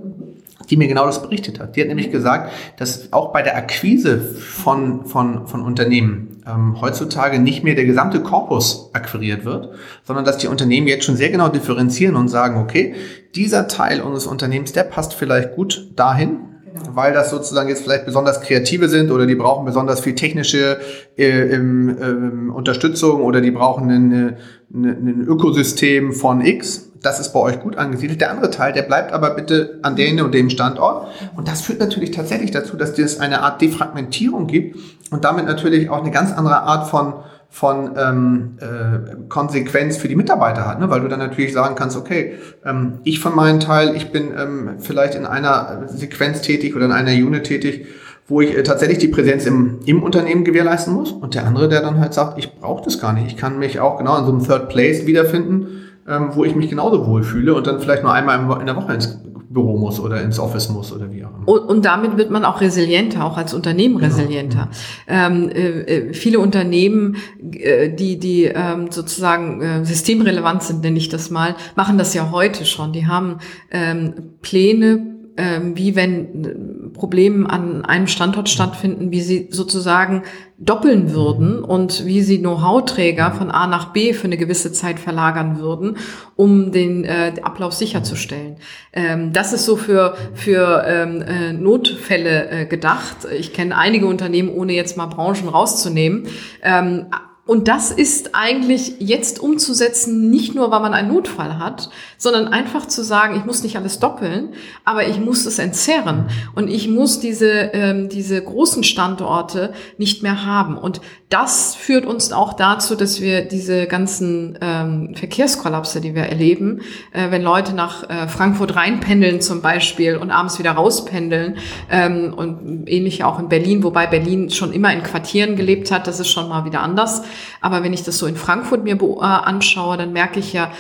die 0.69 0.78
mir 0.78 0.88
genau 0.88 1.06
das 1.06 1.21
berichtet 1.21 1.60
hat. 1.60 1.76
Die 1.76 1.82
hat 1.82 1.88
nämlich 1.88 2.12
gesagt, 2.12 2.52
dass 2.78 3.12
auch 3.12 3.32
bei 3.32 3.41
der 3.41 3.56
Akquise 3.56 4.19
von, 4.19 5.06
von, 5.06 5.47
von 5.47 5.62
Unternehmen 5.62 6.41
ähm, 6.47 6.82
heutzutage 6.82 7.39
nicht 7.39 7.63
mehr 7.63 7.76
der 7.76 7.86
gesamte 7.86 8.21
Korpus 8.21 8.89
akquiriert 8.93 9.45
wird, 9.45 9.69
sondern 10.04 10.26
dass 10.26 10.38
die 10.38 10.47
Unternehmen 10.47 10.88
jetzt 10.88 11.06
schon 11.06 11.15
sehr 11.15 11.30
genau 11.30 11.49
differenzieren 11.49 12.15
und 12.15 12.28
sagen, 12.28 12.58
okay, 12.58 12.95
dieser 13.36 13.67
Teil 13.67 14.02
unseres 14.02 14.28
Unternehmens, 14.28 14.73
der 14.73 14.84
passt 14.84 15.13
vielleicht 15.13 15.56
gut 15.56 15.91
dahin, 15.95 16.38
Genau. 16.73 16.95
weil 16.95 17.13
das 17.13 17.30
sozusagen 17.30 17.69
jetzt 17.69 17.84
vielleicht 17.84 18.06
besonders 18.06 18.41
kreative 18.41 18.89
sind 18.89 19.12
oder 19.12 19.28
die 19.28 19.36
brauchen 19.36 19.63
besonders 19.63 19.99
viel 19.99 20.15
technische 20.15 20.80
äh, 21.17 21.54
ähm, 21.54 22.52
Unterstützung 22.56 23.21
oder 23.21 23.41
die 23.41 23.52
brauchen 23.52 23.91
ein, 23.91 24.38
ein 24.73 25.21
Ökosystem 25.21 26.13
von 26.13 26.43
X. 26.43 26.91
Das 27.04 27.20
ist 27.20 27.34
bei 27.34 27.39
euch 27.39 27.60
gut 27.60 27.78
angesiedelt. 27.78 28.22
Der 28.22 28.32
andere 28.32 28.50
Teil, 28.50 28.74
der 28.74 28.84
bleibt 28.84 29.12
aber 29.12 29.32
bitte 29.32 29.78
an 29.84 29.96
dem 29.96 30.20
und 30.24 30.34
dem 30.34 30.50
Standort. 30.50 31.08
Und 31.36 31.48
das 31.50 31.62
führt 31.62 31.80
natürlich 31.80 32.12
tatsächlich 32.12 32.52
dazu, 32.52 32.78
dass 32.78 32.98
es 32.98 33.20
eine 33.20 33.42
Art 33.44 33.62
Defragmentierung 33.62 34.48
gibt 34.48 34.78
und 35.12 35.26
damit 35.26 35.46
natürlich 35.46 35.89
auch 35.89 36.02
eine 36.02 36.12
ganz 36.12 36.32
andere 36.32 36.62
Art 36.62 36.89
von 36.89 37.16
von 37.50 37.92
ähm, 37.98 38.58
äh, 38.62 39.28
Konsequenz 39.30 39.98
für 39.98 40.08
die 40.08 40.16
Mitarbeiter 40.16 40.66
hat, 40.66 40.80
ne? 40.80 40.89
weil 40.89 41.02
du 41.02 41.08
dann 41.08 41.20
natürlich 41.20 41.54
sagen 41.54 41.76
kannst, 41.76 41.96
okay, 41.96 42.34
ähm, 42.66 42.94
ich 43.04 43.20
von 43.20 43.36
meinem 43.36 43.60
Teil, 43.60 43.96
ich 43.96 44.12
bin 44.12 44.32
ähm, 44.36 44.70
vielleicht 44.80 45.13
in 45.13 45.28
einer 45.28 45.84
Sequenz 45.86 46.42
tätig 46.42 46.76
oder 46.76 46.86
in 46.86 46.92
einer 46.92 47.12
Unit 47.12 47.44
tätig, 47.44 47.86
wo 48.28 48.42
ich 48.42 48.58
äh, 48.58 48.63
tatsächlich 48.63 48.98
die 48.98 49.08
Präsenz 49.08 49.46
im, 49.46 49.82
im 49.86 50.02
Unternehmen 50.02 50.46
gewährleisten 50.46 50.96
muss 50.96 51.12
und 51.12 51.36
der 51.36 51.46
andere, 51.46 51.70
der 51.70 51.82
dann 51.82 52.00
halt 52.00 52.16
sagt, 52.16 52.39
ich 52.39 52.56
brauche 52.56 52.86
das 52.86 53.00
gar 53.00 53.13
nicht, 53.13 53.28
ich 53.28 53.38
kann 53.38 53.60
mich 53.60 53.80
auch 53.80 54.00
genau 54.00 54.18
in 54.18 54.26
so 54.26 54.32
einem 54.32 54.44
Third 54.44 54.70
Place 54.70 55.06
wiederfinden, 55.06 55.83
ähm, 56.08 56.30
wo 56.34 56.44
ich 56.44 56.56
mich 56.56 56.70
genauso 56.70 57.06
wohlfühle 57.06 57.54
und 57.54 57.68
dann 57.68 57.80
vielleicht 57.80 58.04
nur 58.04 58.13
einmal 58.13 58.60
in 58.60 58.66
der 58.66 58.76
Woche 58.76 58.94
ins 58.94 59.20
Büro 59.54 59.78
muss 59.78 60.00
oder 60.00 60.22
ins 60.22 60.39
Office 60.39 60.70
muss 60.70 60.92
oder 60.92 61.12
wie 61.12 61.24
auch 61.24 61.30
immer. 61.30 61.48
Und, 61.48 61.60
und 61.70 61.86
damit 61.86 62.18
wird 62.18 62.32
man 62.32 62.44
auch 62.44 62.60
resilienter, 62.60 63.24
auch 63.24 63.38
als 63.38 63.54
Unternehmen 63.54 64.00
genau. 64.00 64.08
resilienter. 64.08 64.70
Ähm, 65.08 65.50
äh, 65.50 65.82
äh, 65.82 66.13
viele 66.13 66.39
Unternehmen, 66.39 67.18
äh, 67.52 67.89
die, 67.89 68.20
die 68.20 68.46
ähm, 68.46 68.88
sozusagen 68.89 69.62
äh, 69.62 69.86
systemrelevant 69.86 70.63
sind, 70.63 70.82
nenne 70.82 70.98
ich 70.98 71.10
das 71.10 71.30
mal, 71.30 71.56
machen 71.76 71.98
das 71.98 72.13
ja 72.13 72.32
heute 72.32 72.66
schon. 72.66 72.92
Die 72.94 73.06
haben 73.06 73.38
ähm, 73.72 74.13
Pläne, 74.42 75.06
ähm, 75.38 75.78
wie 75.78 75.96
wenn 75.96 76.83
äh, 76.93 76.99
Probleme 76.99 77.49
an 77.49 77.86
einem 77.86 78.08
Standort 78.08 78.49
stattfinden, 78.49 79.12
wie 79.12 79.21
sie 79.21 79.47
sozusagen 79.51 80.23
doppeln 80.58 81.13
würden 81.13 81.63
und 81.63 82.06
wie 82.06 82.21
sie 82.21 82.39
Know-how-Träger 82.39 83.32
von 83.32 83.51
A 83.51 83.67
nach 83.67 83.91
B 83.91 84.13
für 84.13 84.25
eine 84.25 84.38
gewisse 84.38 84.71
Zeit 84.71 84.99
verlagern 84.99 85.60
würden, 85.60 85.97
um 86.36 86.71
den 86.71 87.03
äh, 87.03 87.34
Ablauf 87.41 87.73
sicherzustellen. 87.73 88.58
Ähm, 88.93 89.34
das 89.34 89.51
ist 89.51 89.65
so 89.65 89.75
für, 89.75 90.15
für 90.34 90.84
ähm, 90.88 91.21
äh, 91.21 91.53
Notfälle 91.53 92.49
äh, 92.49 92.65
gedacht. 92.65 93.27
Ich 93.38 93.53
kenne 93.53 93.77
einige 93.77 94.06
Unternehmen, 94.06 94.49
ohne 94.49 94.73
jetzt 94.73 94.95
mal 94.95 95.08
Branchen 95.08 95.49
rauszunehmen. 95.49 96.27
Ähm, 96.62 97.08
und 97.45 97.67
das 97.67 97.91
ist 97.91 98.36
eigentlich 98.36 98.95
jetzt 98.99 99.41
umzusetzen, 99.41 100.29
nicht 100.29 100.56
nur, 100.56 100.71
weil 100.71 100.79
man 100.79 100.93
einen 100.93 101.13
Notfall 101.13 101.60
hat, 101.60 101.89
sondern 102.17 102.47
einfach 102.47 102.88
zu 102.88 103.03
sagen, 103.03 103.36
ich 103.36 103.43
muss 103.43 103.63
nicht 103.63 103.75
alles 103.75 103.99
doppeln, 103.99 104.53
aber 104.86 105.06
ich 105.10 105.19
muss 105.19 105.45
es 105.45 105.60
entzerren 105.60 106.27
und 106.56 106.69
ich 106.69 106.88
muss 106.88 107.19
diese, 107.19 107.49
ähm, 107.49 108.08
diese 108.08 108.41
großen 108.41 108.86
Standorte 108.86 109.73
nicht 109.97 110.23
mehr 110.23 110.45
haben. 110.45 110.77
Und 110.77 111.01
das 111.27 111.75
führt 111.75 112.06
uns 112.06 112.32
auch 112.32 112.53
dazu, 112.53 112.95
dass 112.95 113.19
wir 113.19 113.41
diese 113.41 113.88
ganzen 113.88 114.58
ähm, 114.62 115.13
Verkehrskollapse, 115.13 115.99
die 115.99 116.15
wir 116.15 116.23
erleben, 116.23 116.79
äh, 117.12 117.29
wenn 117.29 117.41
Leute 117.41 117.73
nach 117.73 118.10
äh, 118.10 118.29
Frankfurt 118.29 118.77
reinpendeln 118.77 119.41
zum 119.41 119.62
Beispiel 119.62 120.15
und 120.15 120.32
abends 120.32 120.60
wieder 120.60 120.71
rauspendeln 120.71 121.58
ähm, 121.91 122.34
und 122.34 122.88
ähnlich 122.88 123.25
auch 123.25 123.38
in 123.38 123.49
Berlin, 123.49 123.84
wobei 123.84 124.08
Berlin 124.08 124.49
schon 124.49 124.71
immer 124.71 124.93
in 124.93 125.03
Quartieren 125.03 125.58
gelebt 125.58 125.91
hat, 125.91 126.08
das 126.08 126.21
ist 126.21 126.29
schon 126.29 126.47
mal 126.47 126.63
wieder 126.63 126.79
anders. 126.79 127.23
Aber 127.62 127.84
wenn 127.84 127.93
ich 127.93 128.04
das 128.04 128.17
so 128.17 128.26
in 128.26 128.36
Frankfurt 128.36 128.84
mir 128.84 129.02
äh, 129.02 129.24
anschaue, 129.24 129.98
dann 129.98 130.13
merke 130.13 130.39
ich 130.39 130.54
ja, 130.54 130.72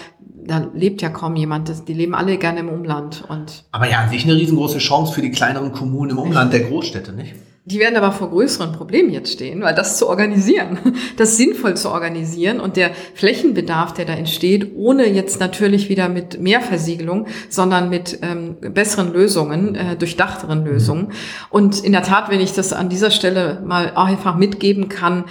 da 0.45 0.69
lebt 0.73 1.01
ja 1.01 1.09
kaum 1.09 1.35
jemand. 1.35 1.87
Die 1.87 1.93
leben 1.93 2.15
alle 2.15 2.37
gerne 2.37 2.59
im 2.61 2.69
Umland. 2.69 3.23
Und 3.27 3.65
aber 3.71 3.89
ja, 3.89 3.99
an 3.99 4.09
sich 4.09 4.23
eine 4.25 4.35
riesengroße 4.35 4.79
Chance 4.79 5.13
für 5.13 5.21
die 5.21 5.31
kleineren 5.31 5.71
Kommunen 5.71 6.11
im 6.11 6.17
Umland 6.17 6.53
der 6.53 6.61
Großstädte, 6.61 7.13
nicht? 7.13 7.35
Die 7.65 7.79
werden 7.79 7.95
aber 7.95 8.11
vor 8.11 8.29
größeren 8.29 8.73
Problemen 8.73 9.09
jetzt 9.09 9.31
stehen, 9.31 9.61
weil 9.61 9.73
das 9.73 9.97
zu 9.97 10.09
organisieren, 10.09 10.79
das 11.17 11.37
sinnvoll 11.37 11.77
zu 11.77 11.91
organisieren 11.91 12.59
und 12.59 12.75
der 12.75 12.91
Flächenbedarf, 13.15 13.93
der 13.93 14.03
da 14.03 14.13
entsteht, 14.13 14.73
ohne 14.75 15.07
jetzt 15.07 15.39
natürlich 15.39 15.87
wieder 15.87 16.09
mit 16.09 16.41
mehr 16.41 16.59
Versiegelung, 16.59 17.27
sondern 17.47 17.89
mit 17.89 18.19
ähm, 18.21 18.57
besseren 18.59 19.13
Lösungen, 19.13 19.75
äh, 19.75 19.95
durchdachteren 19.95 20.65
Lösungen. 20.65 21.13
Und 21.49 21.79
in 21.79 21.93
der 21.93 22.03
Tat, 22.03 22.29
wenn 22.29 22.41
ich 22.41 22.51
das 22.51 22.73
an 22.73 22.89
dieser 22.89 23.11
Stelle 23.11 23.61
mal 23.65 23.93
auch 23.95 24.07
einfach 24.07 24.35
mitgeben 24.35 24.89
kann, 24.89 25.23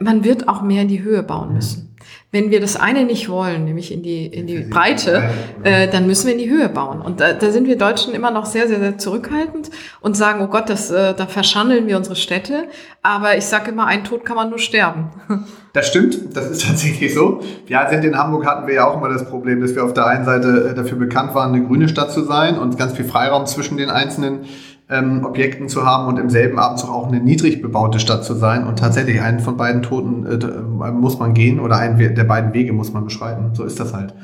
man 0.00 0.24
wird 0.24 0.48
auch 0.48 0.62
mehr 0.62 0.82
in 0.82 0.88
die 0.88 1.02
Höhe 1.02 1.22
bauen 1.22 1.54
müssen. 1.54 1.88
Wenn 2.30 2.50
wir 2.50 2.60
das 2.60 2.76
eine 2.76 3.04
nicht 3.04 3.30
wollen, 3.30 3.64
nämlich 3.64 3.90
in 3.90 4.02
die, 4.02 4.26
in 4.26 4.46
die 4.46 4.58
Breite, 4.58 5.22
äh, 5.62 5.88
dann 5.88 6.06
müssen 6.06 6.26
wir 6.26 6.34
in 6.34 6.38
die 6.38 6.50
Höhe 6.50 6.68
bauen. 6.68 7.00
Und 7.00 7.20
da, 7.20 7.32
da 7.32 7.50
sind 7.50 7.66
wir 7.66 7.78
Deutschen 7.78 8.14
immer 8.14 8.30
noch 8.30 8.44
sehr, 8.44 8.68
sehr, 8.68 8.80
sehr 8.80 8.98
zurückhaltend 8.98 9.70
und 10.00 10.14
sagen, 10.14 10.40
oh 10.42 10.48
Gott, 10.48 10.68
das, 10.68 10.90
äh, 10.90 11.14
da 11.14 11.26
verschandeln 11.26 11.86
wir 11.86 11.96
unsere 11.96 12.16
Städte. 12.16 12.64
Aber 13.02 13.36
ich 13.36 13.46
sage 13.46 13.70
immer, 13.70 13.86
ein 13.86 14.04
Tod 14.04 14.26
kann 14.26 14.36
man 14.36 14.50
nur 14.50 14.58
sterben. 14.58 15.10
Das 15.74 15.86
stimmt, 15.86 16.34
das 16.34 16.50
ist 16.50 16.66
tatsächlich 16.66 17.14
so. 17.14 17.40
Ja, 17.68 17.88
sind 17.88 18.02
in 18.02 18.18
Hamburg 18.18 18.46
hatten 18.46 18.66
wir 18.66 18.74
ja 18.74 18.88
auch 18.88 18.96
immer 18.96 19.10
das 19.10 19.28
Problem, 19.28 19.60
dass 19.60 19.76
wir 19.76 19.84
auf 19.84 19.92
der 19.92 20.06
einen 20.06 20.24
Seite 20.24 20.70
äh, 20.70 20.74
dafür 20.74 20.98
bekannt 20.98 21.34
waren, 21.34 21.54
eine 21.54 21.64
grüne 21.64 21.88
Stadt 21.88 22.10
zu 22.10 22.24
sein 22.24 22.58
und 22.58 22.78
ganz 22.78 22.94
viel 22.94 23.04
Freiraum 23.04 23.46
zwischen 23.46 23.76
den 23.76 23.88
einzelnen 23.88 24.46
ähm, 24.90 25.24
Objekten 25.24 25.68
zu 25.68 25.84
haben 25.84 26.08
und 26.08 26.18
im 26.18 26.30
selben 26.30 26.58
Abendzug 26.58 26.90
auch 26.90 27.08
eine 27.08 27.20
niedrig 27.20 27.60
bebaute 27.60 28.00
Stadt 28.00 28.24
zu 28.24 28.34
sein. 28.34 28.66
Und 28.66 28.78
tatsächlich 28.78 29.20
einen 29.20 29.40
von 29.40 29.56
beiden 29.56 29.82
Toten 29.82 30.26
äh, 30.26 30.34
äh, 30.34 30.90
muss 30.92 31.18
man 31.18 31.34
gehen 31.34 31.60
oder 31.60 31.76
einen 31.76 32.14
der 32.14 32.24
beiden 32.24 32.54
Wege 32.54 32.72
muss 32.72 32.92
man 32.92 33.04
beschreiten. 33.04 33.50
So 33.54 33.64
ist 33.64 33.78
das 33.78 33.92
halt. 33.92 34.14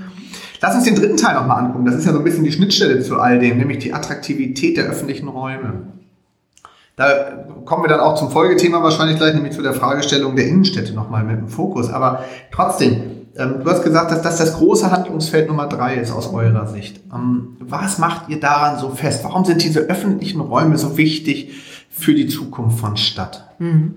Lass 0.61 0.74
uns 0.74 0.85
den 0.85 0.94
dritten 0.94 1.18
Teil 1.18 1.35
nochmal 1.35 1.59
angucken. 1.59 1.85
Das 1.85 1.94
ist 1.94 2.07
ja 2.07 2.12
so 2.12 2.18
ein 2.18 2.24
bisschen 2.24 2.44
die 2.44 2.53
Schnittstelle 2.53 3.00
zu 3.03 3.20
all 3.20 3.38
dem, 3.38 3.59
nämlich 3.59 3.79
die 3.79 3.92
Attraktivität 3.92 4.79
der 4.79 4.87
öffentlichen 4.87 5.29
Räume. 5.29 5.83
Da 6.96 7.44
kommen 7.64 7.83
wir 7.83 7.88
dann 7.88 8.00
auch 8.00 8.14
zum 8.14 8.31
Folgethema 8.31 8.83
wahrscheinlich 8.83 9.18
gleich, 9.18 9.35
nämlich 9.35 9.53
zu 9.53 9.62
der 9.62 9.74
Fragestellung 9.74 10.37
der 10.37 10.46
Innenstädte 10.46 10.94
nochmal 10.94 11.24
mit 11.24 11.38
dem 11.38 11.48
Fokus. 11.48 11.90
Aber 11.90 12.24
trotzdem, 12.53 13.23
du 13.35 13.64
hast 13.64 13.83
gesagt, 13.83 14.11
dass 14.11 14.23
das 14.23 14.38
das 14.38 14.55
große 14.55 14.90
Handlungsfeld 14.90 15.49
Nummer 15.49 15.66
drei 15.66 15.97
ist 15.97 16.12
aus 16.12 16.33
eurer 16.33 16.66
Sicht. 16.66 17.01
Ähm, 17.12 17.57
was 17.61 17.99
macht 17.99 18.29
ihr 18.29 18.40
daran 18.40 18.79
so 18.79 18.90
fest? 18.90 19.25
Warum 19.25 19.44
sind 19.44 19.62
diese 19.62 19.81
öffentlichen 19.81 20.40
Räume 20.40 20.79
so 20.79 20.97
wichtig 20.97 21.55
für 21.90 22.14
die 22.14 22.29
Zukunft 22.29 22.79
von 22.79 22.97
Stadt? 22.97 23.49
Mhm. 23.59 23.97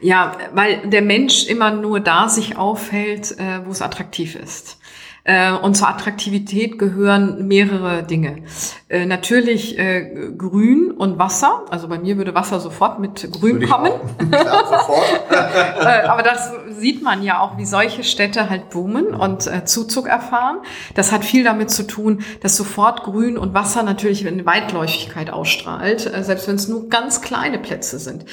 Ja, 0.00 0.32
weil 0.54 0.88
der 0.88 1.02
Mensch 1.02 1.46
immer 1.46 1.70
nur 1.70 2.00
da 2.00 2.28
sich 2.28 2.56
aufhält, 2.56 3.38
äh, 3.38 3.64
wo 3.64 3.70
es 3.70 3.82
attraktiv 3.82 4.36
ist. 4.36 4.78
Äh, 5.26 5.50
und 5.50 5.76
zur 5.76 5.88
Attraktivität 5.88 6.78
gehören 6.78 7.48
mehrere 7.48 8.04
Dinge. 8.04 8.44
Äh, 8.88 9.06
natürlich 9.06 9.76
äh, 9.76 10.30
Grün 10.38 10.92
und 10.92 11.18
Wasser. 11.18 11.64
Also 11.68 11.88
bei 11.88 11.98
mir 11.98 12.16
würde 12.16 12.32
Wasser 12.32 12.60
sofort 12.60 13.00
mit 13.00 13.32
Grün 13.32 13.68
kommen. 13.68 13.90
Aber 16.06 16.22
das 16.22 16.52
sieht 16.78 17.02
man 17.02 17.24
ja 17.24 17.40
auch, 17.40 17.58
wie 17.58 17.66
solche 17.66 18.04
Städte 18.04 18.48
halt 18.48 18.70
boomen 18.70 19.08
und 19.08 19.50
Zuzug 19.68 20.06
erfahren. 20.06 20.58
Das 20.94 21.10
hat 21.10 21.24
viel 21.24 21.42
damit 21.42 21.70
zu 21.70 21.88
tun, 21.88 22.22
dass 22.40 22.56
sofort 22.56 23.02
Grün 23.02 23.36
und 23.36 23.52
Wasser 23.52 23.82
natürlich 23.82 24.26
eine 24.26 24.46
Weitläufigkeit 24.46 25.30
ausstrahlt, 25.30 26.00
selbst 26.00 26.46
wenn 26.46 26.56
es 26.56 26.68
nur 26.68 26.88
ganz 26.88 27.20
kleine 27.20 27.58
Plätze 27.58 27.98
sind. 27.98 28.26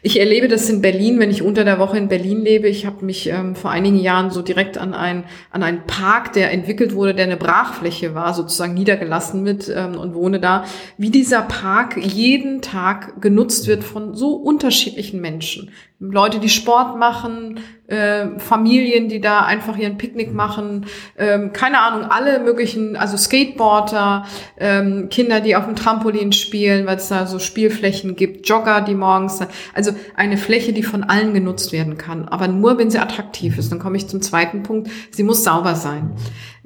Ich 0.00 0.20
erlebe 0.20 0.46
das 0.46 0.70
in 0.70 0.80
Berlin, 0.80 1.18
wenn 1.18 1.30
ich 1.30 1.42
unter 1.42 1.64
der 1.64 1.80
Woche 1.80 1.98
in 1.98 2.08
Berlin 2.08 2.40
lebe. 2.42 2.68
Ich 2.68 2.86
habe 2.86 3.04
mich 3.04 3.28
ähm, 3.28 3.56
vor 3.56 3.72
einigen 3.72 3.98
Jahren 3.98 4.30
so 4.30 4.42
direkt 4.42 4.78
an, 4.78 4.94
ein, 4.94 5.24
an 5.50 5.64
einen 5.64 5.86
Park, 5.86 6.32
der 6.38 6.52
entwickelt 6.52 6.94
wurde, 6.94 7.14
der 7.14 7.24
eine 7.24 7.36
Brachfläche 7.36 8.14
war, 8.14 8.32
sozusagen 8.32 8.72
niedergelassen 8.72 9.42
mit 9.42 9.68
ähm, 9.74 9.98
und 9.98 10.14
wohne 10.14 10.38
da, 10.38 10.64
wie 10.96 11.10
dieser 11.10 11.42
Park 11.42 11.96
jeden 11.96 12.62
Tag 12.62 13.20
genutzt 13.20 13.66
wird 13.66 13.82
von 13.82 14.14
so 14.14 14.34
unterschiedlichen 14.34 15.20
Menschen. 15.20 15.72
Leute, 15.98 16.38
die 16.38 16.48
Sport 16.48 16.96
machen, 16.96 17.58
äh, 17.88 18.38
Familien, 18.38 19.08
die 19.08 19.20
da 19.20 19.40
einfach 19.40 19.76
ihren 19.76 19.98
Picknick 19.98 20.32
machen, 20.32 20.86
ähm, 21.16 21.52
keine 21.52 21.80
Ahnung, 21.80 22.04
alle 22.10 22.38
möglichen, 22.38 22.96
also 22.96 23.16
Skateboarder, 23.16 24.26
ähm, 24.58 25.08
Kinder, 25.08 25.40
die 25.40 25.56
auf 25.56 25.64
dem 25.64 25.74
Trampolin 25.74 26.32
spielen, 26.32 26.86
weil 26.86 26.98
es 26.98 27.08
da 27.08 27.26
so 27.26 27.38
Spielflächen 27.38 28.14
gibt, 28.14 28.48
Jogger, 28.48 28.82
die 28.82 28.94
morgens, 28.94 29.40
also 29.74 29.92
eine 30.14 30.36
Fläche, 30.36 30.72
die 30.72 30.82
von 30.82 31.02
allen 31.02 31.32
genutzt 31.32 31.72
werden 31.72 31.96
kann, 31.96 32.28
aber 32.28 32.46
nur, 32.46 32.78
wenn 32.78 32.90
sie 32.90 32.98
attraktiv 32.98 33.58
ist. 33.58 33.72
Dann 33.72 33.78
komme 33.78 33.96
ich 33.96 34.06
zum 34.06 34.20
zweiten 34.20 34.62
Punkt, 34.62 34.90
sie 35.10 35.22
muss 35.22 35.42
sauber 35.42 35.74
sein. 35.74 36.12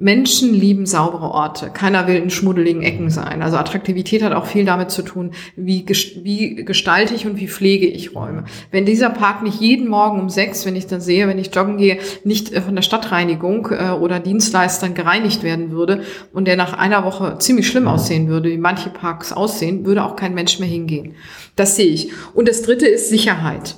Menschen 0.03 0.53
lieben 0.53 0.85
saubere 0.85 1.31
Orte. 1.31 1.69
Keiner 1.69 2.07
will 2.07 2.17
in 2.17 2.29
schmuddeligen 2.29 2.81
Ecken 2.81 3.09
sein. 3.09 3.41
Also 3.41 3.55
Attraktivität 3.55 4.21
hat 4.21 4.33
auch 4.33 4.45
viel 4.45 4.65
damit 4.65 4.91
zu 4.91 5.01
tun, 5.01 5.31
wie, 5.55 5.85
wie 6.23 6.55
gestalte 6.65 7.13
ich 7.15 7.25
und 7.25 7.39
wie 7.39 7.47
pflege 7.47 7.87
ich 7.87 8.13
Räume. 8.13 8.43
Wenn 8.69 8.85
dieser 8.85 9.09
Park 9.09 9.43
nicht 9.43 9.61
jeden 9.61 9.87
Morgen 9.87 10.19
um 10.19 10.29
sechs, 10.29 10.65
wenn 10.65 10.75
ich 10.75 10.87
dann 10.87 10.99
sehe, 10.99 11.29
wenn 11.29 11.39
ich 11.39 11.55
joggen 11.55 11.77
gehe, 11.77 11.99
nicht 12.25 12.51
äh, 12.51 12.61
von 12.61 12.75
der 12.75 12.81
Stadtreinigung 12.81 13.69
äh, 13.71 13.91
oder 13.91 14.19
Dienstleistern 14.19 14.93
gereinigt 14.93 15.41
werden 15.41 15.71
würde 15.71 16.03
und 16.33 16.49
der 16.49 16.57
nach 16.57 16.73
einer 16.73 17.05
Woche 17.05 17.37
ziemlich 17.39 17.69
schlimm 17.69 17.87
aussehen 17.87 18.27
würde, 18.27 18.49
wie 18.49 18.57
manche 18.57 18.89
Parks 18.89 19.31
aussehen, 19.31 19.85
würde 19.85 20.03
auch 20.03 20.17
kein 20.17 20.33
Mensch 20.33 20.59
mehr 20.59 20.67
hingehen. 20.67 21.15
Das 21.55 21.77
sehe 21.77 21.87
ich. 21.87 22.11
Und 22.33 22.49
das 22.49 22.61
dritte 22.61 22.87
ist 22.87 23.07
Sicherheit. 23.07 23.77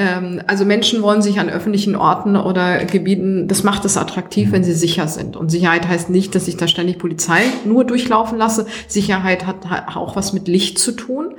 Ähm, 0.00 0.40
also 0.46 0.64
Menschen 0.64 1.02
wollen 1.02 1.20
sich 1.20 1.38
an 1.38 1.50
öffentlichen 1.50 1.94
Orten 1.94 2.34
oder 2.34 2.86
Gebieten, 2.86 3.48
das 3.48 3.64
macht 3.64 3.84
es 3.84 3.98
attraktiv, 3.98 4.50
wenn 4.50 4.64
sie 4.64 4.72
sicher 4.72 5.06
sind. 5.08 5.36
Und 5.36 5.50
Sicherheit 5.50 5.86
heißt 5.86 6.08
nicht, 6.08 6.34
dass 6.34 6.48
ich 6.48 6.56
da 6.56 6.66
ständig 6.66 6.98
Polizei 6.98 7.42
nur 7.66 7.84
durchlaufen 7.84 8.38
lasse. 8.38 8.66
Sicherheit 8.88 9.46
hat 9.46 9.66
auch 9.94 10.16
was 10.16 10.32
mit 10.32 10.48
Licht 10.48 10.78
zu 10.78 10.92
tun 10.92 11.34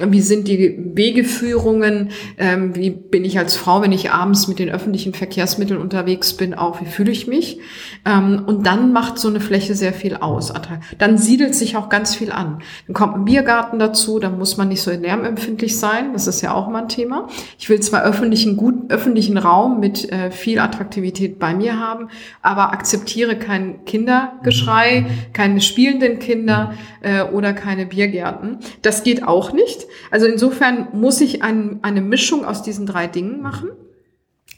wie 0.00 0.22
sind 0.22 0.48
die 0.48 0.78
Wegeführungen, 0.94 2.12
ähm, 2.38 2.74
wie 2.74 2.88
bin 2.88 3.26
ich 3.26 3.38
als 3.38 3.56
Frau, 3.56 3.82
wenn 3.82 3.92
ich 3.92 4.10
abends 4.10 4.48
mit 4.48 4.58
den 4.58 4.70
öffentlichen 4.70 5.12
Verkehrsmitteln 5.12 5.78
unterwegs 5.78 6.32
bin, 6.32 6.54
auch, 6.54 6.80
wie 6.80 6.86
fühle 6.86 7.12
ich 7.12 7.26
mich. 7.26 7.58
Ähm, 8.06 8.42
und 8.46 8.66
dann 8.66 8.94
macht 8.94 9.18
so 9.18 9.28
eine 9.28 9.40
Fläche 9.40 9.74
sehr 9.74 9.92
viel 9.92 10.16
aus. 10.16 10.50
Dann 10.96 11.18
siedelt 11.18 11.54
sich 11.54 11.76
auch 11.76 11.90
ganz 11.90 12.14
viel 12.14 12.32
an. 12.32 12.62
Dann 12.86 12.94
kommt 12.94 13.16
ein 13.16 13.26
Biergarten 13.26 13.78
dazu, 13.78 14.18
dann 14.18 14.38
muss 14.38 14.56
man 14.56 14.68
nicht 14.68 14.80
so 14.80 14.90
lärmempfindlich 14.90 15.78
sein, 15.78 16.14
das 16.14 16.26
ist 16.26 16.40
ja 16.40 16.54
auch 16.54 16.68
mal 16.68 16.82
ein 16.82 16.88
Thema. 16.88 17.28
Ich 17.58 17.68
will 17.68 17.80
zwar 17.80 18.02
öffentlichen, 18.02 18.56
gut, 18.56 18.90
öffentlichen 18.90 19.36
Raum 19.36 19.78
mit 19.78 20.10
äh, 20.10 20.30
viel 20.30 20.58
Attraktivität 20.58 21.38
bei 21.38 21.54
mir 21.54 21.78
haben, 21.78 22.08
aber 22.40 22.72
akzeptiere 22.72 23.36
kein 23.36 23.84
Kindergeschrei, 23.84 25.04
keine 25.34 25.60
spielenden 25.60 26.18
Kinder 26.18 26.72
äh, 27.02 27.24
oder 27.24 27.52
keine 27.52 27.84
Biergärten. 27.84 28.56
Das 28.80 29.02
geht 29.02 29.28
auch 29.28 29.52
nicht. 29.52 29.81
Also 30.10 30.26
insofern 30.26 30.88
muss 30.92 31.20
ich 31.20 31.42
ein, 31.42 31.80
eine 31.82 32.00
Mischung 32.00 32.44
aus 32.44 32.62
diesen 32.62 32.86
drei 32.86 33.06
Dingen 33.06 33.40
machen. 33.42 33.70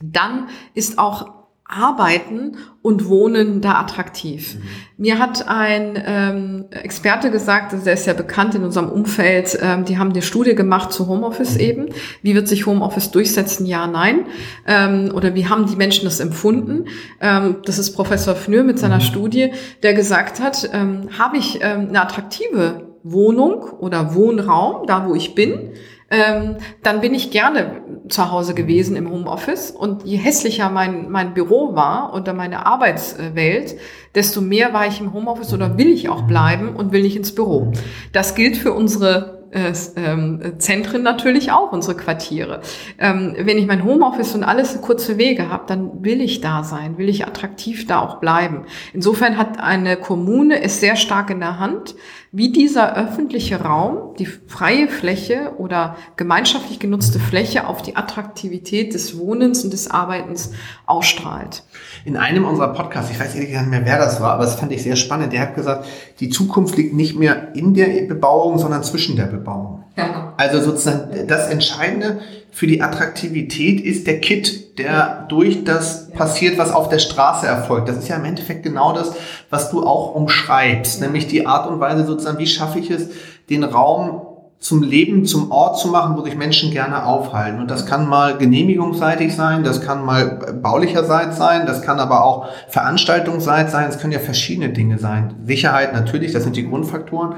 Dann 0.03 0.49
ist 0.75 0.99
auch 0.99 1.45
Arbeiten 1.67 2.59
und 2.83 3.09
Wohnen 3.09 3.63
da 3.63 3.81
attraktiv. 3.81 4.55
Mhm. 4.55 4.63
Mir 4.99 5.19
hat 5.19 5.49
ein 5.49 6.01
ähm, 6.05 6.65
Experte 6.71 7.31
gesagt, 7.31 7.73
also 7.73 7.85
der 7.85 7.95
ist 7.95 8.07
ja 8.07 8.13
bekannt 8.13 8.55
in 8.55 8.65
unserem 8.65 8.91
Umfeld, 8.91 9.59
ähm, 9.63 9.87
die 9.87 9.99
haben 9.99 10.11
eine 10.11 10.21
Studie 10.21 10.55
gemacht 10.55 10.93
zu 10.93 11.09
Homeoffice 11.09 11.55
mhm. 11.55 11.61
eben. 11.61 11.87
Wie 12.21 12.35
wird 12.35 12.49
sich 12.49 12.67
Homeoffice 12.67 13.11
durchsetzen? 13.13 13.65
Ja, 13.65 13.87
nein. 13.87 14.27
Ähm, 14.67 15.11
oder 15.15 15.35
wie 15.35 15.49
haben 15.49 15.67
die 15.67 15.77
Menschen 15.77 16.05
das 16.05 16.21
empfunden? 16.21 16.85
Ähm, 17.21 17.57
das 17.65 17.79
ist 17.79 17.93
Professor 17.93 18.35
Fnür 18.35 18.63
mit 18.63 18.79
seiner 18.79 18.97
mhm. 18.97 19.03
Studie, 19.03 19.53
der 19.83 19.95
gesagt 19.95 20.41
hat, 20.41 20.69
ähm, 20.73 21.09
habe 21.19 21.39
ich 21.39 21.61
ähm, 21.63 21.89
eine 21.89 22.03
attraktive 22.03 22.94
Wohnung 23.05 23.63
oder 23.79 24.15
Wohnraum, 24.15 24.87
da 24.87 25.07
wo 25.07 25.15
ich 25.15 25.35
bin, 25.37 25.71
ähm, 26.11 26.57
dann 26.83 27.01
bin 27.01 27.15
ich 27.15 27.31
gerne 27.31 27.83
zu 28.09 28.31
Hause 28.31 28.55
gewesen 28.55 28.97
im 28.97 29.11
Homeoffice. 29.11 29.71
Und 29.71 30.05
je 30.05 30.17
hässlicher 30.17 30.71
mein, 30.71 31.11
mein 31.11 31.35
Büro 31.35 31.75
war 31.75 32.15
oder 32.15 32.33
meine 32.33 32.67
Arbeitswelt, 32.67 33.77
desto 34.15 34.41
mehr 34.41 34.73
war 34.73 34.87
ich 34.87 35.01
im 35.01 35.13
Homeoffice 35.13 35.53
oder 35.53 35.79
will 35.79 35.89
ich 35.89 36.09
auch 36.09 36.23
bleiben 36.23 36.77
und 36.77 36.93
will 36.93 37.03
nicht 37.03 37.17
ins 37.17 37.35
Büro. 37.35 37.73
Das 38.13 38.35
gilt 38.35 38.57
für 38.57 38.73
unsere 38.73 39.45
äh, 39.55 39.73
ähm, 39.97 40.55
Zentren 40.59 41.03
natürlich 41.03 41.53
auch, 41.53 41.73
unsere 41.73 41.97
Quartiere. 41.97 42.61
Ähm, 42.99 43.35
wenn 43.39 43.57
ich 43.57 43.67
mein 43.67 43.85
Homeoffice 43.85 44.35
und 44.35 44.43
alles 44.43 44.81
kurze 44.83 45.17
Wege 45.17 45.49
habe, 45.49 45.65
dann 45.69 46.05
will 46.05 46.21
ich 46.21 46.41
da 46.41 46.65
sein, 46.65 46.99
will 46.99 47.09
ich 47.09 47.25
attraktiv 47.27 47.87
da 47.87 48.01
auch 48.01 48.17
bleiben. 48.17 48.65
Insofern 48.93 49.39
hat 49.39 49.61
eine 49.61 49.97
Kommune 49.97 50.61
es 50.61 50.81
sehr 50.81 50.97
stark 50.97 51.31
in 51.31 51.39
der 51.39 51.61
Hand, 51.61 51.95
wie 52.37 52.51
dieser 52.51 52.97
öffentliche 52.97 53.61
Raum, 53.61 54.17
die 54.19 54.27
freie 54.27 54.89
Fläche 54.89 55.53
oder 55.59 55.95
gemeinschaftlich 56.17 56.81
genutzte 56.81 57.21
Fläche 57.21 57.69
auf 57.69 57.81
die 57.81 57.95
Attraktivität 57.95 58.93
des 58.93 59.17
Wohnens 59.17 59.63
und 59.63 59.73
des 59.73 59.89
Arbeitens 59.89 60.51
ausstrahlt. 60.85 61.63
In 62.05 62.17
einem 62.17 62.45
unserer 62.45 62.73
Podcasts, 62.73 63.13
ich 63.13 63.21
weiß 63.21 63.37
ehrlich 63.37 63.53
nicht 63.53 63.71
mehr, 63.71 63.85
wer 63.85 63.99
das 63.99 64.21
war, 64.21 64.33
aber 64.33 64.43
das 64.43 64.57
fand 64.57 64.73
ich 64.73 64.83
sehr 64.83 64.97
spannend, 64.97 65.33
der 65.33 65.43
hat 65.43 65.55
gesagt, 65.55 65.87
die 66.19 66.29
Zukunft 66.29 66.77
liegt 66.77 66.93
nicht 66.93 67.17
mehr 67.17 67.55
in 67.55 67.73
der 67.73 68.09
Bebauung, 68.09 68.59
sondern 68.59 68.83
zwischen 68.83 69.15
der 69.15 69.27
Bebauung. 69.27 69.85
Ja. 69.97 70.35
Also 70.37 70.61
sozusagen 70.61 71.29
das 71.29 71.49
Entscheidende 71.49 72.19
für 72.55 72.69
die 72.69 72.83
Attraktivität 72.83 73.81
ist 73.81 74.07
der 74.07 74.21
Kit, 74.21 74.79
der 74.79 75.27
durch 75.29 75.65
das 75.65 76.11
passiert, 76.13 76.57
was 76.57 76.71
auf 76.71 76.89
der 76.89 77.01
Straße 77.01 77.49
erfolgt. 77.49 77.89
Das 77.89 77.97
ist 77.97 78.07
ja 78.07 78.15
im 78.15 78.25
Endeffekt 78.25 78.63
genau 78.63 78.93
das, 78.93 79.13
was 79.51 79.73
du 79.73 79.85
auch 79.85 80.15
umschreibst, 80.15 81.01
nämlich 81.01 81.27
die 81.27 81.49
Art 81.49 81.69
und 81.69 81.81
Weise 81.81 82.07
sozusagen, 82.07 82.39
wie 82.39 82.47
schaffe 82.47 82.79
ich 82.79 82.91
es, 82.93 83.09
den 83.51 83.65
Raum 83.65 84.23
zum 84.61 84.85
Leben, 84.85 85.25
zum 85.25 85.51
Ort 85.51 85.81
zu 85.81 85.89
machen, 85.89 86.17
wo 86.17 86.23
sich 86.23 86.37
Menschen 86.37 86.71
gerne 86.71 87.05
aufhalten. 87.05 87.59
Und 87.59 87.73
das 87.73 87.87
kann 87.87 88.09
mal 88.09 88.39
genehmigungsseitig 88.39 89.35
sein, 89.35 89.65
das 89.65 89.81
kann 89.81 90.05
mal 90.05 90.55
baulicherseits 90.63 91.37
sein, 91.37 91.67
das 91.67 91.83
kann 91.83 91.99
aber 91.99 92.25
auch 92.25 92.47
veranstaltungsseitig 92.69 93.73
sein, 93.73 93.89
es 93.89 93.99
können 93.99 94.13
ja 94.13 94.21
verschiedene 94.21 94.69
Dinge 94.69 94.99
sein. 94.99 95.35
Sicherheit 95.45 95.93
natürlich, 95.93 96.31
das 96.31 96.45
sind 96.45 96.55
die 96.55 96.69
Grundfaktoren. 96.69 97.35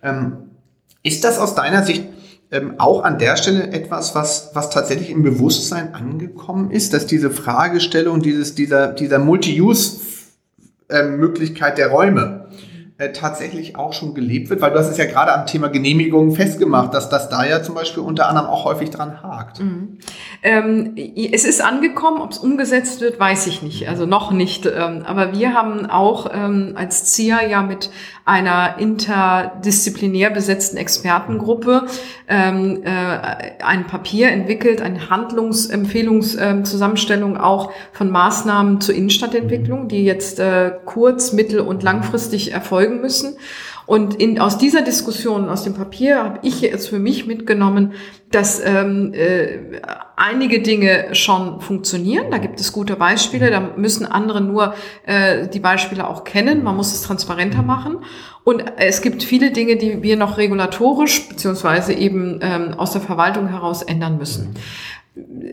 Ähm, 0.00 0.36
ist 1.02 1.24
das 1.24 1.40
aus 1.40 1.56
deiner 1.56 1.82
Sicht 1.82 2.04
ähm, 2.52 2.74
auch 2.78 3.04
an 3.04 3.18
der 3.18 3.36
Stelle 3.36 3.72
etwas, 3.72 4.14
was, 4.14 4.50
was 4.54 4.70
tatsächlich 4.70 5.10
im 5.10 5.22
Bewusstsein 5.22 5.94
angekommen 5.94 6.70
ist, 6.70 6.92
dass 6.92 7.06
diese 7.06 7.30
Fragestellung, 7.30 8.20
dieses, 8.22 8.56
dieser, 8.56 8.88
dieser 8.88 9.20
Multi-Use-Möglichkeit 9.20 11.78
der 11.78 11.90
Räume 11.90 12.48
äh, 12.98 13.12
tatsächlich 13.12 13.76
auch 13.76 13.92
schon 13.92 14.14
gelebt 14.14 14.50
wird? 14.50 14.60
Weil 14.60 14.72
du 14.72 14.80
hast 14.80 14.90
es 14.90 14.96
ja 14.96 15.04
gerade 15.04 15.32
am 15.32 15.46
Thema 15.46 15.68
Genehmigung 15.68 16.34
festgemacht, 16.34 16.92
dass 16.92 17.08
das 17.08 17.28
da 17.28 17.46
ja 17.46 17.62
zum 17.62 17.76
Beispiel 17.76 18.02
unter 18.02 18.28
anderem 18.28 18.48
auch 18.48 18.64
häufig 18.64 18.90
dran 18.90 19.22
hakt. 19.22 19.60
Mhm. 19.60 19.98
Ähm, 20.42 20.96
es 21.32 21.44
ist 21.44 21.64
angekommen, 21.64 22.20
ob 22.20 22.32
es 22.32 22.38
umgesetzt 22.38 23.00
wird, 23.00 23.20
weiß 23.20 23.46
ich 23.46 23.62
nicht. 23.62 23.88
Also 23.88 24.06
noch 24.06 24.32
nicht. 24.32 24.66
Ähm, 24.66 25.04
aber 25.06 25.32
wir 25.32 25.54
haben 25.54 25.86
auch 25.86 26.28
ähm, 26.34 26.72
als 26.74 27.04
ZIA 27.04 27.46
ja 27.46 27.62
mit 27.62 27.90
einer 28.30 28.78
interdisziplinär 28.78 30.30
besetzten 30.30 30.76
Expertengruppe 30.76 31.86
ähm, 32.28 32.84
äh, 32.84 33.18
ein 33.60 33.88
Papier 33.88 34.28
entwickelt, 34.28 34.80
eine 34.80 35.10
Handlungsempfehlungszusammenstellung 35.10 37.34
ähm, 37.34 37.40
auch 37.40 37.72
von 37.92 38.08
Maßnahmen 38.08 38.80
zur 38.80 38.94
Innenstadtentwicklung, 38.94 39.88
die 39.88 40.04
jetzt 40.04 40.38
äh, 40.38 40.70
kurz-, 40.84 41.32
mittel- 41.32 41.58
und 41.58 41.82
langfristig 41.82 42.52
erfolgen 42.52 43.00
müssen. 43.00 43.34
Und 43.90 44.14
in, 44.14 44.38
aus 44.38 44.56
dieser 44.56 44.82
Diskussion, 44.82 45.48
aus 45.48 45.64
dem 45.64 45.74
Papier, 45.74 46.22
habe 46.22 46.38
ich 46.42 46.60
jetzt 46.60 46.88
für 46.88 47.00
mich 47.00 47.26
mitgenommen, 47.26 47.94
dass 48.30 48.64
ähm, 48.64 49.12
äh, 49.12 49.80
einige 50.14 50.62
Dinge 50.62 51.12
schon 51.16 51.60
funktionieren. 51.60 52.26
Da 52.30 52.38
gibt 52.38 52.60
es 52.60 52.72
gute 52.72 52.94
Beispiele. 52.94 53.50
Da 53.50 53.72
müssen 53.76 54.06
andere 54.06 54.42
nur 54.42 54.74
äh, 55.06 55.48
die 55.48 55.58
Beispiele 55.58 56.08
auch 56.08 56.22
kennen. 56.22 56.62
Man 56.62 56.76
muss 56.76 56.94
es 56.94 57.02
transparenter 57.02 57.64
machen. 57.64 58.04
Und 58.44 58.62
es 58.76 59.02
gibt 59.02 59.24
viele 59.24 59.50
Dinge, 59.50 59.74
die 59.74 60.04
wir 60.04 60.16
noch 60.16 60.38
regulatorisch 60.38 61.28
beziehungsweise 61.28 61.92
eben 61.92 62.38
ähm, 62.42 62.74
aus 62.76 62.92
der 62.92 63.00
Verwaltung 63.00 63.48
heraus 63.48 63.82
ändern 63.82 64.18
müssen 64.18 64.54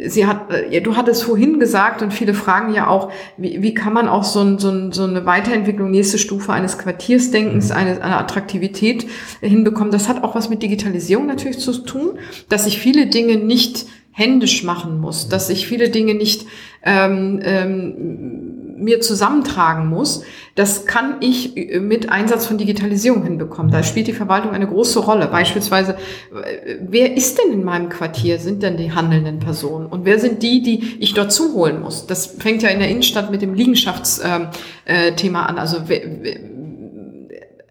sie 0.08 0.26
hat, 0.26 0.52
äh, 0.52 0.82
du 0.82 0.96
hattest 0.96 1.24
vorhin 1.24 1.60
gesagt 1.60 2.02
und 2.02 2.14
viele 2.14 2.34
fragen 2.34 2.74
ja 2.74 2.88
auch, 2.88 3.12
wie, 3.38 3.62
wie 3.62 3.74
kann 3.74 3.94
man 3.94 4.08
auch 4.08 4.24
so, 4.24 4.42
ein, 4.42 4.60
so, 4.60 4.70
ein, 4.70 4.92
so 4.92 5.04
eine 5.04 5.26
Weiterentwicklung, 5.26 5.92
nächste 5.92 6.18
Stufe 6.18 6.54
eines 6.54 6.78
Quartiersdenkens, 6.78 7.72
eine, 7.72 8.02
eine 8.02 8.18
Attraktivität 8.18 9.08
hinbekommen. 9.42 9.92
Das 9.92 10.10
hat 10.10 10.24
auch 10.24 10.36
was 10.36 10.50
mit 10.50 10.64
Digitalisierung 10.64 11.26
natürlich 11.26 11.60
zu 11.60 11.74
tun, 11.84 12.20
dass 12.50 12.68
ich 12.68 12.80
viele 12.80 13.08
Dinge 13.08 13.38
nicht 13.38 13.86
händisch 14.12 14.64
machen 14.64 15.00
muss, 15.00 15.30
dass 15.30 15.50
ich 15.50 15.68
viele 15.68 15.90
Dinge 15.90 16.16
nicht 16.16 16.48
ähm, 16.84 17.40
ähm, 17.44 18.57
mir 18.78 19.02
zusammentragen 19.02 19.88
muss, 19.88 20.24
das 20.56 20.86
kann 20.86 21.18
ich 21.20 21.56
mit 21.80 22.12
Einsatz 22.12 22.46
von 22.46 22.58
Digitalisierung 22.58 23.24
hinbekommen. 23.24 23.72
Da 23.72 23.84
spielt 23.84 24.08
die 24.08 24.14
Verwaltung 24.14 24.52
eine 24.52 24.68
große 24.68 25.00
Rolle. 25.00 25.28
Beispielsweise, 25.28 25.94
äh, 25.94 26.78
wer 26.82 27.16
ist 27.16 27.38
denn 27.38 27.54
in 27.54 27.64
meinem 27.64 27.90
Quartier? 27.90 28.40
Sind 28.40 28.64
denn 28.64 28.78
die 28.78 28.92
handelnden 28.92 29.40
Personen? 29.40 29.88
Und 29.88 30.06
wer 30.06 30.20
sind 30.20 30.42
die, 30.44 30.62
die 30.62 30.98
ich 31.00 31.14
dort 31.14 31.32
zuholen 31.32 31.82
muss? 31.82 32.08
Das 32.08 32.28
fängt 32.28 32.64
ja 32.64 32.70
in 32.70 32.80
der 32.80 32.90
Innenstadt 32.90 33.32
mit 33.32 33.42
dem 33.42 33.54
Liegenschaftsthema 33.54 34.50
ähm, 34.86 35.36
äh, 35.36 35.38
an. 35.38 35.60
Also 35.60 35.78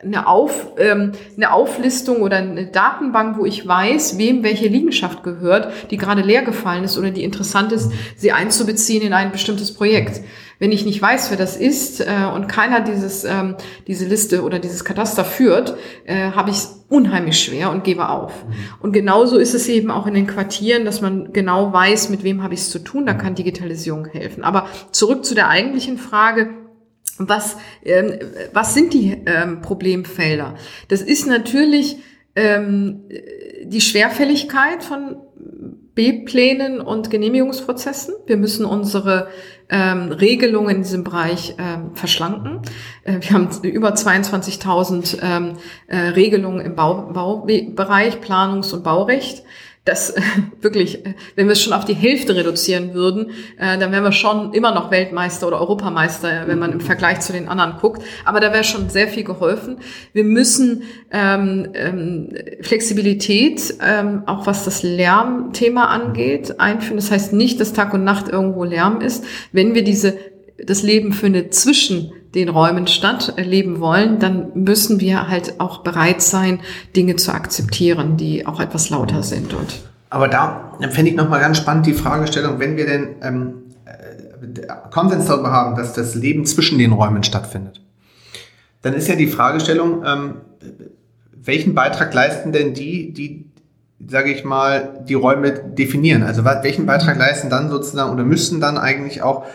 eine, 0.07 0.27
Auf, 0.27 0.73
ähm, 0.79 1.13
eine 1.37 1.53
Auflistung 1.53 2.23
oder 2.23 2.37
eine 2.37 2.67
Datenbank, 2.67 3.39
wo 3.39 3.45
ich 3.45 3.67
weiß, 3.67 4.19
wem 4.19 4.43
welche 4.43 4.69
Liegenschaft 4.69 5.23
gehört, 5.23 5.73
die 5.91 5.97
gerade 5.97 6.23
leer 6.23 6.43
gefallen 6.43 6.85
ist 6.85 6.99
oder 6.99 7.11
die 7.11 7.25
interessant 7.25 7.73
ist, 7.73 7.91
sie 8.17 8.33
einzubeziehen 8.33 9.03
in 9.03 9.13
ein 9.13 9.33
bestimmtes 9.33 9.75
Projekt. 9.75 10.21
Wenn 10.59 10.73
ich 10.73 10.87
nicht 10.87 11.03
weiß, 11.03 11.31
wer 11.31 11.37
das 11.37 11.57
ist 11.57 12.01
äh, 12.01 12.07
und 12.35 12.49
keiner 12.49 12.81
dieses, 12.81 13.25
ähm, 13.25 13.57
diese 13.87 14.07
Liste 14.07 14.43
oder 14.43 14.59
dieses 14.59 14.85
Kataster 14.85 15.25
führt, 15.25 15.77
äh, 16.05 16.31
habe 16.31 16.51
ich 16.51 16.57
es 16.57 16.85
unheimlich 16.89 17.39
schwer 17.39 17.71
und 17.71 17.85
gebe 17.85 18.09
auf. 18.09 18.33
Und 18.81 18.93
genauso 18.93 19.39
ist 19.39 19.55
es 19.55 19.69
eben 19.69 19.91
auch 19.91 20.07
in 20.07 20.15
den 20.15 20.27
Quartieren, 20.27 20.85
dass 20.85 21.01
man 21.01 21.33
genau 21.33 21.73
weiß, 21.73 22.09
mit 22.09 22.23
wem 22.25 22.43
habe 22.43 22.55
ich 22.55 22.61
es 22.61 22.71
zu 22.71 22.79
tun. 22.79 23.07
Da 23.07 23.15
kann 23.15 23.35
Digitalisierung 23.35 24.07
helfen. 24.07 24.45
Aber 24.45 24.67
zurück 24.93 25.25
zu 25.25 25.35
der 25.35 25.49
eigentlichen 25.49 25.99
Frage, 25.99 26.51
was, 27.19 27.57
ähm, 27.85 28.19
was 28.53 28.75
sind 28.75 28.93
die 28.93 29.23
ähm, 29.27 29.61
Problemfelder? 29.63 30.55
Das 30.89 31.03
ist 31.03 31.27
natürlich 31.27 31.99
ähm, 32.35 33.05
die 33.65 33.81
Schwerfälligkeit 33.81 34.83
von 34.83 35.17
B-Plänen 35.97 36.81
und 36.81 37.11
Genehmigungsprozessen. 37.11 38.15
Wir 38.27 38.37
müssen 38.37 38.67
unsere 38.67 39.29
ähm, 39.71 40.13
Regelungen 40.13 40.77
in 40.77 40.83
diesem 40.83 41.03
Bereich 41.03 41.55
ähm, 41.59 41.97
verschlanken. 41.97 42.61
Äh, 43.03 43.19
wir 43.21 43.31
haben 43.31 43.49
über 43.63 43.95
22.000 43.95 45.19
ähm, 45.23 45.53
äh, 45.89 45.97
Regelungen 45.97 46.61
im 46.61 46.77
Bau, 46.77 47.11
Baubereich, 47.13 48.21
Planungs- 48.21 48.75
und 48.75 48.85
Baurecht 48.85 49.43
das 49.87 50.11
äh, 50.11 50.21
wirklich, 50.61 51.07
äh, 51.07 51.15
wenn 51.37 51.47
wir 51.47 51.53
es 51.53 51.63
schon 51.63 51.73
auf 51.73 51.87
die 51.87 51.95
Hälfte 51.95 52.37
reduzieren 52.37 52.93
würden, 52.93 53.31
äh, 53.59 53.79
dann 53.79 53.93
wären 53.93 54.05
wir 54.05 54.13
schon 54.13 54.53
immer 54.53 54.75
noch 54.75 54.91
Weltmeister 54.91 55.47
oder 55.47 55.61
Europameister, 55.61 56.47
wenn 56.47 56.59
man 56.59 56.73
im 56.73 56.81
Vergleich 56.81 57.21
zu 57.21 57.33
den 57.33 57.49
anderen 57.49 57.79
guckt. 57.81 58.03
Aber 58.25 58.41
da 58.41 58.53
wäre 58.53 58.65
schon 58.65 58.91
sehr 58.91 59.09
viel 59.09 59.25
geholfen. 59.25 59.79
Wir 60.13 60.25
müssen 60.25 60.83
ähm, 61.11 61.69
ähm, 61.75 62.35
Flexibilität, 62.61 63.75
ähm, 63.81 64.25
auch 64.27 64.47
was 64.47 64.65
das 64.65 64.83
Lärmthema 64.83 65.87
angeht, 65.87 66.61
einführen. 66.61 66.97
Das 66.97 67.11
heißt 67.11 67.33
nicht, 67.33 67.61
dass 67.61 67.73
Tag 67.73 67.95
und 67.95 68.05
Nacht 68.05 68.29
irgendwo 68.29 68.65
Lärm 68.65 69.01
ist. 69.01 69.25
Wenn 69.53 69.75
wir 69.75 69.85
diese 69.85 70.19
das 70.59 70.83
Leben 70.83 71.13
findet 71.13 71.55
zwischen 71.55 72.13
den 72.37 72.51
Räumen 72.51 72.87
statt, 72.87 73.35
leben 73.39 73.81
wollen, 73.81 74.21
dann 74.21 74.51
müssen 74.55 75.01
wir 75.01 75.29
halt 75.29 75.59
auch 75.59 75.79
bereit 75.79 76.23
sein, 76.23 76.61
Dinge 76.95 77.17
zu 77.17 77.33
akzeptieren, 77.33 78.17
die 78.17 78.47
auch 78.47 78.61
etwas 78.61 78.91
lauter 78.91 79.23
sind. 79.23 79.55
Und 79.55 79.81
Aber 80.11 80.29
da 80.29 80.73
fände 80.91 81.11
ich 81.11 81.17
nochmal 81.17 81.41
ganz 81.41 81.57
spannend 81.57 81.87
die 81.87 81.95
Fragestellung, 81.95 82.61
wenn 82.61 82.77
wir 82.77 82.87
denn 82.87 83.09
ähm, 83.23 83.55
äh, 83.87 84.91
Konsens 84.91 85.27
darüber 85.27 85.51
haben, 85.51 85.75
dass 85.77 85.95
das 85.95 86.15
Leben 86.15 86.45
zwischen 86.45 86.79
den 86.79 86.93
Räumen 86.93 87.25
stattfindet, 87.25 87.81
dann 88.83 88.93
ist 88.93 89.09
ja 89.09 89.17
die 89.17 89.27
Fragestellung, 89.27 90.05
ähm, 90.07 90.35
welchen 91.33 91.75
Beitrag 91.75 92.13
leisten 92.13 92.53
denn 92.53 92.75
die, 92.75 93.13
die 93.13 93.47
sage 94.07 94.31
ich 94.31 94.45
mal, 94.45 95.05
die 95.09 95.15
Räume 95.15 95.53
definieren? 95.53 96.23
Also 96.23 96.45
welchen 96.45 96.85
Beitrag 96.85 97.19
leisten 97.19 97.49
dann 97.49 97.71
sozusagen 97.71 98.13
oder 98.13 98.25
müssten 98.25 98.61
dann 98.61 98.77
eigentlich 98.77 99.23
auch 99.23 99.47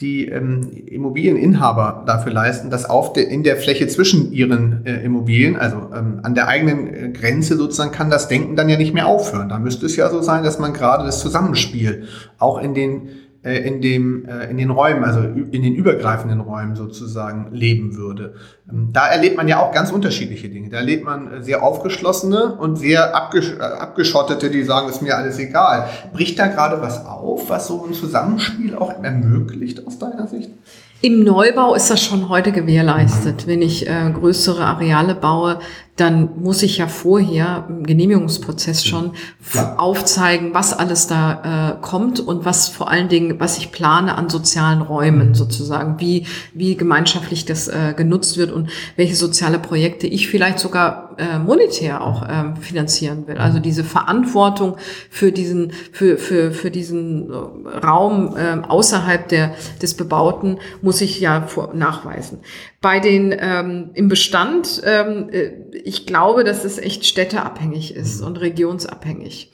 die 0.00 0.26
ähm, 0.26 0.70
Immobilieninhaber 0.86 2.02
dafür 2.04 2.32
leisten, 2.32 2.68
dass 2.68 2.84
auf 2.84 3.12
der, 3.12 3.28
in 3.28 3.44
der 3.44 3.56
Fläche 3.56 3.86
zwischen 3.86 4.32
ihren 4.32 4.84
äh, 4.84 5.04
Immobilien, 5.04 5.56
also 5.56 5.76
ähm, 5.94 6.18
an 6.24 6.34
der 6.34 6.48
eigenen 6.48 6.92
äh, 6.92 7.08
Grenze 7.10 7.56
sozusagen, 7.56 7.92
kann 7.92 8.10
das 8.10 8.26
Denken 8.26 8.56
dann 8.56 8.68
ja 8.68 8.76
nicht 8.76 8.92
mehr 8.92 9.06
aufhören. 9.06 9.48
Da 9.48 9.58
müsste 9.60 9.86
es 9.86 9.94
ja 9.94 10.10
so 10.10 10.20
sein, 10.20 10.42
dass 10.42 10.58
man 10.58 10.72
gerade 10.72 11.04
das 11.04 11.20
Zusammenspiel 11.20 12.04
auch 12.38 12.60
in 12.60 12.74
den 12.74 13.08
in, 13.44 13.82
dem, 13.82 14.26
äh, 14.26 14.50
in 14.50 14.56
den 14.56 14.70
Räumen, 14.70 15.04
also 15.04 15.20
in 15.20 15.62
den 15.62 15.74
übergreifenden 15.74 16.40
Räumen 16.40 16.76
sozusagen 16.76 17.48
leben 17.52 17.96
würde. 17.96 18.34
Ähm, 18.70 18.88
da 18.92 19.06
erlebt 19.06 19.36
man 19.36 19.48
ja 19.48 19.60
auch 19.60 19.72
ganz 19.72 19.90
unterschiedliche 19.90 20.48
Dinge. 20.48 20.70
Da 20.70 20.78
erlebt 20.78 21.04
man 21.04 21.30
äh, 21.30 21.42
sehr 21.42 21.62
aufgeschlossene 21.62 22.54
und 22.54 22.76
sehr 22.76 23.14
abgesch 23.14 23.52
abgeschottete, 23.58 24.50
die 24.50 24.62
sagen, 24.62 24.88
ist 24.88 25.02
mir 25.02 25.16
alles 25.16 25.38
egal. 25.38 25.88
Bricht 26.12 26.38
da 26.38 26.46
gerade 26.46 26.80
was 26.80 27.04
auf, 27.04 27.50
was 27.50 27.66
so 27.66 27.84
ein 27.86 27.92
Zusammenspiel 27.92 28.74
auch 28.76 29.02
ermöglicht 29.02 29.86
aus 29.86 29.98
deiner 29.98 30.26
Sicht? 30.26 30.50
Im 31.04 31.22
Neubau 31.22 31.74
ist 31.74 31.90
das 31.90 32.02
schon 32.02 32.30
heute 32.30 32.50
gewährleistet. 32.50 33.46
Wenn 33.46 33.60
ich 33.60 33.86
äh, 33.86 34.10
größere 34.10 34.64
Areale 34.64 35.14
baue, 35.14 35.58
dann 35.96 36.30
muss 36.42 36.62
ich 36.64 36.78
ja 36.78 36.88
vorher 36.88 37.66
im 37.68 37.84
Genehmigungsprozess 37.84 38.84
schon 38.84 39.12
ja. 39.54 39.76
aufzeigen, 39.76 40.52
was 40.52 40.72
alles 40.72 41.06
da 41.06 41.76
äh, 41.78 41.82
kommt 41.82 42.18
und 42.18 42.44
was 42.44 42.68
vor 42.68 42.90
allen 42.90 43.08
Dingen, 43.08 43.38
was 43.38 43.58
ich 43.58 43.70
plane 43.70 44.16
an 44.16 44.28
sozialen 44.28 44.82
Räumen 44.82 45.28
mhm. 45.28 45.34
sozusagen, 45.34 46.00
wie, 46.00 46.26
wie 46.52 46.76
gemeinschaftlich 46.76 47.44
das 47.44 47.68
äh, 47.68 47.94
genutzt 47.96 48.36
wird 48.36 48.50
und 48.50 48.70
welche 48.96 49.14
soziale 49.14 49.60
Projekte 49.60 50.08
ich 50.08 50.26
vielleicht 50.28 50.58
sogar 50.58 51.14
äh, 51.18 51.38
monetär 51.38 52.02
auch 52.02 52.22
äh, 52.22 52.56
finanzieren 52.60 53.26
will. 53.28 53.38
Also 53.38 53.60
diese 53.60 53.84
Verantwortung 53.84 54.76
für 55.10 55.30
diesen, 55.30 55.72
für, 55.92 56.18
für, 56.18 56.50
für 56.50 56.70
diesen 56.72 57.30
äh, 57.30 57.34
Raum 57.86 58.36
äh, 58.36 58.66
außerhalb 58.66 59.28
der, 59.28 59.54
des 59.80 59.94
Bebauten 59.94 60.58
muss 60.82 61.00
ich 61.00 61.20
ja 61.20 61.42
vor, 61.42 61.72
nachweisen. 61.74 62.40
Bei 62.80 63.00
den 63.00 63.34
ähm, 63.38 63.90
im 63.94 64.08
Bestand, 64.08 64.82
ähm, 64.84 65.28
äh, 65.30 65.52
ich 65.84 66.06
glaube, 66.06 66.44
dass 66.44 66.64
es 66.64 66.78
echt 66.78 67.04
städteabhängig 67.04 67.94
ist 67.94 68.22
und 68.22 68.40
regionsabhängig. 68.40 69.52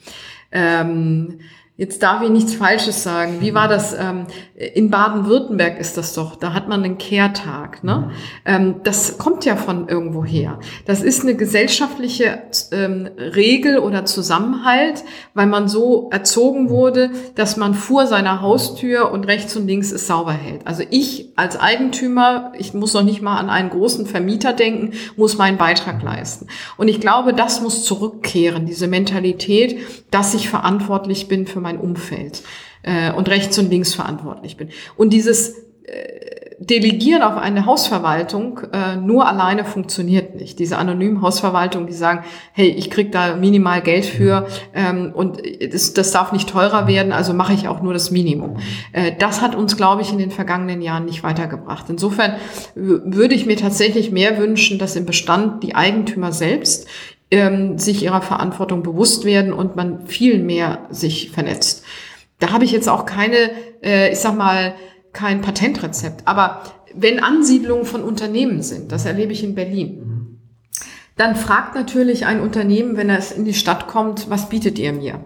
Ähm, 0.53 1.41
Jetzt 1.81 2.03
darf 2.03 2.21
ich 2.21 2.29
nichts 2.29 2.53
Falsches 2.53 3.01
sagen. 3.01 3.37
Wie 3.39 3.55
war 3.55 3.67
das? 3.67 3.93
Ähm, 3.93 4.27
in 4.53 4.91
Baden-Württemberg 4.91 5.79
ist 5.79 5.97
das 5.97 6.13
doch. 6.13 6.35
Da 6.35 6.53
hat 6.53 6.69
man 6.69 6.83
einen 6.83 6.99
Kehrtag. 6.99 7.83
Ne? 7.83 8.11
Ähm, 8.45 8.75
das 8.83 9.17
kommt 9.17 9.45
ja 9.45 9.55
von 9.55 9.87
irgendwo 9.87 10.23
her. 10.23 10.59
Das 10.85 11.01
ist 11.01 11.23
eine 11.23 11.33
gesellschaftliche 11.33 12.43
ähm, 12.71 13.09
Regel 13.17 13.79
oder 13.79 14.05
Zusammenhalt, 14.05 15.03
weil 15.33 15.47
man 15.47 15.67
so 15.67 16.11
erzogen 16.11 16.69
wurde, 16.69 17.09
dass 17.33 17.57
man 17.57 17.73
vor 17.73 18.05
seiner 18.05 18.41
Haustür 18.41 19.11
und 19.11 19.25
rechts 19.25 19.55
und 19.55 19.65
links 19.65 19.91
es 19.91 20.05
sauber 20.05 20.33
hält. 20.33 20.67
Also 20.67 20.83
ich 20.91 21.33
als 21.35 21.59
Eigentümer, 21.59 22.51
ich 22.59 22.75
muss 22.75 22.93
noch 22.93 23.01
nicht 23.01 23.23
mal 23.23 23.39
an 23.39 23.49
einen 23.49 23.71
großen 23.71 24.05
Vermieter 24.05 24.53
denken, 24.53 24.91
muss 25.17 25.39
meinen 25.39 25.57
Beitrag 25.57 26.03
leisten. 26.03 26.45
Und 26.77 26.89
ich 26.89 27.01
glaube, 27.01 27.33
das 27.33 27.59
muss 27.59 27.85
zurückkehren, 27.85 28.67
diese 28.67 28.87
Mentalität, 28.87 29.79
dass 30.11 30.35
ich 30.35 30.47
verantwortlich 30.47 31.27
bin 31.27 31.47
für 31.47 31.59
mein 31.59 31.70
mein 31.71 31.79
Umfeld 31.79 32.43
äh, 32.83 33.11
und 33.11 33.29
rechts 33.29 33.57
und 33.57 33.69
links 33.69 33.93
verantwortlich 33.93 34.57
bin. 34.57 34.69
Und 34.97 35.11
dieses 35.11 35.57
äh, 35.83 36.31
Delegieren 36.63 37.23
auf 37.23 37.37
eine 37.37 37.65
Hausverwaltung 37.65 38.59
äh, 38.71 38.95
nur 38.95 39.27
alleine 39.27 39.65
funktioniert 39.65 40.35
nicht. 40.35 40.59
Diese 40.59 40.77
anonymen 40.77 41.23
Hausverwaltungen, 41.23 41.87
die 41.87 41.93
sagen, 41.93 42.23
hey, 42.53 42.67
ich 42.67 42.91
krieg 42.91 43.11
da 43.11 43.35
minimal 43.35 43.81
Geld 43.81 44.05
für 44.05 44.45
ähm, 44.75 45.11
und 45.11 45.41
das, 45.73 45.93
das 45.93 46.11
darf 46.11 46.31
nicht 46.31 46.47
teurer 46.47 46.85
werden, 46.85 47.13
also 47.13 47.33
mache 47.33 47.53
ich 47.53 47.67
auch 47.67 47.81
nur 47.81 47.93
das 47.93 48.11
Minimum. 48.11 48.57
Äh, 48.93 49.13
das 49.17 49.41
hat 49.41 49.55
uns, 49.55 49.75
glaube 49.75 50.03
ich, 50.03 50.11
in 50.11 50.19
den 50.19 50.29
vergangenen 50.29 50.83
Jahren 50.83 51.05
nicht 51.05 51.23
weitergebracht. 51.23 51.87
Insofern 51.89 52.35
würde 52.75 53.33
ich 53.33 53.47
mir 53.47 53.57
tatsächlich 53.57 54.11
mehr 54.11 54.37
wünschen, 54.37 54.77
dass 54.77 54.95
im 54.95 55.07
Bestand 55.07 55.63
die 55.63 55.73
Eigentümer 55.73 56.31
selbst 56.31 56.87
ähm, 57.31 57.77
sich 57.77 58.03
ihrer 58.03 58.21
Verantwortung 58.21 58.83
bewusst 58.83 59.25
werden 59.25 59.53
und 59.53 59.75
man 59.75 60.05
viel 60.05 60.39
mehr 60.39 60.87
sich 60.89 61.31
vernetzt. 61.31 61.83
Da 62.39 62.51
habe 62.51 62.65
ich 62.65 62.71
jetzt 62.71 62.89
auch 62.89 63.05
keine, 63.05 63.51
äh, 63.81 64.11
ich 64.11 64.19
sag 64.19 64.37
mal, 64.37 64.75
kein 65.13 65.41
Patentrezept. 65.41 66.27
Aber 66.27 66.63
wenn 66.93 67.23
Ansiedlungen 67.23 67.85
von 67.85 68.03
Unternehmen 68.03 68.61
sind, 68.61 68.91
das 68.91 69.05
erlebe 69.05 69.33
ich 69.33 69.43
in 69.43 69.55
Berlin, 69.55 70.39
dann 71.17 71.35
fragt 71.35 71.75
natürlich 71.75 72.25
ein 72.25 72.41
Unternehmen, 72.41 72.97
wenn 72.97 73.09
es 73.09 73.31
in 73.31 73.45
die 73.45 73.53
Stadt 73.53 73.87
kommt, 73.87 74.29
was 74.29 74.49
bietet 74.49 74.79
ihr 74.79 74.91
mir? 74.93 75.23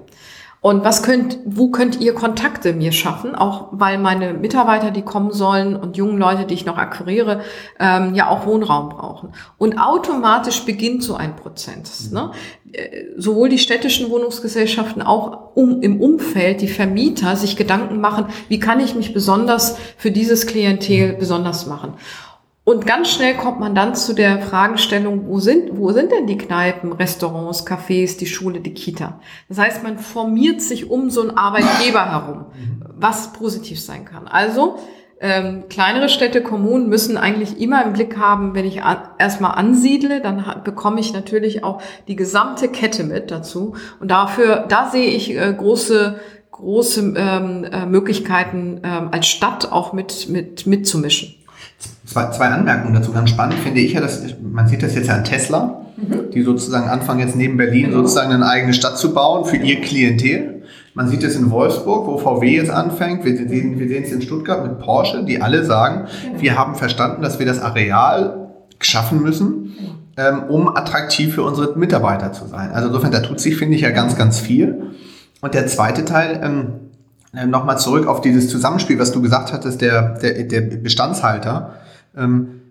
Und 0.66 0.84
was 0.84 1.04
könnt, 1.04 1.38
wo 1.46 1.70
könnt 1.70 2.02
ihr 2.02 2.16
Kontakte 2.16 2.74
mir 2.74 2.92
schaffen? 2.92 3.36
Auch 3.36 3.68
weil 3.70 4.00
meine 4.00 4.34
Mitarbeiter, 4.34 4.90
die 4.90 5.04
kommen 5.04 5.32
sollen 5.32 5.76
und 5.76 5.96
jungen 5.96 6.18
Leute, 6.18 6.46
die 6.46 6.56
ich 6.56 6.66
noch 6.66 6.80
akquiriere, 6.80 7.42
ähm, 7.80 8.16
ja 8.16 8.30
auch 8.30 8.48
Wohnraum 8.48 8.90
brauchen. 8.90 9.30
Und 9.60 9.78
automatisch 9.78 10.66
beginnt 10.66 11.04
so 11.04 11.14
ein 11.14 11.36
Prozess. 11.36 12.10
Ne? 12.10 12.32
Äh, 12.72 13.04
sowohl 13.16 13.50
die 13.50 13.60
städtischen 13.60 14.10
Wohnungsgesellschaften 14.10 15.04
auch 15.04 15.56
um, 15.56 15.84
im 15.84 16.02
Umfeld, 16.02 16.62
die 16.62 16.68
Vermieter 16.68 17.36
sich 17.36 17.58
Gedanken 17.58 18.02
machen, 18.02 18.26
wie 18.48 18.60
kann 18.60 18.80
ich 18.80 18.96
mich 18.96 19.14
besonders 19.14 19.78
für 19.98 20.10
dieses 20.10 20.48
Klientel 20.48 21.14
besonders 21.14 21.68
machen? 21.68 21.94
Und 22.66 22.88
ganz 22.88 23.12
schnell 23.12 23.36
kommt 23.36 23.60
man 23.60 23.76
dann 23.76 23.94
zu 23.94 24.14
der 24.14 24.42
Fragestellung, 24.42 25.28
wo 25.28 25.40
sind, 25.40 25.78
wo 25.78 25.92
sind 25.92 26.12
denn 26.12 26.26
die 26.26 26.38
Kneipen, 26.38 26.94
Restaurants, 26.94 27.66
Cafés, 27.66 28.18
die 28.18 28.26
Schule, 28.26 28.60
die 28.60 28.74
Kita? 28.74 29.20
Das 29.48 29.60
heißt, 29.60 29.84
man 29.84 30.00
formiert 30.00 30.64
sich 30.64 30.90
um 30.90 31.12
so 31.12 31.22
einen 31.22 31.38
Arbeitgeber 31.38 32.12
herum, 32.12 32.46
was 32.96 33.34
positiv 33.34 33.80
sein 33.80 34.04
kann. 34.04 34.28
Also 34.28 34.80
ähm, 35.22 35.66
kleinere 35.70 36.10
Städte, 36.10 36.42
Kommunen 36.42 36.90
müssen 36.90 37.18
eigentlich 37.18 37.62
immer 37.62 37.86
im 37.86 37.94
Blick 37.94 38.18
haben, 38.18 38.56
wenn 38.56 38.66
ich 38.66 38.82
an, 38.82 38.98
erstmal 39.20 39.52
ansiedle, 39.52 40.20
dann 40.20 40.44
bekomme 40.64 41.00
ich 41.00 41.14
natürlich 41.14 41.64
auch 41.64 41.84
die 42.08 42.16
gesamte 42.16 42.68
Kette 42.68 43.04
mit 43.04 43.30
dazu. 43.30 43.76
Und 44.00 44.10
dafür, 44.10 44.66
da 44.68 44.90
sehe 44.90 45.12
ich 45.12 45.38
äh, 45.38 45.54
große 45.54 46.20
große 46.50 47.14
ähm, 47.18 47.66
äh, 47.66 47.86
Möglichkeiten 47.86 48.80
ähm, 48.82 49.10
als 49.12 49.28
Stadt 49.28 49.72
auch 49.74 49.92
mit, 49.92 50.30
mit 50.30 50.66
mitzumischen. 50.66 51.36
Zwei, 52.06 52.30
zwei 52.30 52.48
Anmerkungen 52.48 52.94
dazu. 52.94 53.12
Ganz 53.12 53.30
spannend 53.32 53.56
finde 53.60 53.82
ich 53.82 53.94
ja, 53.94 54.02
dass 54.02 54.24
man 54.42 54.68
sieht 54.68 54.84
das 54.84 54.96
jetzt 54.96 55.08
ja 55.08 55.16
an 55.16 55.24
Tesla, 55.24 55.86
mhm. 55.98 56.32
die 56.34 56.44
sozusagen 56.44 56.88
anfangen 56.88 57.20
jetzt 57.20 57.36
neben 57.36 57.58
Berlin 57.58 57.88
genau. 57.88 57.98
sozusagen 57.98 58.32
eine 58.32 58.48
eigene 58.48 58.74
Stadt 58.74 58.98
zu 58.98 59.14
bauen 59.14 59.46
für 59.46 59.58
ihr 59.58 59.82
Klientel. 59.82 60.64
Man 60.94 61.10
sieht 61.10 61.24
es 61.24 61.36
in 61.36 61.52
Wolfsburg, 61.52 62.08
wo 62.08 62.18
VW 62.18 62.56
jetzt 62.56 62.72
anfängt. 62.72 63.26
Wir 63.26 63.36
sehen, 63.36 63.78
wir 63.80 63.88
sehen 63.88 64.04
es 64.04 64.12
in 64.12 64.22
Stuttgart 64.22 64.64
mit 64.64 64.80
Porsche, 64.80 65.26
die 65.26 65.42
alle 65.42 65.66
sagen, 65.66 66.08
genau. 66.24 66.42
wir 66.42 66.58
haben 66.58 66.76
verstanden, 66.76 67.22
dass 67.22 67.40
wir 67.40 67.46
das 67.46 67.60
Areal 67.60 68.50
schaffen 68.80 69.22
müssen, 69.22 69.76
ähm, 70.18 70.44
um 70.48 70.70
attraktiv 70.70 71.36
für 71.36 71.44
unsere 71.44 71.78
Mitarbeiter 71.78 72.32
zu 72.32 72.46
sein. 72.48 72.72
Also 72.72 72.88
insofern, 72.88 73.12
da 73.12 73.20
tut 73.20 73.40
sich, 73.40 73.58
finde 73.58 73.76
ich, 73.76 73.82
ja 73.82 73.90
ganz, 73.90 74.16
ganz 74.16 74.40
viel. 74.40 74.92
Und 75.42 75.54
der 75.54 75.68
zweite 75.68 76.06
Teil, 76.06 76.40
ähm, 76.44 76.85
äh, 77.36 77.46
nochmal 77.46 77.78
zurück 77.80 78.08
auf 78.08 78.22
dieses 78.22 78.50
Zusammenspiel, 78.50 79.00
was 79.00 79.12
du 79.12 79.22
gesagt 79.22 79.54
hattest, 79.54 79.82
der, 79.82 80.18
der, 80.20 80.44
der 80.44 80.62
Bestandshalter. 80.62 81.76
Ähm, 82.16 82.62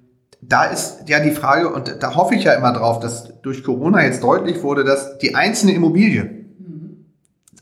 da 0.41 0.65
ist 0.65 1.09
ja 1.09 1.21
die 1.21 1.31
Frage, 1.31 1.73
und 1.73 1.97
da 2.01 2.15
hoffe 2.15 2.35
ich 2.35 2.45
ja 2.45 2.53
immer 2.53 2.73
drauf, 2.73 3.01
dass 3.01 3.41
durch 3.41 3.65
Corona 3.65 4.05
jetzt 4.05 4.23
deutlich 4.23 4.63
wurde, 4.63 4.85
dass 4.85 5.19
die 5.19 5.35
einzelne 5.35 5.73
Immobilie, 5.73 6.45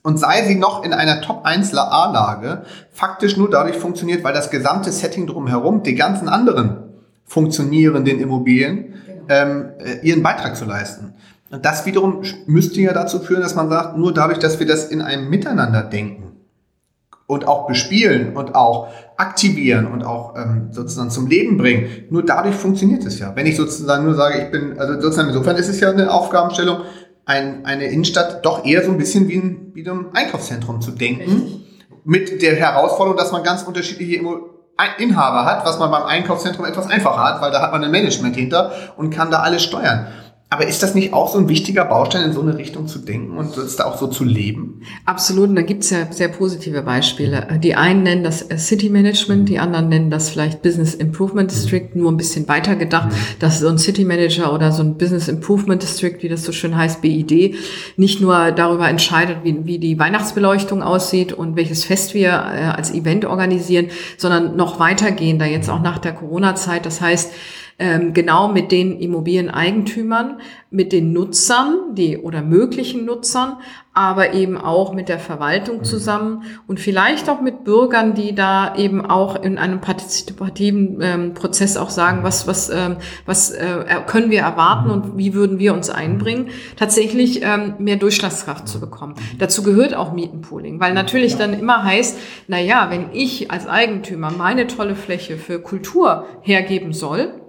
und 0.05 0.19
sei 0.19 0.43
sie 0.43 0.57
noch 0.57 0.83
in 0.83 0.93
einer 0.93 1.21
Top 1.21 1.45
1 1.45 1.77
A-Lage, 1.77 2.63
faktisch 2.91 3.37
nur 3.37 3.49
dadurch 3.49 3.77
funktioniert, 3.77 4.25
weil 4.25 4.35
das 4.35 4.51
gesamte 4.51 4.91
Setting 4.91 5.29
drumherum, 5.29 5.85
die 5.85 5.95
ganzen 5.95 6.29
anderen 6.29 6.79
funktionierenden 7.25 8.19
Immobilien, 8.19 8.95
genau. 9.07 9.23
ähm, 9.29 9.65
äh, 9.79 10.05
ihren 10.05 10.25
Beitrag 10.25 10.57
zu 10.57 10.65
leisten. 10.65 11.15
Und 11.53 11.65
das 11.65 11.87
wiederum 11.87 12.23
müsste 12.47 12.81
ja 12.81 12.93
dazu 12.93 13.21
führen, 13.21 13.43
dass 13.43 13.55
man 13.55 13.69
sagt, 13.69 13.97
nur 13.97 14.13
dadurch, 14.13 14.41
dass 14.41 14.59
wir 14.59 14.67
das 14.67 14.87
in 14.87 15.03
einem 15.03 15.31
Miteinander 15.31 15.83
denken 15.83 16.32
und 17.33 17.49
auch 17.49 17.67
bespielen 17.67 18.37
und 18.37 18.55
auch 18.55 18.89
aktivieren 19.17 19.87
und 19.87 20.05
auch 20.05 20.37
ähm, 20.37 20.69
sozusagen 20.71 21.11
zum 21.11 21.27
Leben 21.27 21.57
bringen, 21.57 22.07
nur 22.11 22.25
dadurch 22.25 22.55
funktioniert 22.55 23.05
es 23.05 23.19
ja. 23.19 23.35
Wenn 23.35 23.47
ich 23.47 23.57
sozusagen 23.57 24.05
nur 24.05 24.15
sage, 24.15 24.43
ich 24.43 24.51
bin, 24.51 24.79
also 24.79 25.01
sozusagen 25.01 25.29
insofern 25.29 25.57
ist 25.57 25.69
es 25.69 25.81
ja 25.81 25.91
eine 25.91 26.13
Aufgabenstellung, 26.13 26.79
ein, 27.25 27.65
eine 27.65 27.87
Innenstadt 27.87 28.45
doch 28.45 28.65
eher 28.65 28.85
so 28.85 28.91
ein 28.91 28.99
bisschen 28.99 29.29
wie 29.29 29.37
ein, 29.37 29.73
wie 29.75 29.89
ein 29.89 30.07
Einkaufszentrum 30.13 30.81
zu 30.81 30.91
denken. 30.91 31.65
Mit 32.05 32.43
der 32.43 32.57
Herausforderung, 32.57 33.17
dass 33.17 33.31
man 33.31 33.45
ganz 33.45 33.63
unterschiedliche 33.63 34.21
Inhaber 34.99 35.45
hat, 35.45 35.65
was 35.65 35.79
man 35.79 35.91
beim 35.91 36.03
Einkaufszentrum 36.03 36.65
etwas 36.65 36.89
einfacher 36.89 37.23
hat, 37.23 37.41
weil 37.41 37.53
da 37.53 37.63
hat 37.63 37.71
man 37.71 37.85
ein 37.85 37.91
Management 37.93 38.35
hinter 38.35 38.73
und 38.97 39.11
kann 39.11 39.31
da 39.31 39.39
alles 39.39 39.63
steuern. 39.63 40.09
Aber 40.53 40.69
ist 40.69 40.83
das 40.83 40.95
nicht 40.95 41.15
auch 41.15 41.33
so 41.33 41.39
ein 41.39 41.49
wichtiger 41.49 41.87
Baustein, 41.87 42.25
in 42.25 42.33
so 42.35 42.43
eine 42.43 42.59
Richtung 42.59 42.87
zu 42.87 42.99
denken 42.99 43.39
und 43.39 43.57
das 43.57 43.77
da 43.77 43.87
auch 43.87 43.97
so 43.97 44.07
zu 44.07 44.23
leben? 44.23 44.83
Absolut. 45.07 45.49
Und 45.49 45.57
da 45.57 45.63
gibt 45.63 45.83
es 45.83 45.89
ja 45.89 46.13
sehr 46.13 46.29
positive 46.29 46.83
Beispiele. 46.83 47.59
Die 47.63 47.75
einen 47.75 48.03
nennen 48.03 48.23
das 48.23 48.47
City 48.59 48.91
Management, 48.91 49.49
die 49.49 49.59
anderen 49.59 49.89
nennen 49.89 50.11
das 50.11 50.29
vielleicht 50.29 50.61
Business 50.61 50.95
Improvement 50.95 51.51
District, 51.51 51.89
nur 51.95 52.13
ein 52.13 52.19
bisschen 52.19 52.49
weiter 52.49 52.77
gedacht, 52.77 53.13
mhm. 53.13 53.17
dass 53.39 53.61
so 53.61 53.69
ein 53.69 53.79
City 53.79 54.05
Manager 54.05 54.53
oder 54.53 54.73
so 54.73 54.83
ein 54.83 54.99
Business 54.99 55.27
Improvement 55.27 55.83
District, 55.83 56.19
wie 56.21 56.29
das 56.29 56.45
so 56.45 56.53
schön 56.53 56.77
heißt, 56.77 57.01
BID, 57.01 57.55
nicht 57.97 58.21
nur 58.21 58.53
darüber 58.53 58.91
entscheidet, 58.91 59.39
wie, 59.45 59.65
wie 59.65 59.79
die 59.79 59.99
Weihnachtsbeleuchtung 59.99 60.83
aussieht 60.83 61.33
und 61.33 61.57
welches 61.57 61.87
Fest 61.87 62.13
wir 62.13 62.29
äh, 62.29 62.65
als 62.77 62.93
Event 62.93 63.25
organisieren, 63.25 63.87
sondern 64.19 64.55
noch 64.55 64.79
weitergehen, 64.79 65.39
da 65.39 65.47
jetzt 65.47 65.71
auch 65.71 65.81
nach 65.81 65.97
der 65.97 66.13
Corona-Zeit. 66.13 66.85
Das 66.85 67.01
heißt, 67.01 67.33
ähm, 67.79 68.13
genau 68.15 68.49
mit 68.49 68.73
den 68.73 68.99
Immobilieneigentümern, 68.99 70.41
mit 70.71 70.93
den 70.93 71.13
Nutzern, 71.13 71.95
die 71.95 72.19
oder 72.19 72.43
möglichen 72.43 73.05
Nutzern, 73.05 73.59
aber 73.95 74.33
eben 74.33 74.57
auch 74.57 74.95
mit 74.95 75.11
der 75.11 75.19
Verwaltung 75.19 75.79
mhm. 75.79 75.85
zusammen 75.85 76.45
und 76.67 76.81
vielleicht 76.81 77.29
auch 77.29 77.43
mit 77.43 77.65
Bürgern, 77.65 78.15
die 78.15 78.35
da 78.35 78.75
eben 78.77 79.05
auch 79.05 79.43
in 79.43 79.59
einem 79.59 79.81
partizipativen 79.81 80.99
ähm, 81.03 81.35
Prozess 81.35 81.77
auch 81.77 81.91
sagen, 81.91 82.23
was 82.23 82.47
was 82.47 82.71
ähm, 82.71 82.97
was 83.27 83.51
äh, 83.51 83.85
können 84.07 84.31
wir 84.31 84.41
erwarten 84.41 84.91
und 84.91 85.19
wie 85.19 85.35
würden 85.35 85.59
wir 85.59 85.75
uns 85.75 85.91
einbringen, 85.91 86.49
tatsächlich 86.77 87.43
ähm, 87.43 87.75
mehr 87.79 87.97
Durchschlagskraft 87.97 88.67
zu 88.67 88.81
bekommen. 88.81 89.15
Dazu 89.39 89.63
gehört 89.63 89.95
auch 89.95 90.13
Mietenpooling, 90.13 90.81
weil 90.81 90.95
natürlich 90.95 91.37
dann 91.37 91.53
immer 91.53 91.85
heißt, 91.85 92.19
na 92.49 92.61
ja, 92.61 92.89
wenn 92.91 93.11
ich 93.13 93.51
als 93.51 93.67
Eigentümer 93.67 94.31
meine 94.31 94.67
tolle 94.69 94.95
Fläche 94.95 95.37
für 95.37 95.61
Kultur 95.61 96.25
hergeben 96.41 96.95
soll, 96.95 97.42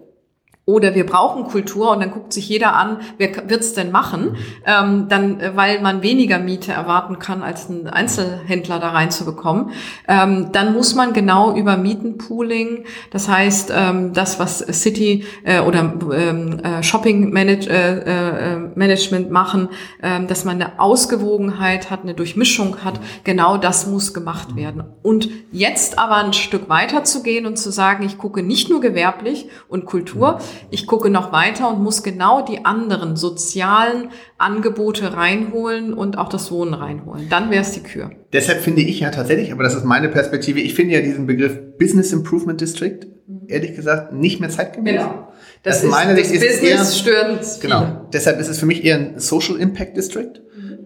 oder 0.65 0.95
wir 0.95 1.05
brauchen 1.05 1.43
Kultur 1.43 1.91
und 1.91 1.99
dann 1.99 2.11
guckt 2.11 2.31
sich 2.31 2.47
jeder 2.47 2.73
an, 2.73 2.99
wer 3.17 3.49
wird's 3.49 3.73
denn 3.73 3.91
machen, 3.91 4.37
ähm, 4.65 5.07
dann, 5.09 5.41
äh, 5.41 5.51
weil 5.55 5.81
man 5.81 6.01
weniger 6.03 6.39
Miete 6.39 6.71
erwarten 6.71 7.19
kann, 7.19 7.43
als 7.43 7.67
ein 7.67 7.87
Einzelhändler 7.87 8.79
da 8.79 8.91
reinzubekommen. 8.91 9.71
Ähm, 10.07 10.53
dann 10.53 10.73
muss 10.73 10.95
man 10.95 11.11
genau 11.11 11.53
über 11.53 11.75
Mietenpooling, 11.75 12.85
das 13.11 13.27
heißt, 13.27 13.73
ähm, 13.75 14.13
das, 14.13 14.39
was 14.39 14.59
City 14.59 15.25
äh, 15.43 15.59
oder 15.59 15.93
ähm, 16.15 16.59
äh, 16.59 16.81
Shopping 16.81 17.31
Manage, 17.33 17.69
äh, 17.69 18.53
äh, 18.53 18.57
Management 18.75 19.31
machen, 19.31 19.67
äh, 20.01 20.25
dass 20.25 20.45
man 20.45 20.61
eine 20.61 20.79
Ausgewogenheit 20.79 21.91
hat, 21.91 22.03
eine 22.03 22.13
Durchmischung 22.13 22.85
hat, 22.85 23.01
genau 23.25 23.57
das 23.57 23.87
muss 23.87 24.13
gemacht 24.13 24.55
werden. 24.55 24.85
Und 25.01 25.29
jetzt 25.51 25.99
aber 25.99 26.15
ein 26.17 26.31
Stück 26.31 26.69
weiter 26.69 27.03
zu 27.03 27.21
gehen 27.21 27.45
und 27.45 27.57
zu 27.57 27.69
sagen, 27.69 28.05
ich 28.05 28.17
gucke 28.17 28.43
nicht 28.43 28.69
nur 28.69 28.79
gewerblich 28.79 29.49
und 29.67 29.85
Kultur, 29.85 30.39
ich 30.69 30.87
gucke 30.87 31.09
noch 31.09 31.31
weiter 31.31 31.69
und 31.69 31.81
muss 31.81 32.03
genau 32.03 32.45
die 32.45 32.65
anderen 32.65 33.15
sozialen 33.15 34.09
Angebote 34.37 35.13
reinholen 35.13 35.93
und 35.93 36.17
auch 36.17 36.29
das 36.29 36.51
Wohnen 36.51 36.73
reinholen. 36.73 37.27
Dann 37.29 37.51
wäre 37.51 37.61
es 37.61 37.71
die 37.71 37.81
Kür. 37.81 38.11
Deshalb 38.31 38.61
finde 38.61 38.81
ich 38.81 38.99
ja 38.99 39.11
tatsächlich, 39.11 39.51
aber 39.51 39.63
das 39.63 39.75
ist 39.75 39.85
meine 39.85 40.09
Perspektive, 40.09 40.59
ich 40.59 40.73
finde 40.73 40.95
ja 40.95 41.01
diesen 41.01 41.27
Begriff 41.27 41.59
Business 41.77 42.11
Improvement 42.11 42.59
District, 42.59 42.99
ehrlich 43.47 43.75
gesagt, 43.75 44.13
nicht 44.13 44.39
mehr 44.39 44.49
zeitgemäß. 44.49 44.93
Genau. 44.93 45.27
Das, 45.63 45.75
das 45.75 45.83
ist 45.85 45.91
meine 45.91 46.15
das 46.15 46.29
Business 46.29 46.61
eher, 46.61 47.39
Genau. 47.61 48.07
Deshalb 48.11 48.39
ist 48.39 48.49
es 48.49 48.59
für 48.59 48.65
mich 48.65 48.83
eher 48.83 48.97
ein 48.97 49.19
Social 49.19 49.57
Impact 49.57 49.95
District 49.97 50.41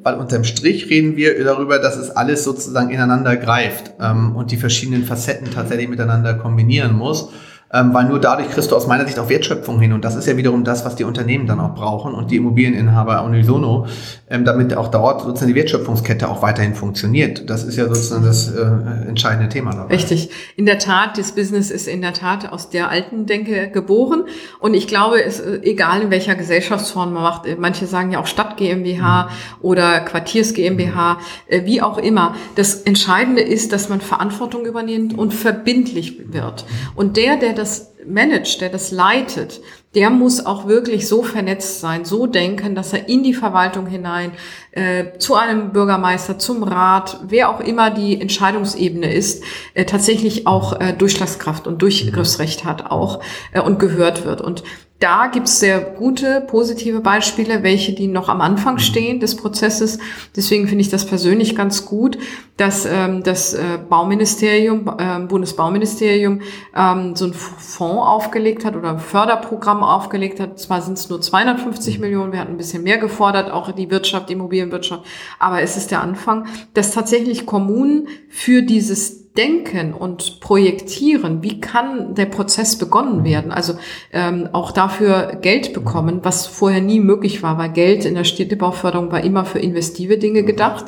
weil 0.07 0.15
unterm 0.15 0.45
Strich 0.45 0.89
reden 0.89 1.17
wir 1.17 1.43
darüber, 1.43 1.79
dass 1.79 1.97
es 1.97 2.11
alles 2.11 2.45
sozusagen 2.45 2.91
ineinander 2.91 3.35
greift 3.35 3.91
ähm, 3.99 4.37
und 4.37 4.51
die 4.51 4.57
verschiedenen 4.57 5.03
Facetten 5.03 5.51
tatsächlich 5.51 5.89
miteinander 5.89 6.33
kombinieren 6.35 6.95
muss 6.95 7.29
ähm, 7.73 7.93
weil 7.93 8.05
nur 8.05 8.19
dadurch 8.19 8.49
kriegst 8.49 8.71
du 8.71 8.75
aus 8.75 8.87
meiner 8.87 9.05
Sicht 9.05 9.19
auch 9.19 9.29
Wertschöpfung 9.29 9.79
hin 9.79 9.91
und 9.91 10.05
das 10.05 10.15
ist 10.15 10.25
ja 10.25 10.37
wiederum 10.37 10.63
das, 10.63 10.85
was 10.85 10.95
die 10.95 11.03
Unternehmen 11.03 11.47
dann 11.47 11.59
auch 11.59 11.75
brauchen 11.75 12.13
und 12.13 12.31
die 12.31 12.37
Immobilieninhaber 12.37 13.23
unisono, 13.23 13.87
ähm, 14.29 14.45
damit 14.45 14.75
auch 14.75 14.87
dort 14.87 15.21
sozusagen 15.21 15.49
die 15.49 15.55
Wertschöpfungskette 15.55 16.29
auch 16.29 16.41
weiterhin 16.41 16.75
funktioniert. 16.75 17.49
Das 17.49 17.63
ist 17.63 17.75
ja 17.75 17.87
sozusagen 17.87 18.23
das 18.23 18.49
äh, 18.53 18.61
entscheidende 19.07 19.49
Thema 19.49 19.71
dabei. 19.71 19.95
Richtig. 19.95 20.29
In 20.55 20.65
der 20.65 20.79
Tat, 20.79 21.17
das 21.17 21.33
Business 21.33 21.69
ist 21.69 21.87
in 21.87 22.01
der 22.01 22.13
Tat 22.13 22.51
aus 22.51 22.69
der 22.69 22.89
alten 22.89 23.25
Denke 23.25 23.69
geboren 23.69 24.23
und 24.59 24.73
ich 24.73 24.87
glaube, 24.87 25.21
es 25.21 25.41
äh, 25.41 25.59
egal 25.63 26.03
in 26.03 26.11
welcher 26.11 26.35
Gesellschaftsform 26.35 27.13
man 27.13 27.23
macht, 27.23 27.45
äh, 27.45 27.57
manche 27.59 27.85
sagen 27.85 28.11
ja 28.11 28.19
auch 28.19 28.27
Stadt 28.27 28.55
GmbH 28.55 29.23
mhm. 29.23 29.29
oder 29.61 29.99
Quartiers 29.99 30.53
GmbH, 30.53 31.19
äh, 31.47 31.65
wie 31.65 31.81
auch 31.81 31.97
immer. 31.97 32.35
Das 32.55 32.81
Entscheidende 32.81 33.41
ist, 33.41 33.73
dass 33.73 33.89
man 33.89 33.99
Verantwortung 33.99 34.65
übernimmt 34.65 35.17
und 35.17 35.33
verbindlich 35.33 36.31
wird. 36.31 36.65
Und 36.95 37.17
der, 37.17 37.35
der 37.35 37.56
das 37.57 37.93
managt, 38.07 38.61
der 38.61 38.69
das 38.69 38.91
leitet, 38.91 39.61
der 39.95 40.09
muss 40.09 40.45
auch 40.45 40.67
wirklich 40.67 41.07
so 41.07 41.23
vernetzt 41.23 41.79
sein, 41.79 42.05
so 42.05 42.27
denken, 42.27 42.75
dass 42.75 42.93
er 42.93 43.09
in 43.09 43.23
die 43.23 43.33
Verwaltung 43.33 43.87
hinein, 43.87 44.31
äh, 44.71 45.17
zu 45.17 45.35
einem 45.35 45.71
Bürgermeister, 45.71 46.37
zum 46.37 46.63
Rat, 46.63 47.19
wer 47.27 47.49
auch 47.49 47.59
immer 47.59 47.89
die 47.89 48.21
Entscheidungsebene 48.21 49.11
ist, 49.11 49.43
äh, 49.73 49.85
tatsächlich 49.85 50.45
auch 50.45 50.79
äh, 50.79 50.93
Durchschlagskraft 50.93 51.67
und 51.67 51.81
Durchgriffsrecht 51.81 52.63
hat 52.63 52.91
auch 52.91 53.21
äh, 53.53 53.61
und 53.61 53.79
gehört 53.79 54.25
wird. 54.25 54.41
Und 54.41 54.63
da 54.99 55.27
gibt's 55.27 55.59
sehr 55.59 55.79
gute, 55.79 56.41
positive 56.41 57.01
Beispiele, 57.01 57.61
welche 57.61 57.93
die 57.93 58.07
noch 58.07 58.29
am 58.29 58.41
Anfang 58.41 58.75
mhm. 58.75 58.79
stehen 58.79 59.19
des 59.19 59.35
Prozesses. 59.35 59.99
Deswegen 60.35 60.67
finde 60.67 60.81
ich 60.81 60.89
das 60.89 61.05
persönlich 61.05 61.55
ganz 61.55 61.85
gut, 61.85 62.17
dass 62.57 62.85
ähm, 62.85 63.21
das 63.21 63.53
äh, 63.53 63.61
Bauministerium, 63.87 64.91
äh, 64.97 65.19
Bundesbauministerium 65.19 66.41
ähm, 66.75 67.15
so 67.15 67.25
ein 67.25 67.33
Fonds 67.33 67.96
aufgelegt 68.03 68.65
hat 68.65 68.75
oder 68.75 68.89
ein 68.89 68.99
Förderprogramm 68.99 69.83
aufgelegt 69.83 70.39
hat. 70.39 70.59
Zwar 70.59 70.81
sind 70.81 70.97
es 70.97 71.09
nur 71.09 71.21
250 71.21 71.95
mhm. 71.95 72.01
Millionen, 72.01 72.31
wir 72.31 72.39
hatten 72.39 72.51
ein 72.51 72.57
bisschen 72.57 72.83
mehr 72.83 72.97
gefordert, 72.97 73.51
auch 73.51 73.71
die 73.71 73.91
Wirtschaft, 73.91 74.29
die 74.29 74.33
Immobilienwirtschaft, 74.33 75.03
aber 75.39 75.61
es 75.61 75.77
ist 75.77 75.91
der 75.91 76.01
Anfang, 76.01 76.47
dass 76.73 76.91
tatsächlich 76.91 77.45
Kommunen 77.45 78.07
für 78.29 78.61
dieses 78.61 79.27
denken 79.37 79.93
und 79.93 80.39
projektieren, 80.39 81.43
wie 81.43 81.61
kann 81.61 82.15
der 82.15 82.25
Prozess 82.25 82.77
begonnen 82.77 83.23
werden, 83.23 83.51
also 83.51 83.73
ähm, 84.11 84.49
auch 84.51 84.71
dafür 84.71 85.37
Geld 85.41 85.73
bekommen, 85.73 86.21
was 86.23 86.47
vorher 86.47 86.81
nie 86.81 86.99
möglich 86.99 87.43
war, 87.43 87.57
weil 87.57 87.69
Geld 87.69 88.03
in 88.03 88.15
der 88.15 88.23
Städtebauförderung 88.23 89.11
war 89.11 89.23
immer 89.23 89.45
für 89.45 89.59
investive 89.59 90.17
Dinge 90.17 90.43
gedacht. 90.43 90.85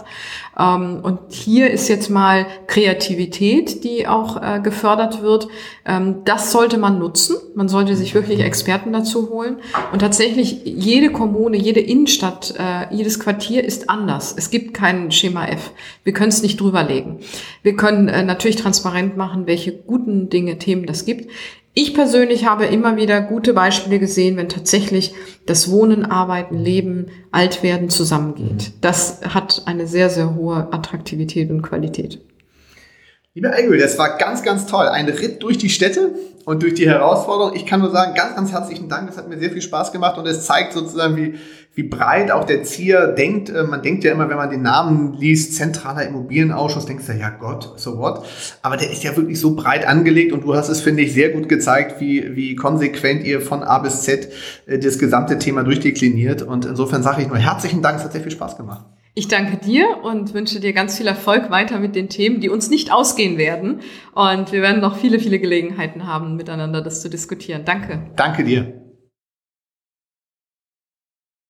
Ähm, 0.57 0.99
und 1.01 1.19
hier 1.29 1.71
ist 1.71 1.87
jetzt 1.87 2.09
mal 2.09 2.45
Kreativität, 2.67 3.83
die 3.83 4.07
auch 4.07 4.41
äh, 4.41 4.59
gefördert 4.61 5.21
wird. 5.21 5.47
Ähm, 5.85 6.23
das 6.25 6.51
sollte 6.51 6.77
man 6.77 6.99
nutzen. 6.99 7.37
Man 7.55 7.69
sollte 7.69 7.95
sich 7.95 8.13
wirklich 8.13 8.41
Experten 8.41 8.93
dazu 8.93 9.29
holen. 9.29 9.57
Und 9.91 9.99
tatsächlich 9.99 10.61
jede 10.65 11.11
Kommune, 11.11 11.57
jede 11.57 11.79
Innenstadt, 11.79 12.53
äh, 12.57 12.93
jedes 12.93 13.19
Quartier 13.19 13.63
ist 13.63 13.89
anders. 13.89 14.33
Es 14.37 14.49
gibt 14.49 14.73
kein 14.73 15.11
Schema 15.11 15.45
F. 15.45 15.71
Wir 16.03 16.13
können 16.13 16.29
es 16.29 16.41
nicht 16.41 16.59
drüberlegen. 16.59 17.19
Wir 17.63 17.75
können 17.75 18.07
äh, 18.07 18.23
natürlich 18.23 18.57
transparent 18.57 19.17
machen, 19.17 19.47
welche 19.47 19.73
guten 19.73 20.29
Dinge, 20.29 20.57
Themen 20.57 20.85
das 20.85 21.05
gibt. 21.05 21.29
Ich 21.73 21.93
persönlich 21.93 22.45
habe 22.45 22.65
immer 22.65 22.97
wieder 22.97 23.21
gute 23.21 23.53
Beispiele 23.53 23.99
gesehen, 23.99 24.37
wenn 24.37 24.49
tatsächlich 24.49 25.13
das 25.45 25.69
Wohnen, 25.71 26.05
Arbeiten, 26.05 26.57
Leben, 26.57 27.07
Altwerden 27.31 27.89
zusammengeht. 27.89 28.73
Das 28.81 29.21
hat 29.33 29.63
eine 29.65 29.87
sehr, 29.87 30.09
sehr 30.09 30.35
hohe 30.35 30.73
Attraktivität 30.73 31.49
und 31.51 31.61
Qualität. 31.61 32.21
Liebe 33.35 33.53
Eigel, 33.53 33.77
das 33.77 33.97
war 33.97 34.17
ganz, 34.17 34.43
ganz 34.43 34.65
toll. 34.65 34.87
Ein 34.87 35.07
Ritt 35.07 35.43
durch 35.43 35.57
die 35.59 35.69
Städte 35.69 36.15
und 36.45 36.63
durch 36.63 36.73
die 36.73 36.89
Herausforderung. 36.89 37.55
Ich 37.55 37.65
kann 37.65 37.79
nur 37.79 37.91
sagen, 37.91 38.15
ganz, 38.15 38.35
ganz 38.35 38.51
herzlichen 38.51 38.89
Dank. 38.89 39.07
Das 39.07 39.17
hat 39.17 39.29
mir 39.29 39.37
sehr 39.37 39.51
viel 39.51 39.61
Spaß 39.61 39.91
gemacht 39.91 40.17
und 40.17 40.25
es 40.25 40.45
zeigt 40.45 40.73
sozusagen, 40.73 41.15
wie, 41.15 41.35
wie 41.79 41.83
breit 41.83 42.29
auch 42.29 42.43
der 42.43 42.63
Zier 42.63 43.07
denkt. 43.07 43.49
Äh, 43.49 43.63
man 43.63 43.81
denkt 43.81 44.03
ja 44.03 44.11
immer, 44.11 44.29
wenn 44.29 44.35
man 44.35 44.49
den 44.49 44.63
Namen 44.63 45.13
liest, 45.13 45.55
zentraler 45.55 46.05
Immobilienausschuss, 46.05 46.85
denkst 46.85 47.05
du, 47.05 47.13
ja 47.13 47.29
Gott, 47.29 47.79
so 47.79 47.97
what? 47.97 48.25
Aber 48.61 48.75
der 48.75 48.91
ist 48.91 49.01
ja 49.03 49.15
wirklich 49.15 49.39
so 49.39 49.55
breit 49.55 49.87
angelegt 49.87 50.33
und 50.33 50.43
du 50.43 50.53
hast 50.55 50.67
es, 50.67 50.81
finde 50.81 51.03
ich, 51.03 51.13
sehr 51.13 51.29
gut 51.29 51.47
gezeigt, 51.47 52.01
wie, 52.01 52.35
wie 52.35 52.55
konsequent 52.55 53.23
ihr 53.23 53.39
von 53.39 53.63
A 53.63 53.79
bis 53.79 54.01
Z 54.01 54.27
äh, 54.65 54.77
das 54.77 54.99
gesamte 54.99 55.39
Thema 55.39 55.63
durchdekliniert. 55.63 56.41
Und 56.41 56.65
insofern 56.65 57.01
sage 57.01 57.21
ich 57.21 57.29
nur 57.29 57.37
herzlichen 57.37 57.81
Dank, 57.81 57.99
es 57.99 58.03
hat 58.03 58.11
sehr 58.11 58.21
viel 58.21 58.31
Spaß 58.31 58.57
gemacht. 58.57 58.83
Ich 59.15 59.29
danke 59.29 59.55
dir 59.57 59.85
und 60.03 60.33
wünsche 60.33 60.59
dir 60.59 60.73
ganz 60.73 60.97
viel 60.97 61.07
Erfolg 61.07 61.49
weiter 61.49 61.79
mit 61.79 61.95
den 61.95 62.09
Themen, 62.09 62.41
die 62.41 62.49
uns 62.49 62.69
nicht 62.69 62.91
ausgehen 62.91 63.37
werden. 63.37 63.79
Und 64.13 64.51
wir 64.51 64.61
werden 64.61 64.81
noch 64.81 64.97
viele, 64.97 65.19
viele 65.19 65.39
Gelegenheiten 65.39 66.05
haben, 66.05 66.35
miteinander 66.35 66.81
das 66.81 67.01
zu 67.01 67.09
diskutieren. 67.09 67.63
Danke. 67.63 68.01
Danke 68.17 68.43
dir. 68.43 68.78